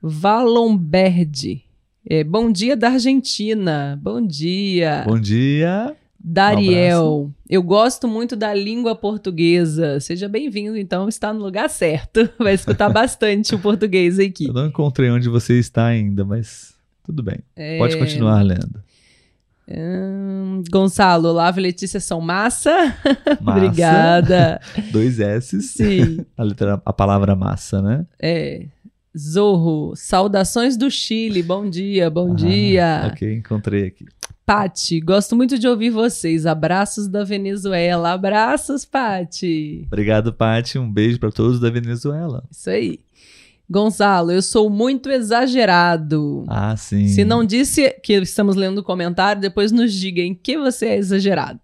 Valomberdi. 0.00 1.64
É, 2.08 2.22
bom 2.22 2.52
dia 2.52 2.76
da 2.76 2.90
Argentina. 2.90 3.98
Bom 4.00 4.24
dia. 4.24 5.02
Bom 5.04 5.18
dia. 5.18 5.96
Dariel, 6.22 7.28
um 7.28 7.40
eu 7.48 7.62
gosto 7.62 8.06
muito 8.06 8.36
da 8.36 8.54
língua 8.54 8.94
portuguesa. 8.94 9.98
Seja 10.00 10.28
bem-vindo, 10.28 10.76
então, 10.76 11.08
está 11.08 11.32
no 11.32 11.40
lugar 11.40 11.68
certo. 11.68 12.28
Vai 12.38 12.54
escutar 12.54 12.88
bastante 12.92 13.54
o 13.54 13.58
português 13.58 14.18
aqui. 14.18 14.46
Eu 14.46 14.52
não 14.52 14.66
encontrei 14.66 15.10
onde 15.10 15.28
você 15.28 15.58
está 15.58 15.86
ainda, 15.86 16.24
mas 16.24 16.74
tudo 17.02 17.22
bem. 17.22 17.38
É... 17.56 17.78
Pode 17.78 17.96
continuar 17.96 18.42
lendo. 18.42 18.82
Hum, 19.72 20.62
Gonçalo, 20.70 21.32
Lavo 21.32 21.60
e 21.60 21.62
Letícia 21.62 22.00
são 22.00 22.20
massa. 22.20 22.70
massa. 23.40 23.58
Obrigada. 23.58 24.60
Dois 24.92 25.20
S. 25.20 25.62
Sim. 25.62 26.24
A, 26.36 26.42
letra, 26.42 26.82
a 26.84 26.92
palavra 26.92 27.34
massa, 27.34 27.80
né? 27.80 28.04
É. 28.20 28.66
Zorro, 29.16 29.94
saudações 29.96 30.76
do 30.76 30.90
Chile. 30.90 31.42
Bom 31.42 31.68
dia, 31.68 32.08
bom 32.08 32.32
ah, 32.32 32.34
dia. 32.34 33.10
Ok, 33.12 33.34
encontrei 33.34 33.86
aqui. 33.86 34.06
Pati, 34.46 35.00
gosto 35.00 35.36
muito 35.36 35.58
de 35.58 35.68
ouvir 35.68 35.90
vocês. 35.90 36.46
Abraços 36.46 37.08
da 37.08 37.22
Venezuela. 37.24 38.12
Abraços, 38.12 38.84
Pati. 38.84 39.84
Obrigado, 39.86 40.32
Pati. 40.32 40.78
Um 40.78 40.90
beijo 40.90 41.18
para 41.18 41.30
todos 41.30 41.60
da 41.60 41.70
Venezuela. 41.70 42.44
Isso 42.50 42.70
aí. 42.70 43.00
Gonçalo, 43.68 44.32
eu 44.32 44.42
sou 44.42 44.68
muito 44.68 45.08
exagerado. 45.08 46.44
Ah, 46.48 46.76
sim. 46.76 47.06
Se 47.06 47.24
não 47.24 47.44
disse 47.44 47.90
que 48.02 48.14
estamos 48.14 48.56
lendo 48.56 48.78
o 48.78 48.82
comentário, 48.82 49.40
depois 49.40 49.70
nos 49.70 49.92
diga 49.92 50.20
em 50.20 50.34
que 50.34 50.58
você 50.58 50.86
é 50.86 50.96
exagerado. 50.96 51.60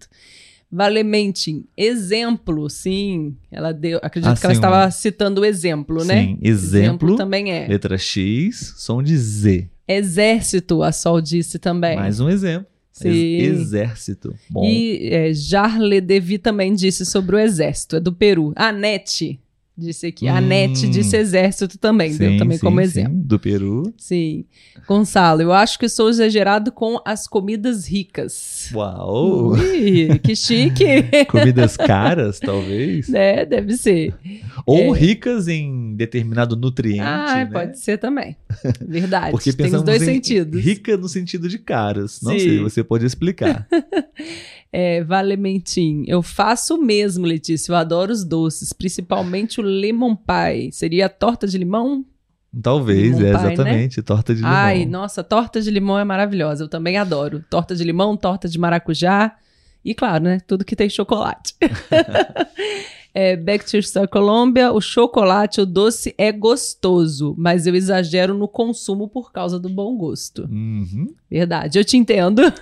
Valementin, 0.71 1.65
exemplo, 1.77 2.69
sim. 2.69 3.37
Ela 3.51 3.73
deu. 3.73 3.99
Acredito 4.03 4.33
ah, 4.33 4.37
que 4.37 4.47
ela 4.47 4.55
estava 4.55 4.91
citando 4.91 5.41
o 5.41 5.45
exemplo, 5.45 6.01
sim, 6.01 6.09
né? 6.09 6.23
Sim, 6.23 6.39
exemplo, 6.43 7.09
exemplo 7.09 7.17
também 7.17 7.53
é. 7.53 7.67
Letra 7.69 7.97
X, 7.97 8.75
som 8.77 9.03
de 9.03 9.17
Z. 9.17 9.69
Exército, 9.89 10.83
a 10.83 10.91
Sol 10.91 11.21
disse 11.21 11.59
também. 11.59 11.97
Mais 11.97 12.19
um 12.19 12.29
exemplo. 12.29 12.67
Sim. 12.91 13.11
Exército. 13.11 14.35
Bom. 14.49 14.65
E 14.65 15.09
é, 15.13 15.33
Jarle 15.33 16.01
Devi 16.01 16.39
também 16.39 16.75
disse 16.75 17.05
sobre 17.05 17.37
o 17.37 17.39
exército. 17.39 17.97
É 17.97 18.01
do 18.01 18.13
Peru. 18.13 18.53
Anete 18.57 19.39
disse 19.77 20.07
aqui. 20.07 20.27
Hum, 20.27 20.35
a 20.35 20.41
NET 20.41 20.89
disse 20.89 21.17
exército 21.17 21.79
também, 21.79 22.13
sim, 22.13 22.19
deu 22.19 22.39
também 22.39 22.57
sim, 22.57 22.65
como 22.65 22.81
exemplo. 22.81 23.13
Sim, 23.13 23.23
do 23.23 23.39
Peru. 23.39 23.95
Sim. 23.97 24.45
Gonçalo, 24.87 25.43
eu 25.43 25.53
acho 25.53 25.79
que 25.79 25.89
sou 25.89 26.09
exagerado 26.09 26.73
com 26.73 27.01
as 27.05 27.27
comidas 27.27 27.87
ricas. 27.87 28.71
Uau! 28.73 29.53
Ui, 29.53 30.19
que 30.23 30.35
chique! 30.35 30.85
comidas 31.29 31.77
caras, 31.77 32.41
talvez? 32.41 33.13
É, 33.13 33.45
deve 33.45 33.77
ser. 33.77 34.15
Ou 34.65 34.95
é. 34.95 34.99
ricas 34.99 35.49
em 35.49 35.95
determinado 35.95 36.57
nutriente. 36.57 37.01
Ah, 37.01 37.37
né? 37.37 37.47
pode 37.47 37.79
ser 37.79 37.99
também. 37.99 38.37
Verdade. 38.81 39.31
Porque 39.33 39.53
Tem 39.53 39.75
os 39.75 39.83
dois 39.83 40.03
sentidos. 40.03 40.63
Rica 40.63 40.97
no 40.97 41.09
sentido 41.09 41.49
de 41.49 41.59
caras. 41.59 42.21
Não 42.23 42.39
sei, 42.39 42.59
você 42.61 42.83
pode 42.83 43.05
explicar. 43.05 43.67
É, 44.73 45.03
Valementim, 45.05 46.05
eu 46.07 46.23
faço 46.23 46.77
mesmo, 46.77 47.25
Letícia. 47.25 47.73
Eu 47.73 47.77
adoro 47.77 48.13
os 48.13 48.25
doces, 48.25 48.73
principalmente 48.73 49.61
o 49.61 49.65
lemon 49.65 50.15
pie. 50.17 50.71
Seria 50.73 51.09
torta 51.09 51.47
de 51.47 51.57
limão? 51.57 52.05
Talvez, 52.63 53.17
limon 53.17 53.29
é 53.29 53.33
pie, 53.33 53.47
exatamente, 53.47 53.97
né? 53.99 54.03
torta 54.03 54.35
de 54.35 54.41
limão. 54.41 54.55
Ai, 54.55 54.85
nossa, 54.85 55.25
torta 55.25 55.61
de 55.61 55.71
limão 55.71 55.99
é 55.99 56.05
maravilhosa. 56.05 56.65
Eu 56.65 56.69
também 56.69 56.97
adoro. 56.97 57.45
Torta 57.49 57.75
de 57.75 57.85
limão, 57.85 58.17
torta 58.17 58.49
de 58.49 58.59
maracujá 58.59 59.37
e, 59.87 59.95
claro, 59.95 60.25
né, 60.25 60.41
tudo 60.41 60.65
que 60.65 60.75
tem 60.75 60.91
chocolate. 60.91 61.55
é, 63.15 63.37
Back 63.37 63.65
to 63.65 64.09
Colômbia, 64.11 64.73
o 64.73 64.81
chocolate, 64.81 65.61
o 65.61 65.65
doce 65.65 66.13
é 66.19 66.33
gostoso, 66.33 67.37
mas 67.39 67.69
eu 67.69 67.75
exagero 67.77 68.35
no 68.35 68.49
consumo 68.49 69.07
por 69.07 69.31
causa 69.31 69.61
do 69.61 69.69
bom 69.69 69.97
gosto. 69.97 70.43
Uhum. 70.51 71.15
Verdade, 71.31 71.79
eu 71.79 71.85
te 71.85 71.97
entendo. 71.97 72.43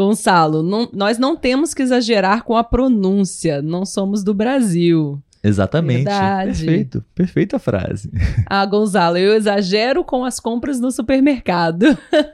Gonçalo, 0.00 0.62
não, 0.62 0.88
nós 0.94 1.18
não 1.18 1.36
temos 1.36 1.74
que 1.74 1.82
exagerar 1.82 2.42
com 2.42 2.56
a 2.56 2.64
pronúncia, 2.64 3.60
não 3.60 3.84
somos 3.84 4.24
do 4.24 4.32
Brasil. 4.32 5.22
Exatamente. 5.44 6.04
Verdade. 6.04 6.64
Perfeito, 6.64 7.04
perfeita 7.14 7.58
frase. 7.58 8.10
Ah, 8.48 8.64
Gonzalo, 8.64 9.18
eu 9.18 9.34
exagero 9.34 10.02
com 10.02 10.24
as 10.24 10.40
compras 10.40 10.80
no 10.80 10.90
supermercado. 10.90 11.84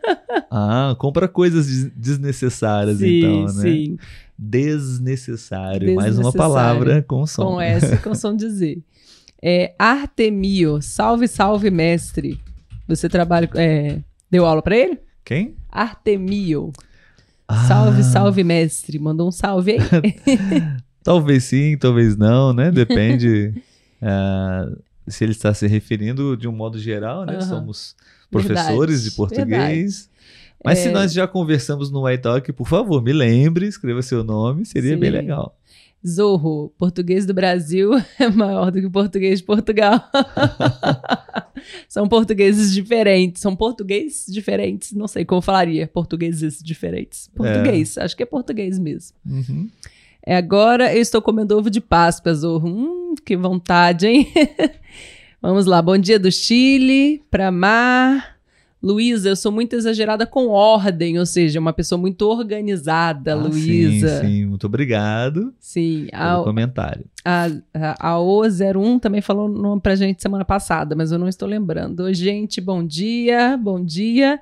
ah, 0.49 0.95
compra 0.97 1.27
coisas 1.27 1.91
desnecessárias, 1.91 2.99
sim, 2.99 3.19
então, 3.19 3.43
né? 3.43 3.63
Sim. 3.63 3.99
Desnecessário. 4.39 5.93
Mais 5.97 6.19
uma 6.21 6.33
palavra 6.33 7.03
com 7.03 7.27
som. 7.27 7.43
Com 7.47 7.61
S, 7.61 7.97
com 7.99 8.15
som 8.15 8.37
de 8.37 8.49
Z. 8.49 8.79
É, 9.43 9.75
Artemio, 9.77 10.81
salve, 10.81 11.27
salve, 11.27 11.69
mestre. 11.69 12.41
Você 12.87 13.09
trabalha. 13.09 13.51
É, 13.57 13.99
deu 14.31 14.47
aula 14.47 14.63
para 14.63 14.77
ele? 14.77 15.01
Quem? 15.25 15.57
Artemio. 15.69 16.73
Ah. 17.49 17.65
Salve, 17.67 18.03
salve, 18.03 18.45
mestre. 18.45 18.99
Mandou 18.99 19.29
um 19.29 19.33
salve 19.33 19.73
aí. 19.73 19.79
talvez 21.03 21.45
sim, 21.45 21.77
talvez 21.79 22.17
não, 22.17 22.53
né? 22.53 22.71
Depende 22.71 23.55
uh, 24.03 24.77
se 25.07 25.25
ele 25.25 25.33
está 25.33 25.55
se 25.55 25.67
referindo 25.67 26.37
de 26.37 26.49
um 26.49 26.53
modo 26.53 26.79
geral, 26.79 27.25
né? 27.25 27.35
Uhum. 27.35 27.43
Somos 27.43 27.97
professores 28.31 29.03
verdade, 29.03 29.11
de 29.11 29.11
português. 29.13 29.49
Verdade. 29.49 30.17
Mas 30.65 30.79
é... 30.79 30.83
se 30.83 30.91
nós 30.91 31.13
já 31.13 31.29
conversamos 31.29 31.91
no 31.91 32.11
iTalk, 32.11 32.53
por 32.53 32.67
favor, 32.67 33.03
me 33.03 33.13
lembre, 33.13 33.67
escreva 33.67 34.03
seu 34.03 34.25
nome, 34.25 34.65
seria 34.65 34.95
sim. 34.95 35.01
bem 35.01 35.11
legal. 35.11 35.57
Zorro, 36.07 36.73
português 36.79 37.27
do 37.27 37.35
Brasil 37.35 37.91
é 38.19 38.29
maior 38.29 38.71
do 38.71 38.81
que 38.81 38.87
o 38.87 38.91
português 38.91 39.41
de 39.41 39.45
Portugal. 39.45 40.01
são 41.89 42.09
portugueses 42.09 42.73
diferentes, 42.73 43.43
são 43.43 43.57
portugueses 43.57 44.33
diferentes, 44.33 44.93
não 44.93 45.09
sei 45.09 45.25
como 45.25 45.41
falaria, 45.41 45.87
portugueses 45.87 46.63
diferentes. 46.63 47.29
Português, 47.35 47.97
é. 47.97 48.05
acho 48.05 48.17
que 48.17 48.23
é 48.23 48.27
português 48.27 48.79
mesmo. 48.79 49.17
Uhum. 49.25 49.69
É, 50.25 50.37
agora 50.37 50.95
eu 50.95 51.01
estou 51.01 51.23
comendo 51.23 51.57
ovo 51.57 51.71
de 51.71 51.81
Páscoa, 51.81 52.35
Zorro. 52.35 52.69
Hum, 52.69 53.15
que 53.25 53.37
vontade, 53.37 54.07
hein? 54.07 54.33
Vamos 55.41 55.67
lá, 55.67 55.81
bom 55.81 55.97
dia 55.97 56.19
do 56.19 56.33
Chile, 56.33 57.23
para 57.31 57.53
Mar. 57.53 58.36
Luísa, 58.87 59.31
eu 59.31 59.35
sou 59.35 59.51
muito 59.51 59.75
exagerada 59.75 60.25
com 60.25 60.47
ordem, 60.47 61.19
ou 61.19 61.27
seja, 61.27 61.59
uma 61.59 61.73
pessoa 61.73 62.01
muito 62.01 62.23
organizada, 62.23 63.33
ah, 63.33 63.35
Luísa. 63.35 64.21
Sim, 64.21 64.27
sim, 64.27 64.47
muito 64.47 64.65
obrigado. 64.65 65.53
Sim, 65.59 66.07
comentário. 66.45 67.05
A, 67.25 67.47
a, 67.75 68.13
a 68.13 68.19
O01 68.19 69.01
também 69.01 69.21
falou 69.21 69.49
nome 69.49 69.81
pra 69.81 69.97
gente 69.97 70.23
semana 70.23 70.45
passada, 70.45 70.95
mas 70.95 71.11
eu 71.11 71.19
não 71.19 71.27
estou 71.27 71.49
lembrando. 71.49 72.15
Gente, 72.15 72.61
bom 72.61 72.87
dia, 72.87 73.57
bom 73.57 73.85
dia. 73.85 74.39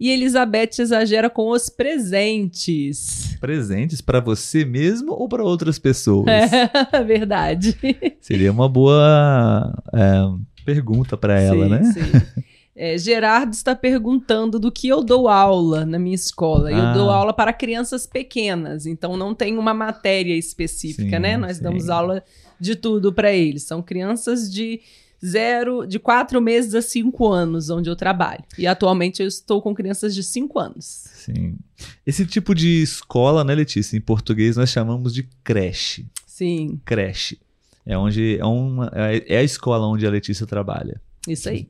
E 0.00 0.10
Elizabeth 0.10 0.80
exagera 0.80 1.30
com 1.30 1.50
os 1.50 1.70
presentes. 1.70 3.36
Presentes 3.40 4.00
para 4.00 4.18
você 4.18 4.64
mesmo 4.64 5.12
ou 5.12 5.28
para 5.28 5.44
outras 5.44 5.78
pessoas? 5.78 6.26
É, 6.92 7.04
verdade. 7.04 7.76
Seria 8.20 8.50
uma 8.50 8.68
boa 8.68 9.72
é, 9.92 10.64
pergunta 10.64 11.16
para 11.16 11.40
ela, 11.40 11.64
sim, 11.64 11.70
né? 11.70 11.82
Sim. 11.92 12.44
É, 12.76 12.98
Gerardo 12.98 13.52
está 13.52 13.74
perguntando 13.74 14.58
do 14.58 14.72
que 14.72 14.88
eu 14.88 15.02
dou 15.02 15.28
aula 15.28 15.86
na 15.86 15.98
minha 15.98 16.14
escola. 16.14 16.72
Eu 16.72 16.92
dou 16.92 17.08
ah. 17.08 17.16
aula 17.16 17.32
para 17.32 17.52
crianças 17.52 18.04
pequenas, 18.04 18.84
então 18.84 19.16
não 19.16 19.32
tem 19.32 19.56
uma 19.56 19.72
matéria 19.72 20.36
específica, 20.36 21.16
sim, 21.16 21.22
né? 21.22 21.36
Nós 21.36 21.58
sim. 21.58 21.62
damos 21.62 21.88
aula 21.88 22.24
de 22.58 22.74
tudo 22.74 23.12
para 23.12 23.32
eles. 23.32 23.62
São 23.62 23.80
crianças 23.80 24.52
de 24.52 24.80
zero, 25.24 25.86
de 25.86 25.98
quatro 25.98 26.40
meses 26.40 26.74
a 26.74 26.82
cinco 26.82 27.28
anos, 27.28 27.70
onde 27.70 27.88
eu 27.88 27.94
trabalho. 27.94 28.42
E 28.58 28.66
atualmente 28.66 29.22
eu 29.22 29.28
estou 29.28 29.62
com 29.62 29.72
crianças 29.72 30.14
de 30.14 30.22
cinco 30.22 30.58
anos. 30.58 30.84
Sim. 31.14 31.56
Esse 32.04 32.26
tipo 32.26 32.54
de 32.54 32.82
escola, 32.82 33.44
né, 33.44 33.54
Letícia? 33.54 33.96
Em 33.96 34.00
português 34.00 34.56
nós 34.56 34.70
chamamos 34.70 35.14
de 35.14 35.22
creche. 35.44 36.06
Sim. 36.26 36.80
Creche. 36.84 37.38
É 37.86 37.96
onde 37.96 38.38
é, 38.38 38.44
uma, 38.44 38.90
é 38.94 39.38
a 39.38 39.42
escola 39.42 39.86
onde 39.86 40.06
a 40.06 40.10
Letícia 40.10 40.46
trabalha. 40.46 41.00
Isso 41.28 41.48
aí. 41.48 41.68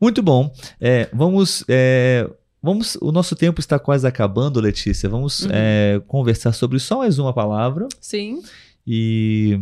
Muito 0.00 0.22
bom. 0.22 0.52
É, 0.80 1.08
vamos. 1.12 1.64
É, 1.68 2.28
vamos. 2.62 2.96
O 3.00 3.12
nosso 3.12 3.36
tempo 3.36 3.60
está 3.60 3.78
quase 3.78 4.06
acabando, 4.06 4.60
Letícia. 4.60 5.08
Vamos 5.08 5.44
uhum. 5.44 5.50
é, 5.52 6.02
conversar 6.06 6.52
sobre 6.52 6.78
só 6.78 6.98
mais 6.98 7.18
uma 7.18 7.32
palavra. 7.32 7.86
Sim. 8.00 8.42
E 8.86 9.60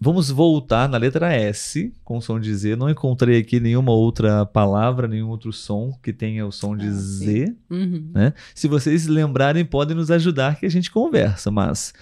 vamos 0.00 0.30
voltar 0.30 0.88
na 0.88 0.96
letra 0.98 1.32
S, 1.32 1.92
com 2.04 2.18
o 2.18 2.22
som 2.22 2.38
de 2.38 2.54
Z. 2.54 2.76
Não 2.76 2.90
encontrei 2.90 3.38
aqui 3.40 3.58
nenhuma 3.58 3.92
outra 3.92 4.44
palavra, 4.46 5.08
nenhum 5.08 5.28
outro 5.28 5.52
som 5.52 5.98
que 6.02 6.12
tenha 6.12 6.46
o 6.46 6.52
som 6.52 6.76
de 6.76 6.86
ah, 6.86 6.92
Z. 6.92 7.56
Uhum. 7.70 8.10
Né? 8.12 8.32
Se 8.54 8.68
vocês 8.68 9.06
lembrarem, 9.06 9.64
podem 9.64 9.96
nos 9.96 10.10
ajudar 10.10 10.58
que 10.58 10.66
a 10.66 10.70
gente 10.70 10.90
conversa, 10.90 11.50
mas. 11.50 11.92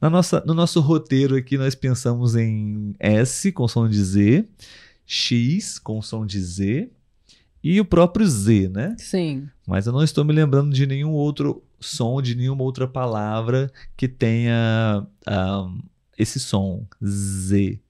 Na 0.00 0.10
nossa, 0.10 0.42
no 0.44 0.52
nosso 0.52 0.80
roteiro 0.80 1.36
aqui, 1.36 1.56
nós 1.56 1.74
pensamos 1.74 2.34
em 2.34 2.94
S 2.98 3.50
com 3.52 3.66
som 3.68 3.88
de 3.88 4.02
Z, 4.02 4.44
X 5.06 5.78
com 5.78 6.02
som 6.02 6.26
de 6.26 6.40
Z, 6.40 6.90
e 7.64 7.80
o 7.80 7.84
próprio 7.84 8.26
Z, 8.28 8.68
né? 8.68 8.94
Sim. 8.98 9.48
Mas 9.66 9.86
eu 9.86 9.92
não 9.92 10.04
estou 10.04 10.24
me 10.24 10.32
lembrando 10.34 10.72
de 10.74 10.86
nenhum 10.86 11.10
outro 11.12 11.64
som, 11.80 12.20
de 12.20 12.34
nenhuma 12.34 12.62
outra 12.62 12.86
palavra 12.86 13.72
que 13.96 14.06
tenha 14.06 15.06
um, 15.26 15.80
esse 16.18 16.38
som 16.38 16.86
Z. 17.02 17.80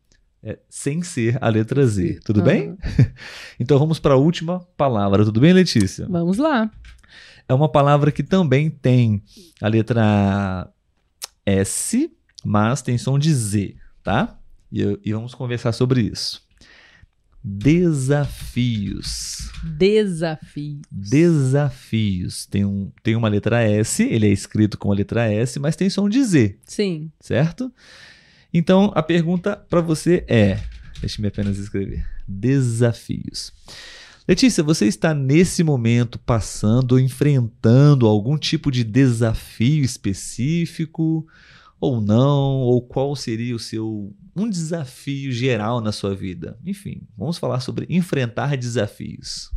É, 0.47 0.59
sem 0.69 1.03
ser 1.03 1.39
a 1.43 1.49
letra 1.49 1.87
Z, 1.87 2.21
tudo 2.25 2.39
Uhum. 2.41 2.45
bem? 2.45 2.77
então 3.59 3.79
vamos 3.79 3.99
para 3.99 4.13
a 4.15 4.17
última 4.19 4.61
palavra, 4.77 5.25
tudo 5.25 5.41
bem, 5.41 5.53
Letícia? 5.55 6.07
Vamos 6.09 6.37
lá. 6.39 6.71
É 7.49 7.55
uma 7.55 7.69
palavra 7.69 8.13
que 8.13 8.23
também 8.23 8.69
tem 8.71 9.23
a 9.61 9.69
letra 9.69 10.69
S, 11.47 12.11
mas 12.45 12.83
tem 12.83 12.99
som 12.99 13.19
de 13.19 13.33
Z, 13.35 13.75
tá? 14.03 14.39
E, 14.71 14.99
e 15.05 15.13
vamos 15.15 15.35
conversar 15.35 15.73
sobre 15.73 16.03
isso. 16.03 16.43
Desafios. 17.47 19.37
Desafio. 19.63 20.81
Desafios. 20.91 22.47
Tem, 22.47 22.65
um, 22.65 22.91
tem 23.03 23.15
uma 23.15 23.29
letra 23.29 23.63
S, 23.63 24.03
ele 24.03 24.27
é 24.27 24.31
escrito 24.31 24.79
com 24.79 24.91
a 24.91 24.95
letra 24.95 25.31
S, 25.31 25.61
mas 25.61 25.77
tem 25.77 25.91
som 25.91 26.09
de 26.09 26.25
Z, 26.25 26.57
Sim. 26.65 27.13
certo? 27.21 27.71
Então 28.53 28.91
a 28.95 29.03
pergunta 29.03 29.57
para 29.69 29.83
você 29.83 30.25
é: 30.27 30.59
deixe-me 31.01 31.29
apenas 31.29 31.59
escrever. 31.59 32.07
Desafios. 32.27 33.53
Letícia, 34.27 34.65
você 34.65 34.87
está 34.87 35.13
nesse 35.13 35.63
momento 35.63 36.19
passando 36.19 36.93
ou 36.93 36.99
enfrentando 36.99 38.07
algum 38.07 38.39
tipo 38.39 38.71
de 38.71 38.83
desafio 38.83 39.85
específico 39.85 41.27
ou 41.85 42.01
não? 42.01 42.61
Ou 42.61 42.81
qual 42.83 43.15
seria 43.15 43.55
o 43.55 43.59
seu 43.59 44.13
um 44.37 44.49
desafio 44.49 45.31
geral 45.31 45.81
na 45.81 45.93
sua 45.93 46.15
vida? 46.15 46.59
Enfim, 46.65 47.03
vamos 47.17 47.39
falar 47.39 47.61
sobre 47.61 47.87
enfrentar 47.89 48.57
desafios. 48.57 49.51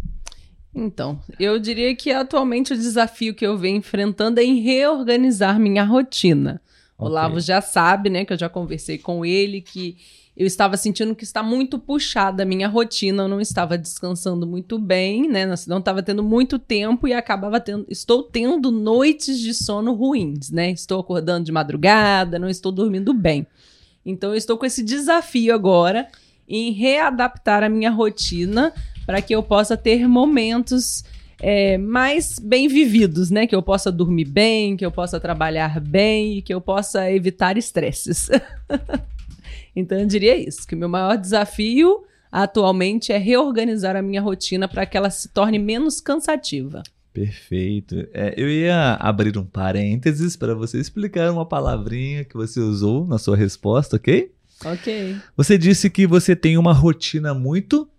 Então, 0.75 1.19
eu 1.39 1.57
diria 1.57 1.95
que 1.95 2.11
atualmente 2.11 2.73
o 2.73 2.77
desafio 2.77 3.33
que 3.33 3.45
eu 3.45 3.57
venho 3.57 3.77
enfrentando 3.77 4.39
é 4.39 4.43
em 4.43 4.59
reorganizar 4.61 5.59
minha 5.59 5.83
rotina. 5.83 6.61
O 6.97 7.05
Ok. 7.05 7.13
Lavo 7.13 7.39
já 7.39 7.61
sabe, 7.61 8.09
né, 8.09 8.25
que 8.25 8.33
eu 8.33 8.37
já 8.37 8.49
conversei 8.49 8.97
com 8.97 9.25
ele, 9.25 9.61
que 9.61 9.97
eu 10.37 10.45
estava 10.45 10.77
sentindo 10.77 11.15
que 11.15 11.23
está 11.23 11.41
muito 11.41 11.79
puxada 11.79 12.43
a 12.43 12.45
minha 12.45 12.67
rotina, 12.67 13.23
eu 13.23 13.27
não 13.27 13.41
estava 13.41 13.75
descansando 13.75 14.45
muito 14.45 14.77
bem, 14.77 15.27
né, 15.27 15.47
não 15.67 15.79
estava 15.79 16.03
tendo 16.03 16.21
muito 16.21 16.59
tempo 16.59 17.07
e 17.07 17.13
acabava 17.13 17.59
tendo, 17.59 17.87
estou 17.89 18.21
tendo 18.21 18.69
noites 18.69 19.39
de 19.39 19.51
sono 19.51 19.93
ruins, 19.93 20.51
né, 20.51 20.69
estou 20.69 20.99
acordando 20.99 21.45
de 21.45 21.51
madrugada, 21.51 22.37
não 22.37 22.47
estou 22.47 22.71
dormindo 22.71 23.15
bem. 23.15 23.47
Então 24.05 24.29
eu 24.29 24.35
estou 24.35 24.59
com 24.59 24.65
esse 24.65 24.83
desafio 24.83 25.55
agora 25.55 26.07
em 26.47 26.71
readaptar 26.71 27.63
a 27.63 27.69
minha 27.69 27.89
rotina 27.89 28.71
para 29.07 29.23
que 29.23 29.33
eu 29.33 29.41
possa 29.41 29.75
ter 29.75 30.07
momentos 30.07 31.03
é, 31.41 31.79
mais 31.79 32.39
bem 32.39 32.67
vividos, 32.67 33.29
né? 33.29 33.45
Que 33.45 33.55
eu 33.55 33.61
possa 33.61 33.91
dormir 33.91 34.25
bem, 34.25 34.77
que 34.77 34.85
eu 34.85 34.91
possa 34.91 35.19
trabalhar 35.19 35.79
bem 35.81 36.37
e 36.37 36.41
que 36.41 36.53
eu 36.53 36.61
possa 36.61 37.11
evitar 37.11 37.57
estresses. 37.57 38.29
então 39.75 39.97
eu 39.99 40.05
diria 40.05 40.35
isso, 40.35 40.67
que 40.67 40.75
o 40.75 40.77
meu 40.77 40.89
maior 40.89 41.17
desafio 41.17 42.03
atualmente 42.31 43.11
é 43.11 43.17
reorganizar 43.17 43.95
a 43.95 44.01
minha 44.01 44.21
rotina 44.21 44.67
para 44.67 44.85
que 44.85 44.97
ela 44.97 45.09
se 45.09 45.29
torne 45.29 45.57
menos 45.57 46.01
cansativa. 46.01 46.83
Perfeito. 47.13 48.07
É, 48.13 48.35
eu 48.37 48.47
ia 48.47 48.93
abrir 48.99 49.37
um 49.37 49.45
parênteses 49.45 50.35
para 50.35 50.53
você 50.53 50.77
explicar 50.79 51.31
uma 51.31 51.45
palavrinha 51.47 52.23
que 52.23 52.35
você 52.35 52.59
usou 52.59 53.07
na 53.07 53.17
sua 53.17 53.35
resposta, 53.35 53.95
ok? 53.95 54.31
Ok. 54.63 55.15
Você 55.35 55.57
disse 55.57 55.89
que 55.89 56.05
você 56.05 56.35
tem 56.35 56.57
uma 56.57 56.73
rotina 56.73 57.33
muito 57.33 57.89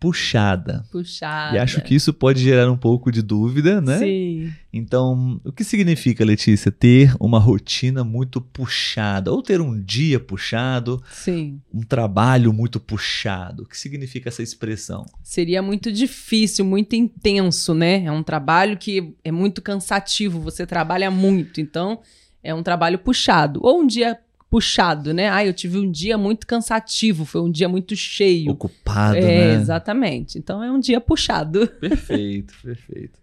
puxada. 0.00 0.84
Puxada. 0.90 1.56
E 1.56 1.58
acho 1.58 1.80
que 1.82 1.94
isso 1.94 2.12
pode 2.12 2.40
gerar 2.40 2.70
um 2.70 2.76
pouco 2.76 3.10
de 3.10 3.22
dúvida, 3.22 3.80
né? 3.80 3.98
Sim. 3.98 4.52
Então, 4.72 5.40
o 5.44 5.50
que 5.50 5.64
significa, 5.64 6.24
Letícia, 6.24 6.70
ter 6.70 7.14
uma 7.18 7.38
rotina 7.38 8.04
muito 8.04 8.40
puxada? 8.40 9.32
Ou 9.32 9.42
ter 9.42 9.60
um 9.60 9.80
dia 9.80 10.20
puxado, 10.20 11.02
Sim. 11.10 11.60
um 11.72 11.82
trabalho 11.82 12.52
muito 12.52 12.78
puxado? 12.78 13.64
O 13.64 13.66
que 13.66 13.76
significa 13.76 14.28
essa 14.28 14.42
expressão? 14.42 15.04
Seria 15.22 15.62
muito 15.62 15.90
difícil, 15.90 16.64
muito 16.64 16.94
intenso, 16.94 17.74
né? 17.74 18.04
É 18.04 18.12
um 18.12 18.22
trabalho 18.22 18.76
que 18.76 19.14
é 19.24 19.32
muito 19.32 19.60
cansativo, 19.60 20.40
você 20.40 20.66
trabalha 20.66 21.10
muito, 21.10 21.60
então 21.60 22.00
é 22.42 22.54
um 22.54 22.62
trabalho 22.62 22.98
puxado. 22.98 23.60
Ou 23.62 23.80
um 23.80 23.86
dia 23.86 24.18
puxado, 24.50 25.12
né? 25.12 25.28
Ah, 25.28 25.44
eu 25.44 25.52
tive 25.52 25.78
um 25.78 25.90
dia 25.90 26.16
muito 26.16 26.46
cansativo, 26.46 27.24
foi 27.24 27.40
um 27.42 27.50
dia 27.50 27.68
muito 27.68 27.94
cheio. 27.94 28.50
Ocupado, 28.50 29.16
é, 29.16 29.20
né? 29.20 29.54
exatamente. 29.54 30.38
Então 30.38 30.62
é 30.62 30.70
um 30.70 30.80
dia 30.80 31.00
puxado. 31.00 31.66
Perfeito, 31.80 32.54
perfeito. 32.62 33.18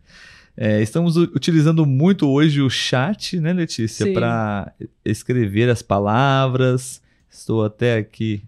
É, 0.58 0.82
estamos 0.82 1.18
utilizando 1.18 1.86
muito 1.86 2.30
hoje 2.30 2.62
o 2.62 2.70
chat, 2.70 3.40
né, 3.42 3.52
Letícia, 3.52 4.14
para 4.14 4.72
escrever 5.04 5.70
as 5.70 5.82
palavras. 5.82 7.02
Estou 7.30 7.66
até 7.66 7.98
aqui 7.98 8.42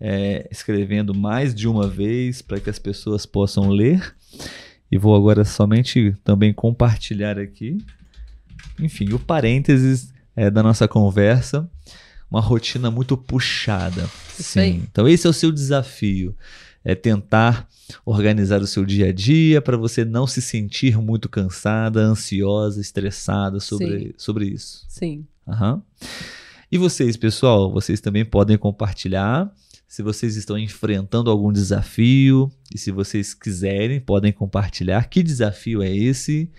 é, 0.00 0.48
escrevendo 0.50 1.14
mais 1.14 1.54
de 1.54 1.68
uma 1.68 1.86
vez 1.86 2.40
para 2.40 2.58
que 2.58 2.70
as 2.70 2.78
pessoas 2.78 3.26
possam 3.26 3.68
ler. 3.68 4.14
E 4.90 4.96
vou 4.96 5.14
agora 5.14 5.44
somente 5.44 6.14
também 6.24 6.54
compartilhar 6.54 7.38
aqui. 7.38 7.76
Enfim, 8.80 9.12
o 9.12 9.18
parênteses 9.18 10.12
é, 10.36 10.50
da 10.50 10.62
nossa 10.62 10.86
conversa. 10.86 11.68
Uma 12.30 12.40
rotina 12.40 12.90
muito 12.90 13.16
puxada. 13.16 14.08
Isso 14.38 14.58
aí. 14.58 14.70
Então, 14.70 15.08
esse 15.08 15.26
é 15.26 15.30
o 15.30 15.32
seu 15.32 15.50
desafio. 15.50 16.36
É 16.84 16.94
tentar 16.94 17.68
organizar 18.04 18.60
o 18.60 18.66
seu 18.66 18.84
dia 18.84 19.08
a 19.08 19.12
dia 19.12 19.60
para 19.62 19.76
você 19.76 20.04
não 20.04 20.26
se 20.26 20.42
sentir 20.42 20.98
muito 20.98 21.28
cansada, 21.28 22.00
ansiosa, 22.00 22.80
estressada 22.80 23.60
sobre, 23.60 24.14
sobre 24.18 24.46
isso. 24.46 24.84
Sim. 24.88 25.26
Aham. 25.48 25.82
E 26.70 26.78
vocês, 26.78 27.16
pessoal, 27.16 27.72
vocês 27.72 28.00
também 28.00 28.24
podem 28.24 28.58
compartilhar. 28.58 29.52
Se 29.86 30.02
vocês 30.02 30.36
estão 30.36 30.58
enfrentando 30.58 31.30
algum 31.30 31.52
desafio 31.52 32.50
e 32.74 32.78
se 32.78 32.90
vocês 32.90 33.32
quiserem, 33.32 34.00
podem 34.00 34.32
compartilhar 34.32 35.08
que 35.08 35.22
desafio 35.22 35.80
é 35.80 35.94
esse. 35.94 36.50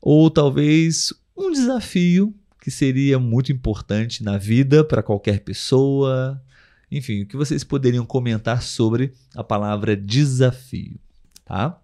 Ou 0.00 0.30
talvez 0.30 1.12
um 1.36 1.50
desafio 1.50 2.34
que 2.66 2.70
seria 2.72 3.16
muito 3.16 3.52
importante 3.52 4.24
na 4.24 4.36
vida 4.36 4.82
para 4.82 5.00
qualquer 5.00 5.38
pessoa. 5.38 6.42
Enfim, 6.90 7.22
o 7.22 7.26
que 7.28 7.36
vocês 7.36 7.62
poderiam 7.62 8.04
comentar 8.04 8.60
sobre 8.60 9.12
a 9.36 9.44
palavra 9.44 9.96
desafio, 9.96 10.98
tá? 11.44 11.80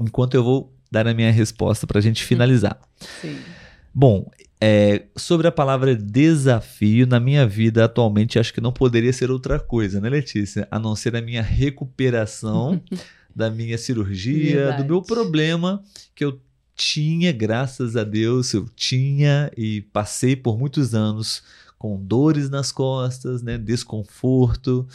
Enquanto 0.00 0.32
eu 0.32 0.42
vou 0.42 0.74
dar 0.90 1.06
a 1.06 1.12
minha 1.12 1.30
resposta 1.30 1.86
para 1.86 1.98
a 1.98 2.00
gente 2.00 2.24
finalizar. 2.24 2.80
Sim. 3.20 3.36
Bom, 3.94 4.30
é, 4.58 5.02
sobre 5.14 5.46
a 5.46 5.52
palavra 5.52 5.94
desafio, 5.94 7.06
na 7.06 7.20
minha 7.20 7.46
vida 7.46 7.84
atualmente, 7.84 8.38
acho 8.38 8.54
que 8.54 8.62
não 8.62 8.72
poderia 8.72 9.12
ser 9.12 9.30
outra 9.30 9.60
coisa, 9.60 10.00
né, 10.00 10.08
Letícia? 10.08 10.66
A 10.70 10.78
não 10.78 10.96
ser 10.96 11.16
a 11.16 11.20
minha 11.20 11.42
recuperação 11.42 12.80
da 13.36 13.50
minha 13.50 13.76
cirurgia, 13.76 14.54
Verdade. 14.54 14.82
do 14.84 14.88
meu 14.88 15.02
problema 15.02 15.82
que 16.14 16.24
eu 16.24 16.40
tinha, 16.78 17.32
graças 17.32 17.96
a 17.96 18.04
Deus, 18.04 18.54
eu 18.54 18.66
tinha 18.68 19.50
e 19.56 19.82
passei 19.92 20.36
por 20.36 20.56
muitos 20.56 20.94
anos 20.94 21.42
com 21.76 22.00
dores 22.00 22.48
nas 22.48 22.70
costas, 22.70 23.42
né, 23.42 23.58
desconforto. 23.58 24.86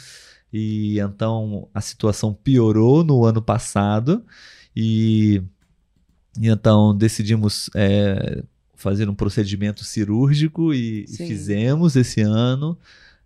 E 0.50 0.98
então 0.98 1.68
a 1.74 1.80
situação 1.82 2.32
piorou 2.32 3.04
no 3.04 3.24
ano 3.24 3.42
passado 3.42 4.24
e, 4.74 5.42
e 6.40 6.48
então 6.48 6.96
decidimos 6.96 7.68
é, 7.74 8.42
fazer 8.74 9.08
um 9.08 9.14
procedimento 9.14 9.84
cirúrgico 9.84 10.72
e, 10.72 11.04
e 11.04 11.16
fizemos 11.18 11.96
esse 11.96 12.22
ano. 12.22 12.78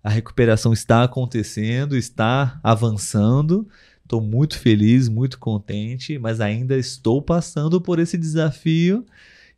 A 0.03 0.11
recuperação 0.11 0.73
está 0.73 1.05
acontecendo, 1.05 1.97
está 1.97 2.59
avançando. 2.63 3.69
Estou 4.09 4.23
muito 4.23 4.59
feliz, 4.59 5.07
muito 5.07 5.39
contente, 5.39 6.19
mas 6.19 6.41
ainda 6.41 6.79
estou 6.79 7.21
passando 7.21 7.79
por 7.79 7.99
esse 7.99 8.17
desafio 8.17 9.05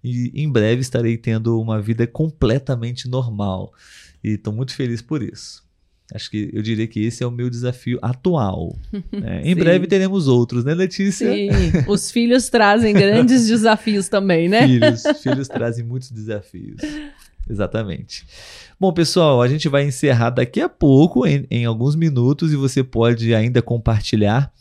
e 0.03 0.33
em 0.35 0.51
breve 0.51 0.81
estarei 0.81 1.17
tendo 1.17 1.61
uma 1.61 1.81
vida 1.81 2.05
completamente 2.05 3.09
normal. 3.09 3.73
E 4.25 4.31
estou 4.31 4.53
muito 4.53 4.75
feliz 4.75 5.01
por 5.01 5.23
isso. 5.23 5.63
Acho 6.13 6.29
que 6.29 6.51
eu 6.53 6.63
diria 6.63 6.89
que 6.89 6.99
esse 6.99 7.23
é 7.23 7.27
o 7.29 7.31
meu 7.31 7.49
desafio 7.49 8.01
atual. 8.03 8.77
né? 9.13 9.43
Em 9.45 9.55
Sim. 9.55 9.61
breve 9.61 9.87
teremos 9.87 10.27
outros, 10.27 10.65
né, 10.65 10.75
Letícia? 10.75 11.33
Sim. 11.33 11.51
Os 11.87 12.11
filhos 12.11 12.49
trazem 12.49 12.91
grandes 12.93 13.47
desafios 13.47 14.09
também, 14.09 14.49
né? 14.49 14.67
Filhos, 14.67 15.05
filhos 15.23 15.47
trazem 15.47 15.85
muitos 15.85 16.11
desafios. 16.11 16.81
Exatamente. 17.51 18.25
Bom, 18.79 18.93
pessoal, 18.93 19.43
a 19.43 19.49
gente 19.49 19.69
vai 19.69 19.85
encerrar 19.85 20.31
daqui 20.31 20.61
a 20.61 20.69
pouco, 20.69 21.27
em, 21.27 21.47
em 21.51 21.65
alguns 21.65 21.97
minutos, 21.97 22.53
e 22.53 22.57
você 22.57 22.83
pode 22.85 23.35
ainda 23.35 23.61
compartilhar 23.61 24.53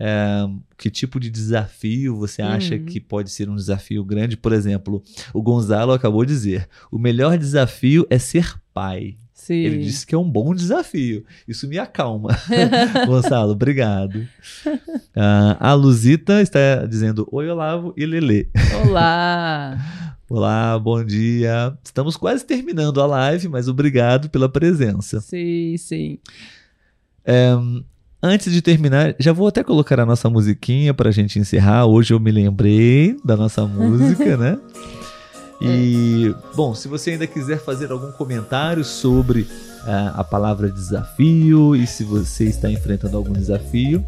é, 0.00 0.46
que 0.76 0.90
tipo 0.90 1.18
de 1.20 1.28
desafio 1.28 2.16
você 2.16 2.40
acha 2.40 2.74
Uhum. 2.76 2.84
que 2.84 3.00
pode 3.00 3.30
ser 3.30 3.48
um 3.50 3.56
desafio 3.56 4.04
grande. 4.04 4.36
Por 4.36 4.52
exemplo, 4.52 5.02
o 5.34 5.42
Gonzalo 5.42 5.92
acabou 5.92 6.24
de 6.24 6.32
dizer: 6.32 6.68
o 6.90 6.98
melhor 6.98 7.36
desafio 7.36 8.06
é 8.08 8.18
ser 8.18 8.54
pai. 8.72 9.16
Sim. 9.34 9.54
Ele 9.54 9.78
disse 9.78 10.06
que 10.06 10.14
é 10.14 10.18
um 10.18 10.28
bom 10.28 10.54
desafio. 10.54 11.24
Isso 11.46 11.66
me 11.68 11.78
acalma. 11.78 12.36
Gonçalo, 13.06 13.52
obrigado. 13.52 14.26
Ah, 15.16 15.56
a 15.70 15.74
Luzita 15.74 16.42
está 16.42 16.84
dizendo 16.86 17.26
Oi, 17.32 17.48
Olavo 17.48 17.94
e 17.96 18.04
Lele. 18.06 18.48
Olá! 18.84 19.78
Olá, 20.30 20.78
bom 20.78 21.02
dia. 21.02 21.72
Estamos 21.82 22.14
quase 22.14 22.44
terminando 22.44 23.00
a 23.00 23.06
live, 23.06 23.48
mas 23.48 23.66
obrigado 23.66 24.28
pela 24.28 24.46
presença. 24.46 25.22
Sim, 25.22 25.74
sim. 25.78 26.18
Antes 28.22 28.52
de 28.52 28.60
terminar, 28.60 29.14
já 29.18 29.32
vou 29.32 29.48
até 29.48 29.64
colocar 29.64 29.98
a 29.98 30.04
nossa 30.04 30.28
musiquinha 30.28 30.92
para 30.92 31.08
a 31.08 31.12
gente 31.12 31.38
encerrar. 31.38 31.86
Hoje 31.86 32.12
eu 32.12 32.20
me 32.20 32.30
lembrei 32.30 33.16
da 33.24 33.38
nossa 33.38 33.66
música, 33.66 34.36
né? 34.36 34.58
E, 35.60 36.32
bom, 36.54 36.72
se 36.72 36.86
você 36.86 37.10
ainda 37.10 37.26
quiser 37.26 37.58
fazer 37.58 37.90
algum 37.90 38.12
comentário 38.12 38.84
sobre 38.84 39.40
uh, 39.40 40.14
a 40.14 40.22
palavra 40.22 40.70
desafio 40.70 41.74
e 41.74 41.84
se 41.84 42.04
você 42.04 42.44
está 42.44 42.70
enfrentando 42.70 43.16
algum 43.16 43.32
desafio, 43.32 44.06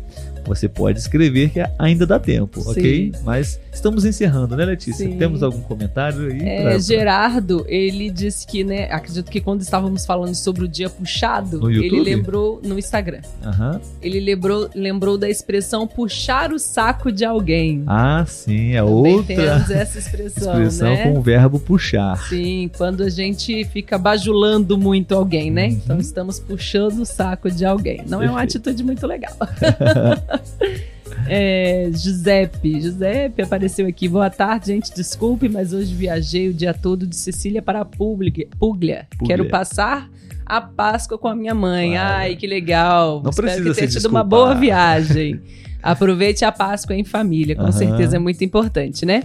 você 0.55 0.68
pode 0.68 0.98
escrever 0.98 1.51
que 1.51 1.61
ainda 1.78 2.05
dá 2.07 2.18
tempo, 2.18 2.61
Sim. 2.61 2.70
ok? 2.70 3.12
Mas 3.22 3.61
estamos 3.72 4.05
encerrando, 4.05 4.57
né, 4.57 4.64
Letícia? 4.64 5.07
Sim. 5.07 5.16
Temos 5.16 5.42
algum 5.42 5.61
comentário 5.61 6.28
aí? 6.30 6.40
É, 6.42 6.62
pra- 6.62 6.78
Gerardo, 6.78 7.64
ele 7.68 8.11
disse 8.11 8.46
que, 8.46 8.64
né, 8.64 8.90
acredito 8.90 9.30
que 9.30 9.40
quando 9.40 9.61
estávamos 9.61 10.05
falando 10.05 10.34
sobre 10.34 10.64
o 10.64 10.68
dia 10.68 10.90
puxado, 10.90 11.70
ele 11.70 12.01
lembrou 12.01 12.61
no 12.64 12.78
Instagram. 12.78 13.20
Aham. 13.44 13.80
Ele 14.03 14.18
lembrou, 14.20 14.68
lembrou 14.74 15.16
da 15.16 15.28
expressão 15.28 15.86
puxar 15.86 16.53
o 16.53 16.59
saco 16.59 17.12
de 17.12 17.24
alguém. 17.24 17.84
Ah, 17.86 18.24
sim, 18.26 18.72
é 18.74 18.82
Também 18.82 19.14
outra 19.16 19.36
temos 19.36 19.70
essa 19.70 19.98
expressão, 19.98 20.53
expressão 20.62 20.90
né? 20.94 21.03
com 21.05 21.18
o 21.18 21.22
verbo 21.22 21.61
puxar. 21.61 22.16
Sim, 22.28 22.70
quando 22.76 23.03
a 23.05 23.09
gente 23.09 23.64
fica 23.66 23.96
bajulando 23.96 24.76
muito 24.76 25.14
alguém, 25.14 25.51
né? 25.51 25.66
Uhum. 25.68 25.72
Então 25.84 25.98
estamos 25.98 26.40
puxando 26.40 27.01
o 27.01 27.07
saco 27.07 27.51
de 27.51 27.64
alguém. 27.64 28.03
Não 28.09 28.22
é 28.22 28.26
uma 28.28 28.40
Perfeito. 28.40 28.57
atitude 28.68 28.82
muito 28.84 29.07
legal. 29.07 29.32
É, 31.26 31.91
Giuseppe, 31.93 32.80
Giuseppe 32.80 33.43
apareceu 33.43 33.86
aqui. 33.86 34.09
Boa 34.09 34.30
tarde, 34.30 34.68
gente. 34.68 34.95
Desculpe, 34.95 35.49
mas 35.49 35.72
hoje 35.72 35.95
viajei 35.95 36.49
o 36.49 36.55
dia 36.55 36.72
todo 36.72 37.07
de 37.07 37.16
Sicília 37.16 37.61
para 37.61 37.84
Puglia. 37.84 38.49
Puglia. 38.59 39.07
Puglia. 39.11 39.26
Quero 39.26 39.49
passar 39.49 40.09
a 40.47 40.61
Páscoa 40.61 41.18
com 41.18 41.28
a 41.28 41.34
minha 41.34 41.55
mãe. 41.55 41.93
Claro. 41.93 42.14
Ai, 42.14 42.36
que 42.36 42.47
legal. 42.47 43.22
Não 43.22 43.30
Espero 43.30 43.47
precisa 43.47 43.70
que 43.70 43.76
tenha 43.76 43.88
tido 43.88 44.07
uma 44.07 44.24
boa 44.24 44.55
viagem. 44.55 45.41
Aproveite 45.82 46.45
a 46.45 46.53
Páscoa 46.53 46.95
em 46.95 47.05
família, 47.05 47.55
com 47.55 47.62
Aham. 47.62 47.72
certeza 47.72 48.16
é 48.16 48.18
muito 48.18 48.43
importante, 48.45 49.07
né? 49.07 49.24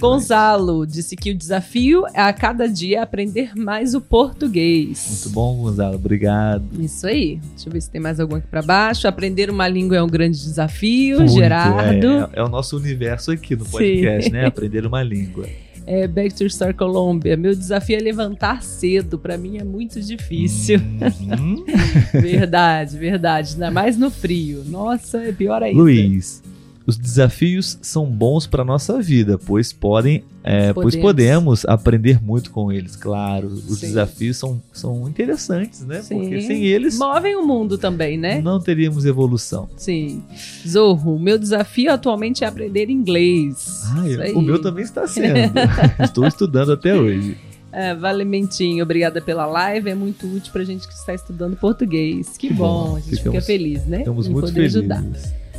Gonzalo 0.00 0.86
disse 0.86 1.16
que 1.16 1.30
o 1.30 1.34
desafio 1.34 2.04
é 2.14 2.20
a 2.20 2.32
cada 2.32 2.68
dia 2.68 3.02
aprender 3.02 3.54
mais 3.56 3.94
o 3.94 4.00
português. 4.00 5.06
Muito 5.10 5.30
bom, 5.30 5.56
Gonzalo. 5.62 5.96
Obrigado. 5.96 6.64
Isso 6.78 7.06
aí. 7.06 7.40
Deixa 7.54 7.68
eu 7.68 7.72
ver 7.72 7.80
se 7.80 7.90
tem 7.90 8.00
mais 8.00 8.20
algum 8.20 8.36
aqui 8.36 8.46
pra 8.46 8.62
baixo. 8.62 9.08
Aprender 9.08 9.50
uma 9.50 9.68
língua 9.68 9.96
é 9.96 10.02
um 10.02 10.08
grande 10.08 10.38
desafio, 10.38 11.18
Muito, 11.18 11.32
Gerardo. 11.32 12.06
É, 12.06 12.28
é 12.34 12.42
o 12.42 12.48
nosso 12.48 12.76
universo 12.76 13.30
aqui 13.30 13.56
no 13.56 13.64
podcast, 13.64 14.30
Sim. 14.30 14.36
né? 14.36 14.46
Aprender 14.46 14.86
uma 14.86 15.02
língua. 15.02 15.46
É, 15.90 16.06
Back 16.06 16.34
to 16.34 16.48
Star 16.50 16.74
Colômbia. 16.74 17.34
Meu 17.34 17.54
desafio 17.54 17.96
é 17.96 18.00
levantar 18.00 18.62
cedo. 18.62 19.18
Pra 19.18 19.38
mim 19.38 19.56
é 19.56 19.64
muito 19.64 19.98
difícil. 20.02 20.78
Uhum. 20.78 21.64
verdade, 22.12 22.98
verdade. 22.98 23.54
Ainda 23.54 23.70
mais 23.70 23.96
no 23.96 24.10
frio. 24.10 24.62
Nossa, 24.66 25.16
é 25.22 25.32
pior 25.32 25.62
ainda. 25.62 25.78
Luiz, 25.80 26.42
os 26.88 26.96
desafios 26.96 27.78
são 27.82 28.06
bons 28.06 28.46
para 28.46 28.64
nossa 28.64 29.00
vida, 29.02 29.38
pois 29.38 29.72
podem, 29.74 30.24
é, 30.42 30.72
pois 30.72 30.94
Podemos. 30.96 31.02
podemos 31.02 31.64
aprender 31.66 32.20
muito 32.22 32.50
com 32.50 32.72
eles. 32.72 32.96
Claro, 32.96 33.46
os 33.46 33.78
Sim. 33.80 33.88
desafios 33.88 34.38
são, 34.38 34.60
são 34.72 35.06
interessantes, 35.08 35.84
né? 35.84 36.00
Sim. 36.00 36.18
Porque 36.18 36.40
sem 36.40 36.64
eles 36.64 36.98
Movem 36.98 37.36
o 37.36 37.46
mundo 37.46 37.76
também, 37.76 38.16
né? 38.16 38.40
não 38.40 38.58
teríamos 38.58 39.04
evolução. 39.04 39.68
Sim. 39.76 40.22
Zorro, 40.66 41.18
meu 41.18 41.38
desafio 41.38 41.92
atualmente 41.92 42.42
é 42.42 42.46
aprender 42.46 42.88
inglês. 42.88 43.82
Ah, 43.84 44.04
o 44.34 44.40
meu 44.40 44.60
também 44.60 44.82
está 44.82 45.06
sendo. 45.06 45.52
Estou 46.02 46.26
estudando 46.26 46.72
até 46.72 46.94
hoje. 46.96 47.36
É, 47.70 47.94
Valementinho, 47.94 48.82
obrigada 48.82 49.20
pela 49.20 49.44
live. 49.44 49.90
É 49.90 49.94
muito 49.94 50.26
útil 50.26 50.50
pra 50.50 50.64
gente 50.64 50.88
que 50.88 50.94
está 50.94 51.12
estudando 51.14 51.54
português. 51.54 52.36
Que, 52.38 52.48
Que 52.48 52.54
bom, 52.54 52.92
bom. 52.92 52.96
a 52.96 53.00
gente 53.00 53.16
Ficamos- 53.18 53.34
fica 53.34 53.40
feliz, 53.42 53.84
né? 53.84 53.98
Estamos 53.98 54.26
em 54.26 54.30
muito 54.30 54.46
poder 54.46 54.54
felizes. 54.54 54.76
ajudar. 54.78 55.04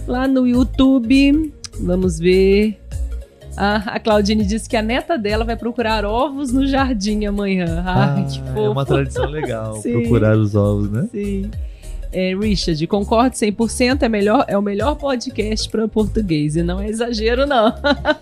Lá 0.08 0.28
no 0.28 0.48
YouTube, 0.48 1.54
vamos 1.80 2.20
ver. 2.20 2.80
Ah, 3.58 3.84
a 3.88 4.00
Claudine 4.00 4.46
disse 4.46 4.70
que 4.70 4.78
a 4.78 4.82
neta 4.82 5.18
dela 5.18 5.44
vai 5.44 5.58
procurar 5.58 6.06
ovos 6.06 6.52
no 6.52 6.66
jardim 6.66 7.26
amanhã. 7.26 7.84
Ai, 7.86 8.26
que 8.26 8.40
fofo. 8.40 8.60
é 8.60 8.70
uma 8.70 8.86
tradição 8.86 9.26
legal 9.26 9.80
procurar 9.84 10.38
os 10.38 10.56
ovos, 10.56 10.90
né? 10.90 11.10
Sim. 11.12 11.52
É, 12.12 12.36
Richard, 12.36 12.88
concordo 12.88 13.36
100%, 13.36 14.02
é, 14.02 14.10
melhor, 14.10 14.44
é 14.48 14.58
o 14.58 14.62
melhor 14.62 14.96
podcast 14.96 15.70
para 15.70 15.88
português. 15.88 16.56
E 16.56 16.64
não 16.64 16.80
é 16.80 16.90
exagero, 16.90 17.46
não. 17.46 17.72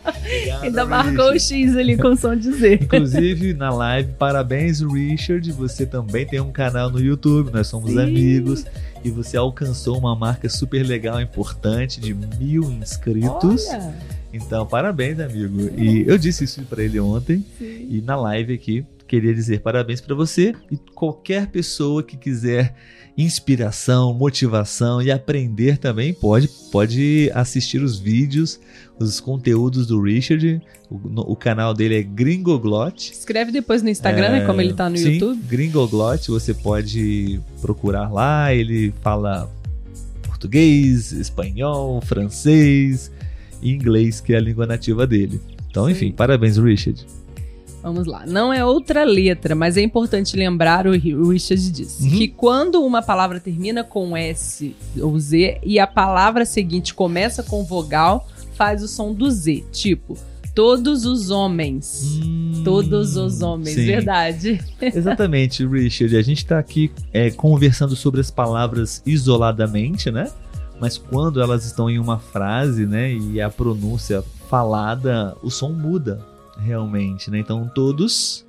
Ainda 0.61 0.85
marcou 0.85 1.31
o 1.31 1.39
X 1.39 1.77
ali 1.77 1.95
com 1.95 2.13
som 2.15 2.35
de 2.35 2.51
Z. 2.51 2.79
Inclusive, 2.83 3.53
na 3.53 3.69
live, 3.69 4.11
parabéns, 4.19 4.81
Richard. 4.81 5.49
Você 5.53 5.85
também 5.85 6.25
tem 6.25 6.41
um 6.41 6.51
canal 6.51 6.89
no 6.89 6.99
YouTube, 6.99 7.51
nós 7.53 7.67
somos 7.67 7.91
Sim. 7.91 8.01
amigos. 8.01 8.65
E 9.07 9.11
você 9.11 9.37
alcançou 9.37 9.97
uma 9.97 10.15
marca 10.15 10.49
super 10.49 10.83
legal, 10.85 11.21
importante, 11.21 11.99
de 12.01 12.13
mil 12.13 12.63
inscritos. 12.71 13.65
Olha, 13.67 13.95
Então, 14.33 14.65
parabéns, 14.65 15.19
amigo. 15.19 15.69
E 15.77 16.03
eu 16.07 16.17
disse 16.17 16.43
isso 16.43 16.61
pra 16.63 16.83
ele 16.83 16.99
ontem. 16.99 17.45
sim. 17.57 17.87
E 17.89 18.01
na 18.01 18.15
live 18.17 18.53
aqui, 18.53 18.85
queria 19.07 19.33
dizer 19.33 19.61
parabéns 19.61 20.01
pra 20.01 20.13
você 20.13 20.53
e 20.69 20.75
qualquer 20.93 21.47
pessoa 21.47 22.03
que 22.03 22.17
quiser 22.17 22.75
inspiração, 23.17 24.13
motivação 24.13 25.01
e 25.01 25.09
aprender 25.11 25.77
também 25.77 26.13
pode 26.13 26.47
pode 26.71 27.31
assistir 27.33 27.81
os 27.81 27.97
vídeos, 27.97 28.59
os 28.99 29.19
conteúdos 29.19 29.87
do 29.87 29.99
Richard. 30.01 30.61
O, 30.89 30.97
no- 31.09 31.21
o 31.23 31.35
canal 31.35 31.73
dele 31.73 31.95
é 31.97 32.03
Gringoglot. 32.03 33.11
Escreve 33.11 33.51
depois 33.51 33.81
no 33.81 33.89
Instagram, 33.89 34.29
né? 34.29 34.45
Como 34.45 34.61
ele 34.61 34.73
tá 34.73 34.89
no 34.89 34.97
sim, 34.97 35.13
YouTube. 35.13 35.41
Gringoglot, 35.47 36.29
você 36.29 36.53
pode 36.53 37.39
procurar 37.61 38.09
lá. 38.11 38.53
Ele 38.53 38.93
fala 39.01 39.49
português, 40.23 41.11
espanhol, 41.11 41.99
francês 42.01 43.11
e 43.61 43.71
inglês, 43.73 44.21
que 44.21 44.33
é 44.33 44.37
a 44.37 44.41
língua 44.41 44.65
nativa 44.67 45.07
dele. 45.07 45.41
Então, 45.69 45.85
Sim. 45.85 45.91
enfim, 45.91 46.11
parabéns, 46.11 46.57
Richard. 46.57 47.05
Vamos 47.87 48.05
lá. 48.07 48.25
Não 48.25 48.51
é 48.51 48.63
outra 48.65 49.03
letra, 49.03 49.55
mas 49.55 49.77
é 49.77 49.81
importante 49.81 50.35
lembrar, 50.35 50.85
o 50.87 50.91
Ri- 50.91 51.15
o 51.15 51.29
Richard 51.29 51.71
disse, 51.71 52.03
Uhum. 52.03 52.17
que 52.17 52.27
quando 52.27 52.83
uma 52.83 53.01
palavra 53.01 53.39
termina 53.39 53.83
com 53.83 54.15
S 54.15 54.75
ou 55.01 55.17
Z 55.19 55.59
e 55.63 55.79
a 55.79 55.87
palavra 55.87 56.45
seguinte 56.45 56.93
começa 56.93 57.41
com 57.43 57.63
vogal, 57.63 58.27
faz 58.55 58.83
o 58.83 58.87
som 58.87 59.13
do 59.13 59.29
Z. 59.31 59.63
Tipo, 59.71 60.17
todos 60.53 61.05
os 61.05 61.29
homens. 61.29 62.19
Hum, 62.23 62.61
Todos 62.65 63.15
os 63.15 63.41
homens, 63.41 63.75
sim. 63.75 63.85
verdade. 63.85 64.59
Exatamente, 64.81 65.65
Richard. 65.65 66.17
A 66.17 66.21
gente 66.21 66.45
tá 66.45 66.57
aqui 66.59 66.91
é, 67.13 67.29
conversando 67.31 67.95
sobre 67.95 68.19
as 68.19 68.29
palavras 68.31 69.01
isoladamente, 69.05 70.11
né? 70.11 70.29
Mas 70.81 70.97
quando 70.97 71.41
elas 71.41 71.65
estão 71.65 71.89
em 71.89 71.97
uma 71.99 72.19
frase, 72.19 72.85
né? 72.85 73.13
E 73.13 73.39
a 73.39 73.49
pronúncia 73.49 74.23
falada, 74.49 75.35
o 75.41 75.49
som 75.49 75.69
muda 75.69 76.19
realmente, 76.59 77.29
né? 77.31 77.39
Então, 77.39 77.69
todos. 77.73 78.45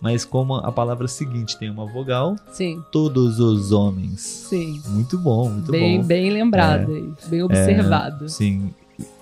Mas 0.00 0.24
como 0.24 0.54
a 0.54 0.72
palavra 0.72 1.06
seguinte 1.06 1.58
tem 1.58 1.68
uma 1.68 1.84
vogal, 1.84 2.34
Sim, 2.52 2.82
todos 2.90 3.38
os 3.38 3.70
homens. 3.70 4.20
sim. 4.48 4.80
Muito 4.88 5.18
bom, 5.18 5.50
muito 5.50 5.70
Bem, 5.70 6.00
bom. 6.00 6.06
bem 6.06 6.30
lembrado 6.30 6.90
aí, 6.90 7.12
bem 7.28 7.42
observado. 7.42 8.26
Sim. 8.26 8.72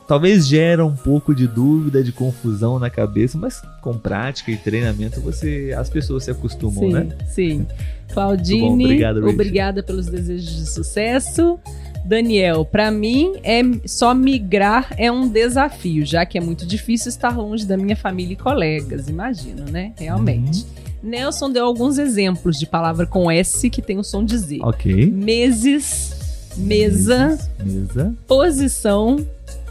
Talvez 0.06 0.46
gera 0.46 0.86
um 0.86 0.94
pouco 0.94 1.34
de 1.34 1.46
dúvida, 1.48 2.02
de 2.02 2.12
confusão 2.12 2.78
na 2.78 2.88
cabeça, 2.88 3.36
mas 3.36 3.60
com 3.82 3.98
prática 3.98 4.50
e 4.52 4.56
treinamento 4.56 5.20
você 5.20 5.74
as 5.76 5.90
pessoas 5.90 6.24
se 6.24 6.30
acostumam, 6.30 6.84
sim, 6.84 6.92
né? 6.92 7.08
sim. 7.26 7.66
Claudine, 8.14 8.60
bom, 8.68 8.74
obrigado, 8.84 9.28
obrigada 9.28 9.82
pelos 9.82 10.06
desejos 10.06 10.54
de 10.54 10.66
sucesso. 10.66 11.58
Daniel, 12.04 12.64
pra 12.64 12.90
mim 12.90 13.34
é 13.42 13.62
só 13.86 14.14
migrar 14.14 14.94
é 14.96 15.10
um 15.10 15.28
desafio, 15.28 16.04
já 16.04 16.24
que 16.24 16.38
é 16.38 16.40
muito 16.40 16.66
difícil 16.66 17.08
estar 17.10 17.36
longe 17.36 17.66
da 17.66 17.76
minha 17.76 17.96
família 17.96 18.32
e 18.32 18.36
colegas, 18.36 19.08
imagino, 19.08 19.64
né? 19.70 19.92
Realmente. 19.98 20.62
Uhum. 20.62 21.10
Nelson 21.10 21.50
deu 21.50 21.64
alguns 21.64 21.98
exemplos 21.98 22.58
de 22.58 22.66
palavra 22.66 23.06
com 23.06 23.30
S 23.30 23.68
que 23.70 23.80
tem 23.80 23.98
o 23.98 24.04
som 24.04 24.24
de 24.24 24.36
Z. 24.36 24.58
Ok. 24.62 25.10
Meses, 25.10 26.12
mesa, 26.56 27.38
Mesa. 27.62 28.14
posição 28.26 29.24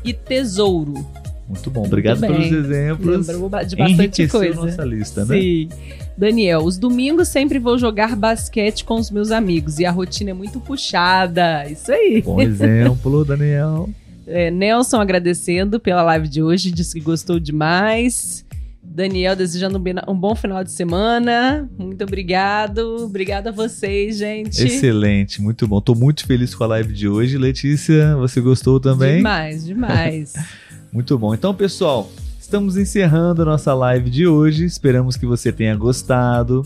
e 0.04 0.14
tesouro. 0.14 1.06
Muito 1.48 1.72
bom. 1.72 1.86
Obrigado 1.86 2.20
bem. 2.20 2.32
pelos 2.32 2.52
exemplos. 2.52 3.28
Lembrou 3.28 3.50
de 3.50 3.76
bastante 3.76 3.82
Enriqueceu 3.92 4.40
coisa. 4.40 4.66
nossa 4.66 4.84
lista, 4.84 5.26
né? 5.26 5.40
Sim. 5.40 5.70
Daniel, 6.18 6.64
os 6.64 6.78
domingos 6.78 7.28
sempre 7.30 7.58
vou 7.60 7.78
jogar 7.78 8.16
basquete 8.16 8.84
com 8.84 8.96
os 8.96 9.10
meus 9.10 9.32
amigos 9.32 9.80
e 9.80 9.86
a 9.86 9.92
rotina 9.92 10.32
é 10.32 10.34
muito 10.34 10.60
puxada. 10.60 11.66
Isso 11.70 11.92
aí. 11.92 12.22
Bom 12.22 12.42
exemplo, 12.42 13.24
Daniel. 13.24 13.90
É, 14.30 14.52
Nelson 14.52 15.00
agradecendo 15.00 15.80
pela 15.80 16.04
live 16.04 16.28
de 16.28 16.44
hoje, 16.44 16.70
disse 16.70 16.96
que 16.96 17.00
gostou 17.00 17.40
demais. 17.40 18.46
Daniel, 18.84 19.36
desejando 19.36 19.82
um 20.08 20.16
bom 20.16 20.36
final 20.36 20.64
de 20.64 20.72
semana. 20.72 21.70
Muito 21.78 22.04
obrigado. 22.04 23.06
Obrigada 23.06 23.52
a 23.52 23.54
vocês, 23.54 24.18
gente. 24.18 24.62
Excelente, 24.62 25.42
muito 25.42 25.68
bom. 25.68 25.80
Tô 25.80 25.94
muito 25.94 26.26
feliz 26.26 26.56
com 26.56 26.64
a 26.64 26.68
live 26.68 26.92
de 26.94 27.08
hoje. 27.08 27.38
Letícia, 27.38 28.18
você 28.18 28.42
gostou 28.42 28.80
também? 28.80 29.18
Demais, 29.18 29.66
demais. 29.66 30.34
muito 30.98 31.16
bom. 31.16 31.32
Então, 31.32 31.54
pessoal, 31.54 32.10
estamos 32.40 32.76
encerrando 32.76 33.44
a 33.44 33.46
nossa 33.46 33.72
live 33.72 34.10
de 34.10 34.26
hoje. 34.26 34.66
Esperamos 34.66 35.16
que 35.16 35.28
você 35.28 35.52
tenha 35.52 35.76
gostado. 35.76 36.66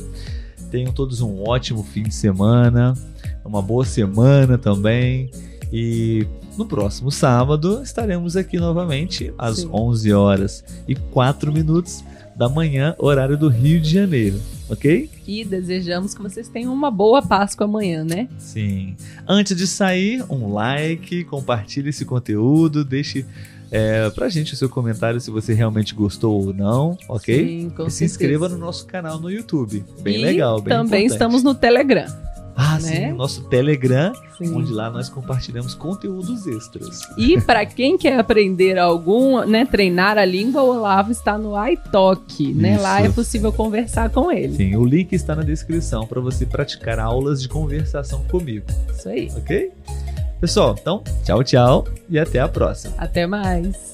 Tenham 0.72 0.94
todos 0.94 1.20
um 1.20 1.44
ótimo 1.46 1.84
fim 1.84 2.04
de 2.04 2.16
semana, 2.16 2.94
uma 3.44 3.62
boa 3.62 3.84
semana 3.84 4.58
também. 4.58 5.30
E 5.70 6.26
no 6.58 6.66
próximo 6.66 7.12
sábado 7.12 7.82
estaremos 7.84 8.38
aqui 8.38 8.58
novamente 8.58 9.34
às 9.38 9.58
Sim. 9.58 9.70
11 9.70 10.14
horas 10.14 10.64
e 10.88 10.96
4 10.96 11.52
minutos 11.52 12.02
da 12.34 12.48
manhã, 12.48 12.96
horário 12.98 13.38
do 13.38 13.50
Rio 13.50 13.82
de 13.82 13.90
Janeiro, 13.90 14.40
ok? 14.70 15.10
E 15.28 15.44
desejamos 15.44 16.14
que 16.14 16.22
vocês 16.22 16.48
tenham 16.48 16.74
uma 16.74 16.90
boa 16.90 17.22
Páscoa 17.22 17.66
amanhã, 17.66 18.06
né? 18.06 18.30
Sim. 18.38 18.96
Antes 19.28 19.58
de 19.58 19.68
sair, 19.68 20.24
um 20.30 20.54
like, 20.54 21.26
compartilhe 21.26 21.90
esse 21.90 22.06
conteúdo, 22.06 22.86
deixe 22.86 23.26
é, 23.72 24.10
pra 24.10 24.28
gente 24.28 24.54
o 24.54 24.58
seu 24.58 24.68
comentário 24.68 25.20
se 25.22 25.32
você 25.32 25.54
realmente 25.54 25.96
gostou 25.96 26.48
ou 26.48 26.54
não, 26.54 26.98
ok? 27.08 27.48
Sim, 27.48 27.70
com 27.70 27.88
e 27.88 27.92
se 27.92 28.04
inscreva 28.04 28.50
no 28.50 28.58
nosso 28.58 28.86
canal 28.86 29.20
no 29.20 29.32
YouTube. 29.32 29.84
Bem 30.02 30.16
e 30.16 30.18
legal, 30.18 30.62
bem 30.62 30.74
também 30.74 31.06
importante. 31.06 31.12
estamos 31.14 31.42
no 31.44 31.56
Telegram. 31.56 32.06
Ah, 32.54 32.78
né? 32.80 32.80
sim, 32.80 33.12
o 33.14 33.16
nosso 33.16 33.44
Telegram, 33.46 34.14
sim. 34.38 34.54
onde 34.54 34.74
lá 34.74 34.90
nós 34.90 35.08
compartilhamos 35.08 35.74
conteúdos 35.74 36.46
extras. 36.46 37.00
E 37.18 37.40
para 37.40 37.66
quem 37.66 37.98
quer 37.98 38.20
aprender 38.20 38.78
algum, 38.78 39.44
né, 39.46 39.66
treinar 39.66 40.18
a 40.18 40.26
língua, 40.26 40.62
o 40.62 40.70
Olavo 40.70 41.12
está 41.12 41.38
no 41.38 41.54
iTalk, 41.66 42.54
né? 42.54 42.78
Lá 42.78 43.02
é 43.02 43.10
possível 43.10 43.54
conversar 43.54 44.10
com 44.10 44.32
ele. 44.32 44.56
Sim, 44.56 44.76
o 44.76 44.86
link 44.86 45.14
está 45.14 45.34
na 45.34 45.44
descrição 45.44 46.06
para 46.06 46.20
você 46.20 46.46
praticar 46.46 47.00
aulas 47.00 47.42
de 47.42 47.48
conversação 47.48 48.22
comigo. 48.26 48.66
Isso 48.94 49.08
aí. 49.08 49.32
OK? 49.38 49.72
Pessoal, 50.42 50.76
então, 50.82 51.04
tchau, 51.24 51.44
tchau 51.44 51.88
e 52.10 52.18
até 52.18 52.40
a 52.40 52.48
próxima. 52.48 52.96
Até 52.98 53.28
mais. 53.28 53.92